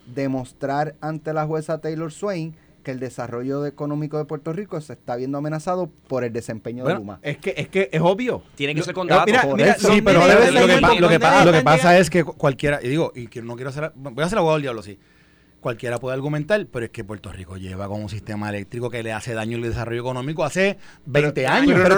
demostrar 0.07 0.95
ante 0.99 1.31
la 1.31 1.45
jueza 1.45 1.77
Taylor 1.77 2.11
Swain 2.11 2.55
que 2.83 2.89
el 2.89 2.99
desarrollo 2.99 3.67
económico 3.67 4.17
de 4.17 4.25
Puerto 4.25 4.51
Rico 4.51 4.81
se 4.81 4.93
está 4.93 5.15
viendo 5.15 5.37
amenazado 5.37 5.91
por 6.07 6.23
el 6.23 6.33
desempeño 6.33 6.85
de 6.85 6.95
Luma. 6.95 7.19
Es 7.21 7.37
que, 7.37 7.53
es 7.55 7.67
que 7.67 7.89
es 7.91 8.01
obvio. 8.01 8.41
Tiene 8.55 8.73
que 8.73 8.81
ser 8.81 8.95
contrato. 8.95 9.31
sí, 9.77 10.01
pero 10.01 10.21
lo, 10.25 11.07
que, 11.07 11.19
pasa, 11.19 11.45
lo 11.45 11.51
que 11.51 11.61
pasa 11.61 11.99
es 11.99 12.09
que 12.09 12.23
cualquiera, 12.23 12.79
y 12.81 12.87
digo, 12.87 13.11
y 13.13 13.27
que 13.27 13.43
no 13.43 13.55
quiero 13.55 13.69
hacer, 13.69 13.91
voy 13.95 14.23
a 14.23 14.25
hacer 14.25 14.39
abogado 14.39 14.57
del 14.57 14.63
diablo, 14.63 14.81
sí 14.81 14.97
cualquiera 15.59 15.99
puede 15.99 16.15
argumentar, 16.15 16.65
pero 16.71 16.85
es 16.85 16.91
que 16.91 17.03
Puerto 17.03 17.31
Rico 17.31 17.57
lleva 17.57 17.87
con 17.87 18.01
un 18.01 18.09
sistema 18.09 18.49
eléctrico 18.49 18.89
que 18.89 19.03
le 19.03 19.11
hace 19.11 19.33
daño 19.33 19.57
al 19.57 19.63
desarrollo 19.63 20.01
económico 20.01 20.43
hace 20.43 20.77
20 21.05 21.47
años. 21.47 21.79
Pero, 21.81 21.97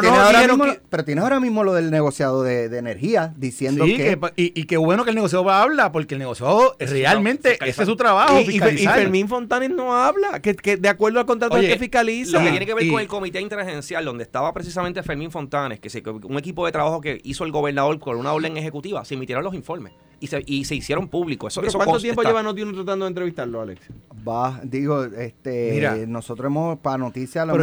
tienes 1.06 1.24
ahora 1.24 1.40
mismo, 1.40 1.64
lo 1.64 1.74
del 1.74 1.92
negociado 1.92 2.44
de, 2.44 2.66
energía 2.78 3.34
diciendo 3.38 3.86
que... 3.86 4.18
y, 4.36 4.64
qué 4.66 4.78
bueno 4.78 5.04
que 5.04 5.12
el 5.12 5.16
negociado 5.16 5.50
habla, 5.50 5.92
porque 5.92 6.16
el 6.16 6.20
negociado 6.20 6.76
realmente, 6.80 7.58
ese 7.66 7.82
es 7.84 7.88
su 7.88 7.96
trabajo. 7.96 8.40
Y, 8.42 8.60
Fermín 8.60 9.28
Fontanes 9.28 9.70
no 9.70 9.96
habla, 9.96 10.40
que, 10.42 10.78
de 10.78 10.90
acuerdo 10.90 11.20
al 11.20 11.26
contrato 11.26 11.60
que 11.60 11.78
fiscaliza. 11.78 12.40
Lo 12.40 12.44
que 12.44 12.52
tiene 12.52 12.66
que 12.66 12.74
ver 12.74 12.88
con 12.90 13.00
el 13.00 13.08
comité 13.08 13.42
interagencial, 13.42 14.06
donde 14.06 14.24
estaba 14.24 14.54
precisamente 14.54 15.04
Fermín 15.04 15.32
Fontanes, 15.32 15.80
que 15.80 15.90
se, 15.90 16.04
un 16.08 16.38
equipo 16.38 16.66
de 16.66 16.72
trabajo 16.72 17.02
que 17.02 17.20
hizo 17.24 17.44
el 17.46 17.52
gobernador 17.52 18.00
con 18.00 18.18
una 18.18 18.34
orden 18.34 18.58
ejecutiva, 18.58 19.06
se 19.06 19.16
emitieron 19.16 19.44
los 19.44 19.54
informes 19.54 19.94
y 20.22 20.28
se, 20.28 20.44
y 20.46 20.64
se 20.66 20.76
hicieron 20.76 21.10
públicos. 21.10 21.58
Eso, 21.58 21.78
¿Cuánto 21.78 22.00
tiempo 22.00 22.22
lleva 22.22 22.44
Notiuno 22.44 22.72
tratando 22.74 23.06
de 23.06 23.10
entrevistarlo, 23.10 23.62
Alex? 23.62 23.82
Va, 24.26 24.62
digo, 24.64 25.04
este, 25.04 26.06
nosotros 26.08 26.46
hemos, 26.46 26.78
para 26.80 27.00
noticias, 27.00 27.46
lo, 27.46 27.56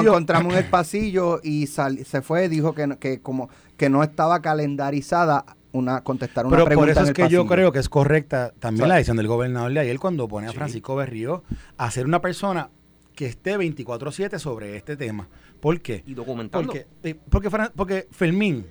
encontramos 0.00 0.54
en 0.54 0.58
el 0.58 0.64
pasillo 0.70 1.40
y 1.42 1.66
se 1.66 2.22
fue, 2.22 2.48
dijo 2.48 2.74
que, 2.74 2.96
que 2.98 3.20
como 3.20 3.50
que 3.76 3.90
no 3.90 4.02
estaba 4.02 4.40
calendarizada 4.40 5.44
una 5.72 6.02
contestar 6.02 6.46
una 6.46 6.56
Pero 6.56 6.76
por 6.76 6.88
eso 6.88 7.02
es 7.02 7.12
que 7.12 7.28
yo 7.28 7.46
creo 7.46 7.70
que 7.70 7.80
es 7.80 7.88
correcta 7.88 8.52
también 8.58 8.88
la 8.88 8.94
decisión 8.94 9.16
del 9.16 9.26
gobernador 9.26 9.72
de 9.72 9.80
ayer 9.80 9.98
cuando 9.98 10.26
pone 10.26 10.46
a 10.46 10.52
Francisco 10.52 10.96
Berrío 10.96 11.42
a 11.76 11.90
ser 11.90 12.06
una 12.06 12.20
persona 12.20 12.70
que 13.14 13.26
esté 13.26 13.58
24/7 13.58 14.38
sobre 14.38 14.76
este 14.76 14.96
tema. 14.96 15.28
¿Por 15.60 15.80
qué? 15.80 16.02
Y 16.06 16.14
documentando. 16.14 16.66
Porque, 16.66 16.86
eh, 17.02 17.14
porque, 17.28 17.50
porque 17.74 18.08
Fermín, 18.10 18.66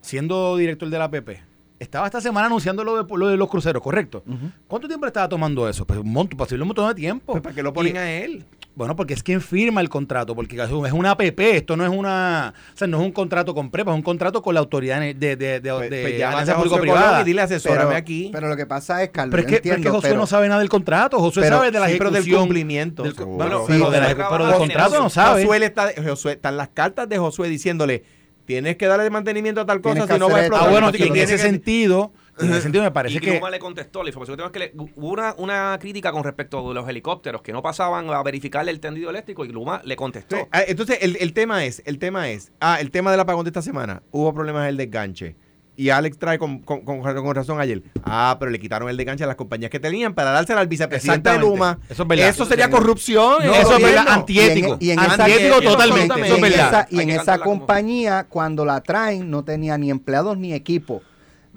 siendo 0.00 0.56
director 0.56 0.88
de 0.88 0.98
la 0.98 1.10
PP, 1.10 1.53
estaba 1.78 2.06
esta 2.06 2.20
semana 2.20 2.46
anunciando 2.46 2.84
lo 2.84 3.02
de, 3.02 3.16
lo 3.16 3.28
de 3.28 3.36
los 3.36 3.48
cruceros, 3.48 3.82
¿correcto? 3.82 4.22
¿Cuánto 4.66 4.88
tiempo 4.88 5.06
le 5.06 5.08
estaba 5.08 5.28
tomando 5.28 5.68
eso? 5.68 5.86
Pues 5.86 5.98
un 5.98 6.12
montón, 6.12 6.36
posible 6.36 6.62
un 6.62 6.68
montón 6.68 6.88
de 6.88 6.94
tiempo. 6.94 7.32
Pues 7.32 7.42
¿Para 7.42 7.54
qué 7.54 7.62
lo 7.62 7.72
ponen 7.72 7.96
a 7.96 8.10
él? 8.10 8.44
Bueno, 8.76 8.96
porque 8.96 9.14
es 9.14 9.22
quien 9.22 9.40
firma 9.40 9.80
el 9.80 9.88
contrato, 9.88 10.34
porque 10.34 10.60
es 10.60 10.92
una 10.92 11.12
APP, 11.12 11.38
esto 11.40 11.76
no 11.76 11.84
es 11.84 11.90
una, 11.90 12.54
o 12.72 12.76
sea, 12.76 12.88
no 12.88 12.98
es 12.98 13.04
un 13.04 13.12
contrato 13.12 13.54
con 13.54 13.70
prepa, 13.70 13.92
es 13.92 13.96
un 13.96 14.02
contrato 14.02 14.42
con 14.42 14.54
la 14.54 14.60
autoridad 14.60 14.98
de, 15.00 15.14
de, 15.14 15.36
de, 15.36 15.60
de, 15.60 15.72
pues, 15.72 15.88
pues 15.88 16.50
público-privada. 16.50 17.20
Y 17.20 17.24
dile, 17.24 17.42
asesórame 17.42 17.94
aquí. 17.94 18.30
Pero 18.32 18.48
lo 18.48 18.56
que 18.56 18.66
pasa 18.66 19.02
es, 19.04 19.10
Carlos, 19.10 19.30
pero 19.30 19.42
es 19.42 19.60
que, 19.60 19.68
entiendo, 19.68 19.92
José 19.92 20.16
no 20.16 20.26
sabe 20.26 20.48
nada 20.48 20.58
del 20.58 20.68
contrato, 20.68 21.20
José 21.20 21.46
sabe 21.46 21.70
de 21.70 21.78
la 21.78 21.88
ejecución. 21.88 22.12
Pero 22.12 22.24
del 22.24 22.36
cumplimiento. 22.36 23.04
bueno, 23.26 23.64
pero, 23.68 24.46
del 24.46 24.56
contrato 24.56 25.00
no 25.00 25.08
sabe. 25.08 25.44
Josué 25.44 25.64
está, 25.64 25.90
Josué, 26.04 26.32
están 26.32 26.56
las 26.56 26.68
cartas 26.70 27.08
de 27.08 27.18
Josué 27.18 27.48
diciéndole, 27.48 28.02
tienes 28.44 28.76
que 28.76 28.86
darle 28.86 29.08
mantenimiento 29.10 29.60
a 29.60 29.66
tal 29.66 29.80
cosa, 29.80 30.06
si 30.06 30.18
no 30.18 30.28
va 30.28 30.38
a 30.38 30.40
explotar. 30.40 30.68
Ah, 30.68 30.70
bueno, 30.70 30.90
en 30.92 31.16
ese 31.16 31.38
sentido 31.38 32.12
en 32.38 32.50
ese 32.50 32.62
sentido 32.62 32.82
me 32.82 32.90
parece 32.90 33.16
y 33.16 33.20
que... 33.20 33.34
Luma 33.34 33.50
le 33.50 33.58
contestó, 33.58 34.02
la 34.02 34.08
información 34.08 34.36
que 34.36 34.58
tengo 34.58 34.64
es 34.64 34.70
que 34.70 35.00
hubo 35.00 35.12
una, 35.12 35.34
una, 35.38 35.78
crítica 35.80 36.10
con 36.10 36.24
respecto 36.24 36.70
a 36.70 36.74
los 36.74 36.88
helicópteros 36.88 37.42
que 37.42 37.52
no 37.52 37.62
pasaban 37.62 38.10
a 38.10 38.22
verificar 38.22 38.68
el 38.68 38.80
tendido 38.80 39.10
eléctrico 39.10 39.44
y 39.44 39.48
Luma 39.48 39.80
le 39.84 39.96
contestó. 39.96 40.48
Ah, 40.50 40.62
entonces, 40.66 40.98
el, 41.00 41.16
el, 41.20 41.32
tema 41.32 41.64
es, 41.64 41.82
el 41.86 41.98
tema 41.98 42.28
es, 42.30 42.52
ah, 42.60 42.80
el 42.80 42.90
tema 42.90 43.10
del 43.10 43.20
apagón 43.20 43.44
de 43.44 43.50
esta 43.50 43.62
semana, 43.62 44.02
hubo 44.10 44.32
problemas 44.34 44.66
del 44.66 44.76
desganche. 44.76 45.36
Y 45.76 45.90
Alex 45.90 46.18
trae 46.18 46.38
con, 46.38 46.60
con, 46.60 46.84
con, 46.84 47.34
razón 47.34 47.60
ayer. 47.60 47.82
Ah, 48.04 48.36
pero 48.38 48.50
le 48.50 48.60
quitaron 48.60 48.88
el 48.88 48.96
desganche 48.96 49.24
a 49.24 49.26
las 49.26 49.36
compañías 49.36 49.70
que 49.70 49.80
tenían 49.80 50.14
para 50.14 50.30
dársela 50.30 50.60
al 50.60 50.68
vicepresidente 50.68 51.30
de 51.30 51.38
Luma. 51.38 51.80
Eso, 51.88 52.06
eso 52.08 52.44
sería 52.44 52.70
corrupción. 52.70 53.42
eso 53.42 53.76
es 53.76 53.82
verdad, 53.82 54.06
antiético. 54.08 54.76
Y 54.78 54.90
en, 54.90 55.00
antiético 55.00 55.60
totalmente. 55.60 56.20
Eso 56.20 56.36
es 56.36 56.40
verdad. 56.40 56.88
Y 56.90 57.00
en 57.00 57.10
esa 57.10 57.38
compañía, 57.38 58.26
cuando 58.28 58.64
la 58.64 58.80
traen, 58.82 59.30
no 59.30 59.42
tenía 59.44 59.76
ni 59.76 59.90
empleados 59.90 60.38
ni 60.38 60.52
equipo. 60.52 61.02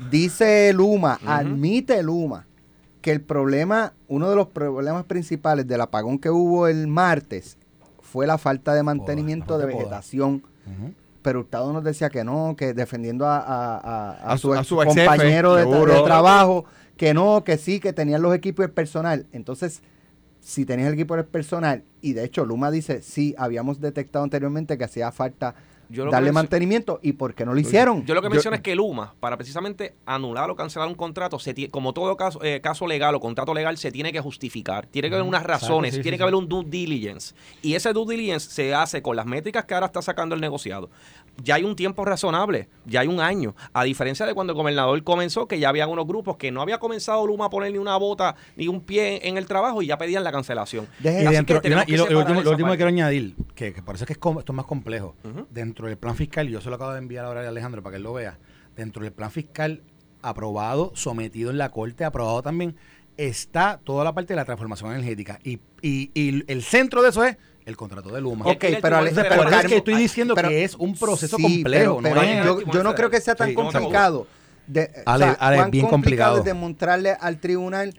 Dice 0.10 0.74
Luma, 0.74 1.20
admite 1.26 2.02
Luma, 2.02 2.46
que 3.02 3.12
el 3.12 3.22
problema, 3.22 3.94
uno 4.08 4.30
de 4.30 4.36
los 4.36 4.48
problemas 4.48 5.06
principales 5.06 5.68
del 5.68 5.82
apagón 5.82 6.20
que 6.20 6.30
hubo 6.30 6.68
el 6.68 6.88
martes 6.88 7.58
fue 8.02 8.26
la 8.26 8.38
falta 8.38 8.74
de 8.74 8.84
mantenimiento 8.84 9.58
de 9.58 9.66
vegetación. 9.66 10.44
Pero 11.28 11.42
Hurtado 11.42 11.74
nos 11.74 11.84
decía 11.84 12.10
que 12.10 12.24
no, 12.24 12.56
que 12.56 12.74
defendiendo 12.74 13.26
a, 13.28 14.38
su, 14.40 14.78
compañero 14.78 15.56
de, 15.56 15.66
trabajo, 16.06 16.64
que 16.96 17.14
no, 17.14 17.44
que 17.44 17.58
sí, 17.58 17.82
que 17.82 17.92
tenían 17.92 18.22
los 18.22 18.34
equipos 18.34 18.64
y 18.64 18.68
el 18.68 18.72
personal. 18.72 19.28
Entonces, 19.34 19.82
si 20.40 20.64
tenías 20.64 20.88
el 20.88 20.94
equipo 20.94 21.18
y 21.18 21.20
el 21.20 21.26
personal, 21.26 21.84
y 22.00 22.14
de 22.14 22.24
hecho 22.24 22.46
Luma 22.46 22.72
dice, 22.72 23.02
sí, 23.02 23.36
habíamos 23.38 23.82
detectado 23.82 24.24
anteriormente 24.24 24.78
que 24.78 24.86
hacía 24.86 25.12
falta 25.12 25.56
darle 25.90 26.32
mantenimiento 26.32 27.00
y 27.02 27.14
por 27.14 27.34
qué 27.34 27.46
no 27.46 27.54
lo 27.54 27.60
hicieron. 27.60 28.06
Yo 28.06 28.14
lo 28.14 28.22
que 28.22 28.30
menciono 28.30 28.56
es 28.56 28.62
que 28.62 28.76
Luma, 28.76 29.14
para 29.20 29.38
precisamente 29.38 29.96
anular 30.06 30.50
o 30.50 30.56
cancelar 30.56 30.88
un 30.88 30.96
contrato, 30.96 31.40
se 31.40 31.70
como 31.70 31.94
todo 31.94 32.16
caso, 32.16 32.44
eh, 32.44 32.62
caso 32.62 32.86
legal 32.88 33.16
o 33.16 33.20
contrato 33.20 33.54
legal, 33.54 33.78
se 33.78 33.92
tiene 33.92 34.12
que 34.12 34.22
justificar. 34.22 34.86
Tiene 34.88 35.10
que 35.10 35.16
haber 35.16 35.28
unas 35.28 35.44
razones, 35.44 36.00
tiene 36.02 36.18
que 36.18 36.24
haber 36.24 36.36
un 36.36 36.48
due 36.48 36.64
diligence. 36.66 37.34
Y 37.62 37.76
ese 37.76 37.94
due 37.94 38.16
diligence 38.16 38.50
se 38.50 38.74
hace 38.74 39.02
con 39.02 39.16
las 39.16 39.26
métricas 39.26 39.66
que 39.66 39.74
ahora 39.74 39.88
está 39.88 40.02
sacando 40.02 40.36
el 40.36 40.42
negociado 40.42 40.90
ya 41.44 41.56
hay 41.56 41.64
un 41.64 41.76
tiempo 41.76 42.06
razonable, 42.06 42.70
ya 42.86 43.02
hay 43.02 43.08
un 43.08 43.20
año. 43.20 43.56
A 43.74 43.84
diferencia 43.84 44.26
de 44.26 44.34
cuando 44.34 44.54
el 44.54 44.58
gobernador 44.58 45.02
comenzó, 45.04 45.48
que 45.48 45.60
ya 45.60 45.70
había 45.70 45.88
unos 45.88 46.08
grupos 46.08 46.38
que 46.38 46.52
no 46.52 46.62
había 46.62 46.80
comenzado 46.80 47.26
Luma 47.26 47.46
a 47.46 47.50
poner 47.50 47.72
ni 47.72 47.78
una 47.78 47.98
bota 47.98 48.36
ni 48.56 48.68
un 48.68 48.82
pie 48.82 49.28
en 49.28 49.38
el 49.38 49.46
trabajo 49.46 49.82
y 49.82 49.88
ya 49.88 49.98
pedían 49.98 50.24
la 50.24 50.32
cancelación. 50.32 50.88
y, 51.02 51.96
lo, 51.96 52.20
último, 52.20 52.72
que 52.72 52.78
quiero 52.78 52.88
añadir, 52.88 53.36
que, 53.56 53.72
parece 53.84 54.06
que 54.06 54.14
es 54.14 54.18
esto 54.18 54.44
es 54.48 54.54
más 54.54 54.66
complejo, 54.66 55.16
dentro 55.50 55.88
del 55.88 55.98
plan 55.98 56.16
fiscal, 56.16 56.48
y 56.48 56.52
yo 56.52 56.62
se 56.62 56.70
lo 56.70 56.76
acabo 56.76 56.92
de 56.92 57.00
enviar 57.00 57.26
ahora 57.26 57.42
a 57.42 57.50
Alejandro 57.50 57.82
para 57.82 57.94
que 57.94 57.98
él 57.98 58.04
lo 58.04 58.14
vea, 58.14 58.38
dentro 58.76 59.04
del 59.04 59.14
plan 59.14 59.32
fiscal 59.32 59.82
aprobado, 60.22 60.92
sometido 60.96 61.52
en 61.52 61.58
la 61.58 61.70
corte, 61.70 62.04
aprobado 62.04 62.42
también, 62.42 62.76
está 63.18 63.80
toda 63.84 64.04
la 64.04 64.14
parte 64.14 64.34
de 64.34 64.38
la 64.38 64.46
transformación 64.46 64.92
energética. 64.94 65.40
Y, 65.44 65.60
y, 65.82 66.12
y 66.14 66.44
el 66.48 66.64
centro 66.64 67.02
de 67.02 67.10
eso 67.10 67.24
es 67.24 67.38
el 67.66 67.76
contrato 67.76 68.10
de 68.14 68.22
Luma. 68.22 68.46
Ok, 68.46 68.58
pero, 68.60 68.78
pero, 68.82 68.98
por 69.00 69.08
eso 69.48 69.60
es 69.60 69.66
que 69.68 69.76
estoy 69.78 69.96
diciendo 69.96 70.36
pero- 70.36 70.50
que 70.50 70.64
es 70.64 70.76
un 70.76 70.96
proceso 70.98 71.38
sí, 71.38 71.44
complejo. 71.44 72.00
pero- 72.02 72.16
no 72.16 72.22
pero 72.22 72.62
yo, 72.64 72.72
yo 72.72 72.84
no 72.84 72.96
creo 72.96 73.10
que 73.10 73.20
sea 73.20 73.36
tan 73.36 73.50
Sí, 73.50 73.56
complicado. 73.56 74.28
De, 74.68 74.92
Ale, 75.06 75.36
Ale, 75.40 75.58
¿cuán 75.58 75.72
bien 75.72 75.88
complicado 75.88 75.90
complicado. 75.90 76.38
es 76.40 76.44
demostrarle 76.44 77.12
al 77.20 77.40
tribunal 77.40 77.94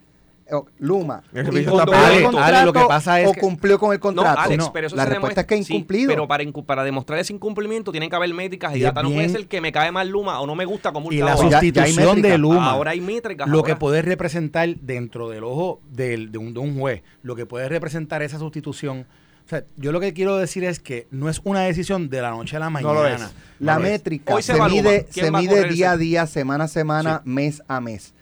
Luma 0.78 1.22
contrato 1.32 1.92
Ale, 1.92 2.64
lo 2.64 2.72
que 2.72 2.80
pasa 2.88 3.20
es 3.20 3.28
o 3.28 3.32
que- 3.32 3.40
cumplió 3.40 3.78
con 3.78 3.92
el 3.92 3.98
No, 3.98 4.02
contrato. 4.02 4.40
Alex, 4.40 4.58
No, 4.64 4.72
pero 4.72 4.86
eso 4.86 4.96
la 4.96 5.04
se 5.04 5.08
respuesta 5.10 5.42
demuestra- 5.42 5.56
es 5.56 5.60
que 5.60 5.64
sí, 5.64 5.74
incumplido. 5.74 6.08
pero 6.08 6.28
para, 6.28 6.42
incu- 6.44 6.64
para 6.64 6.84
demostrar 6.84 7.18
ese 7.18 7.32
incumplimiento 7.32 7.90
tienen 7.90 8.08
que 8.10 8.16
haber 8.16 8.32
métricas 8.32 8.74
y 8.74 8.78
Y 8.78 8.82
data. 8.82 9.00
es 9.00 9.04
No 9.08 9.12
puede 9.14 9.28
ser 9.28 9.46
que 9.46 9.60
me 9.60 9.72
cae 9.72 9.92
mal 9.92 10.08
Luma 10.08 10.40
o 10.40 10.46
no 10.46 10.54
me 10.54 10.64
gusta 10.64 10.92
como 10.92 11.12
y 11.12 11.18
la 11.18 11.36
sustitución 11.36 12.22
de 12.22 12.38
Luma. 12.38 12.70
Ahora 12.70 12.92
hay 12.92 13.00
métricas. 13.00 13.48
lo 13.48 13.58
ahora. 13.58 13.74
que 13.74 13.76
puede 13.78 14.02
representar 14.02 14.68
dentro 14.76 15.28
del 15.28 15.44
ojo 15.44 15.80
del- 15.90 16.32
de, 16.32 16.38
un, 16.38 16.54
de 16.54 16.60
un 16.60 16.78
juez, 16.78 17.02
lo 17.22 17.36
que 17.36 17.46
puede 17.46 17.68
representar 17.68 18.22
esa 18.22 18.38
sustitución. 18.38 19.06
O 19.44 19.48
sea, 19.48 19.64
yo 19.76 19.92
lo 19.92 20.00
que 20.00 20.12
quiero 20.12 20.36
decir 20.36 20.62
es 20.64 20.78
que 20.78 21.06
no 21.10 21.30
es 21.30 21.40
una 21.42 21.60
decisión 21.62 22.10
de 22.10 22.20
la 22.20 22.30
noche 22.30 22.56
a 22.56 22.60
la 22.60 22.68
mañana. 22.68 22.92
No 22.92 23.00
lo 23.00 23.06
es. 23.08 23.20
La 23.60 23.74
No 23.74 23.80
lo 23.80 23.86
es. 23.86 23.92
métrica 23.92 24.34
Hoy 24.34 24.42
se 24.42 24.52
mide, 24.60 25.06
¿Quién 25.10 25.26
se 25.26 25.32
mide 25.32 25.64
día 25.68 25.92
a 25.92 25.96
día, 25.96 26.26
semana 26.26 26.64
a 26.64 26.68
semana, 26.68 27.22
mes 27.24 27.62
a 27.66 27.80
mes. 27.80 28.12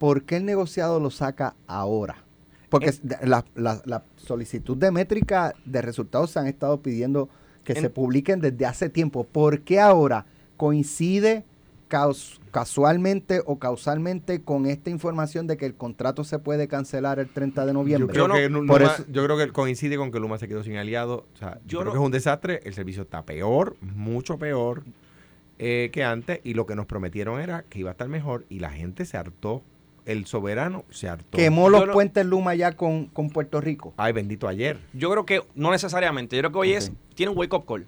¿Por 0.00 0.22
qué 0.24 0.38
el 0.38 0.46
negociado 0.46 0.98
lo 0.98 1.10
saca 1.10 1.54
ahora? 1.66 2.24
Porque 2.70 2.88
En- 2.88 3.28
la, 3.30 3.44
la- 3.54 3.82
la 3.84 4.02
solicitud 4.16 4.76
de 4.78 4.90
métrica 4.90 5.54
de 5.66 5.82
resultados 5.82 6.30
se 6.30 6.38
han 6.38 6.46
estado 6.46 6.80
pidiendo 6.80 7.28
que 7.64 7.74
En- 7.74 7.82
se 7.82 7.90
publiquen 7.90 8.40
desde 8.40 8.64
hace 8.64 8.88
tiempo. 8.88 9.24
¿Por 9.24 9.60
qué 9.60 9.78
ahora 9.78 10.24
coincide 10.56 11.44
caus- 11.88 12.40
casualmente 12.50 13.42
o 13.44 13.58
causalmente 13.58 14.42
con 14.42 14.64
esta 14.66 14.88
información 14.88 15.46
de 15.46 15.56
que 15.58 15.66
el 15.66 15.74
contrato 15.74 16.24
se 16.24 16.38
puede 16.38 16.66
cancelar 16.66 17.18
el 17.18 17.28
30 17.28 17.66
de 17.66 17.72
Yo 17.72 17.74
noviembre? 17.74 18.12
creo, 18.14 18.28
no- 18.28 18.34
que 18.36 18.48
Luma- 18.48 18.72
por 18.72 18.82
eso- 18.82 19.04
yo 19.10 19.22
creo 19.24 19.36
que 19.36 19.48
coincide 19.52 19.98
con 19.98 20.10
que 20.12 20.18
Luma 20.18 20.38
se 20.38 20.48
quedó 20.48 20.62
sin 20.62 20.76
aliado. 20.76 21.26
O 21.34 21.36
sea, 21.36 21.56
yo 21.56 21.60
Yo 21.66 21.78
creo 21.80 21.84
no- 21.86 21.92
que 21.92 21.98
es 21.98 22.04
un 22.06 22.12
desastre. 22.12 22.60
El 22.64 22.72
servicio 22.72 23.02
está 23.02 23.26
peor, 23.26 23.76
mucho 23.82 24.38
peor 24.38 24.84
eh, 25.58 25.90
que 25.92 26.04
antes. 26.04 26.40
Y 26.42 26.54
lo 26.54 26.64
que 26.64 26.74
nos 26.74 26.86
prometieron 26.86 27.38
era 27.38 27.64
que 27.64 27.80
iba 27.80 27.90
a 27.90 27.92
estar 27.92 28.08
mejor. 28.08 28.46
Y 28.48 28.60
la 28.60 28.70
gente 28.70 29.04
se 29.04 29.18
hartó. 29.18 29.62
El 30.10 30.26
soberano 30.26 30.84
se 30.90 31.08
hartó. 31.08 31.36
Quemó 31.38 31.64
Yo 31.66 31.70
los 31.70 31.86
no- 31.88 31.92
puentes 31.92 32.24
Luma 32.26 32.54
ya 32.54 32.72
con, 32.72 33.06
con 33.06 33.30
Puerto 33.30 33.60
Rico. 33.60 33.94
Ay, 33.96 34.12
bendito 34.12 34.48
ayer. 34.48 34.78
Yo 34.92 35.10
creo 35.10 35.24
que 35.24 35.42
no 35.54 35.70
necesariamente. 35.70 36.36
Yo 36.36 36.40
creo 36.42 36.52
que 36.52 36.58
hoy 36.58 36.72
es, 36.72 36.92
tiene 37.14 37.30
un 37.32 37.38
wake 37.38 37.54
up 37.54 37.64
call. 37.66 37.86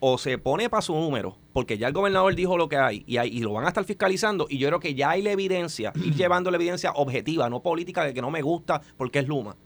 O 0.00 0.18
se 0.18 0.36
pone 0.36 0.68
para 0.68 0.82
su 0.82 0.92
número, 0.94 1.36
porque 1.54 1.78
ya 1.78 1.86
el 1.86 1.94
gobernador 1.94 2.34
dijo 2.34 2.58
lo 2.58 2.68
que 2.68 2.76
hay 2.76 3.04
y, 3.06 3.16
hay, 3.16 3.28
y 3.30 3.40
lo 3.40 3.52
van 3.52 3.64
a 3.64 3.68
estar 3.68 3.84
fiscalizando. 3.84 4.46
Y 4.50 4.58
yo 4.58 4.68
creo 4.68 4.80
que 4.80 4.94
ya 4.94 5.10
hay 5.10 5.22
la 5.22 5.30
evidencia, 5.30 5.92
ir 5.94 6.14
llevando 6.16 6.50
la 6.50 6.56
evidencia 6.56 6.90
objetiva, 6.92 7.48
no 7.48 7.60
política, 7.62 8.04
de 8.04 8.12
que 8.12 8.20
no 8.20 8.30
me 8.30 8.42
gusta 8.42 8.82
porque 8.98 9.20
es 9.20 9.28
Luma, 9.28 9.56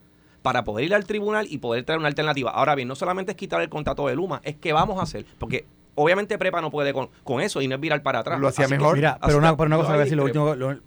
para 0.41 0.63
poder 0.63 0.85
ir 0.85 0.93
al 0.95 1.05
tribunal 1.05 1.47
y 1.49 1.57
poder 1.57 1.83
traer 1.83 1.99
una 1.99 2.07
alternativa. 2.07 2.51
Ahora 2.51 2.75
bien, 2.75 2.87
no 2.87 2.95
solamente 2.95 3.31
es 3.31 3.37
quitar 3.37 3.61
el 3.61 3.67
contrato 3.69 4.07
de 4.07 4.15
Luma, 4.15 4.39
es 4.45 4.55
que 4.55 4.71
vamos 4.71 4.99
a 4.99 5.01
hacer, 5.03 5.25
porque 5.39 5.65
obviamente 5.95 6.37
Prepa 6.37 6.61
no 6.61 6.71
puede 6.71 6.93
con, 6.93 7.09
con 7.25 7.41
eso 7.41 7.61
y 7.61 7.67
no 7.67 7.75
es 7.75 7.81
virar 7.81 8.01
para 8.01 8.19
atrás. 8.19 8.39
Lo 8.39 8.47
hacía 8.47 8.63
Así 8.65 8.75
que- 8.75 8.79
mejor. 8.79 8.95
Mira, 8.95 9.19
pero 9.25 9.39
una, 9.39 9.57
pero 9.57 9.67
una 9.67 9.75
cosa, 9.77 9.89
voy 9.89 9.97
a 9.97 10.03
decir 10.03 10.15
lo 10.15 10.23
último. 10.23 10.55
lo- 10.55 10.79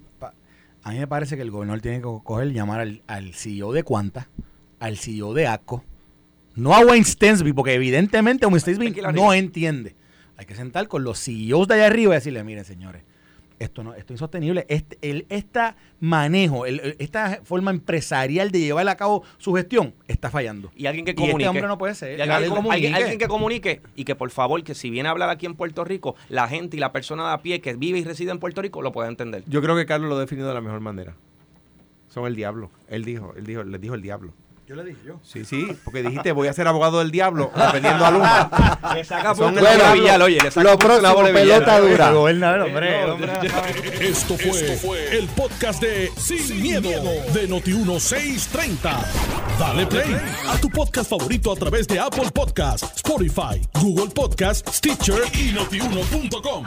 a 0.83 0.91
mí 0.91 0.99
me 0.99 1.07
parece 1.07 1.37
que 1.37 1.43
el 1.43 1.51
gobernador 1.51 1.81
tiene 1.81 1.99
que 1.99 2.09
coger 2.25 2.49
y 2.49 2.55
llamar 2.55 2.81
al, 2.81 3.03
al 3.07 3.35
CEO 3.35 3.73
de 3.73 3.83
Cuanta, 3.83 4.29
al 4.81 4.99
CEO 4.99 5.33
de 5.35 5.47
ACO, 5.47 5.85
no 6.55 6.75
a 6.75 6.81
Wayne 6.81 7.05
Stensby, 7.05 7.53
porque 7.53 7.75
evidentemente 7.75 8.47
Wayne 8.47 8.61
Stensby 8.61 9.03
no 9.15 9.33
entiende. 9.33 9.97
Hay 10.37 10.47
que 10.47 10.55
sentar 10.55 10.89
con 10.89 11.05
los 11.05 11.19
CEOs 11.23 11.69
de 11.69 11.75
allá 11.75 11.87
arriba 11.87 12.15
y 12.15 12.17
decirle, 12.17 12.43
miren 12.45 12.65
señores, 12.65 13.05
esto 13.63 13.83
no, 13.85 13.95
esto 13.95 14.13
es 14.13 14.19
insostenible. 14.19 14.67
Este, 14.69 14.99
el, 15.03 15.27
esta 15.29 15.77
manejo, 16.01 16.67
el- 16.67 16.97
esta 16.99 17.41
forma 17.45 17.71
empresarial 17.71 18.51
de 18.51 18.61
llevar 18.61 18.89
a 18.89 18.97
cabo 18.97 19.23
su 19.39 19.53
gestión 19.55 19.95
está 20.09 20.31
fallando. 20.31 20.71
Y 20.77 20.87
alguien 20.87 21.05
que 21.05 21.13
Y 21.13 21.15
comunique. 21.15 21.43
este 21.43 21.49
hombre 21.49 21.67
no 21.69 21.79
puede 21.79 21.95
ser. 21.95 22.11
Y 22.19 22.23
alguien, 22.23 22.29
Dale, 22.29 22.45
que- 22.47 22.51
comunique. 22.51 22.75
alguien- 22.75 22.95
alguien 22.95 23.19
que 23.19 23.29
comunique 23.29 23.83
y 23.97 24.05
que 24.05 24.15
por 24.15 24.31
favor, 24.31 24.63
que 24.65 24.75
si 24.75 24.91
viene 24.91 25.09
a 25.09 25.13
hablar 25.13 25.31
aquí 25.31 25.47
en 25.47 25.55
Puerto 25.55 25.85
Rico, 25.85 26.17
la 26.29 26.49
gente 26.49 26.77
y 26.77 26.81
la 26.81 26.93
persona 26.93 27.29
de 27.29 27.35
a 27.35 27.39
pie 27.43 27.61
que 27.61 27.75
vive 27.75 27.99
y 27.99 28.05
reside 28.05 28.31
en 28.31 28.39
Puerto 28.39 28.63
Rico 28.63 28.83
lo 28.83 28.93
pueda 28.93 29.09
entender. 29.09 29.45
Yo 29.47 29.63
creo 29.63 29.77
que 29.77 29.87
Carlos 29.87 30.09
lo 30.11 30.17
ha 30.17 30.21
definido 30.21 30.49
de 30.49 30.55
la 30.55 30.61
mejor 30.61 30.81
manera. 30.81 31.15
Son 32.09 32.27
el 32.27 32.37
diablo. 32.37 32.71
Él 32.89 33.05
dijo, 33.05 33.33
él 33.37 33.47
dijo, 33.47 33.63
les 33.63 33.81
dijo 33.81 33.95
el 33.95 34.03
diablo. 34.03 34.35
Yo 34.73 34.77
le 34.77 34.85
dije 34.85 35.01
yo. 35.07 35.21
Sí, 35.23 35.45
sí, 35.45 35.77
porque 35.85 36.03
dijiste 36.03 36.33
voy 36.33 36.49
a 36.49 36.53
ser 36.55 36.67
abogado 36.67 37.01
del 37.01 37.11
diablo 37.11 37.53
dependiendo 37.55 38.07
a 38.07 38.11
Luma. 38.11 38.81
Le 38.95 39.05
saca 39.05 39.35
Son 39.35 39.55
el 39.59 39.65
Villal, 39.93 40.23
oye, 40.23 40.39
le 40.43 40.51
saca 40.51 40.71
Lo 40.71 40.79
próximo, 40.79 41.13
bola 41.13 41.31
de 41.31 41.43
Villal. 41.43 41.59
pelota 41.63 41.81
dura. 41.81 42.09
El 42.09 42.15
gobernador, 42.15 42.61
hombre, 42.63 43.03
el 43.03 43.11
hombre. 43.11 43.33
Esto 44.01 44.35
fue, 44.39 45.19
el 45.19 45.29
podcast 45.29 45.83
de 45.83 46.11
Sin, 46.17 46.63
miedo, 46.63 46.89
de 46.89 47.51
Noti1630. 47.51 48.97
Dale 49.59 49.87
play 49.87 50.17
a 50.49 50.57
tu 50.57 50.71
podcast 50.71 51.11
favorito 51.11 51.53
a 51.53 51.57
través 51.57 51.87
de 51.87 52.01
Apple 52.01 52.31
Podcasts, 52.33 52.97
Spotify, 52.97 53.61
Google 53.75 54.09
Podcasts, 54.09 54.79
Stitcher 54.79 55.23
y 55.35 55.53
notiuno.com. 55.53 56.65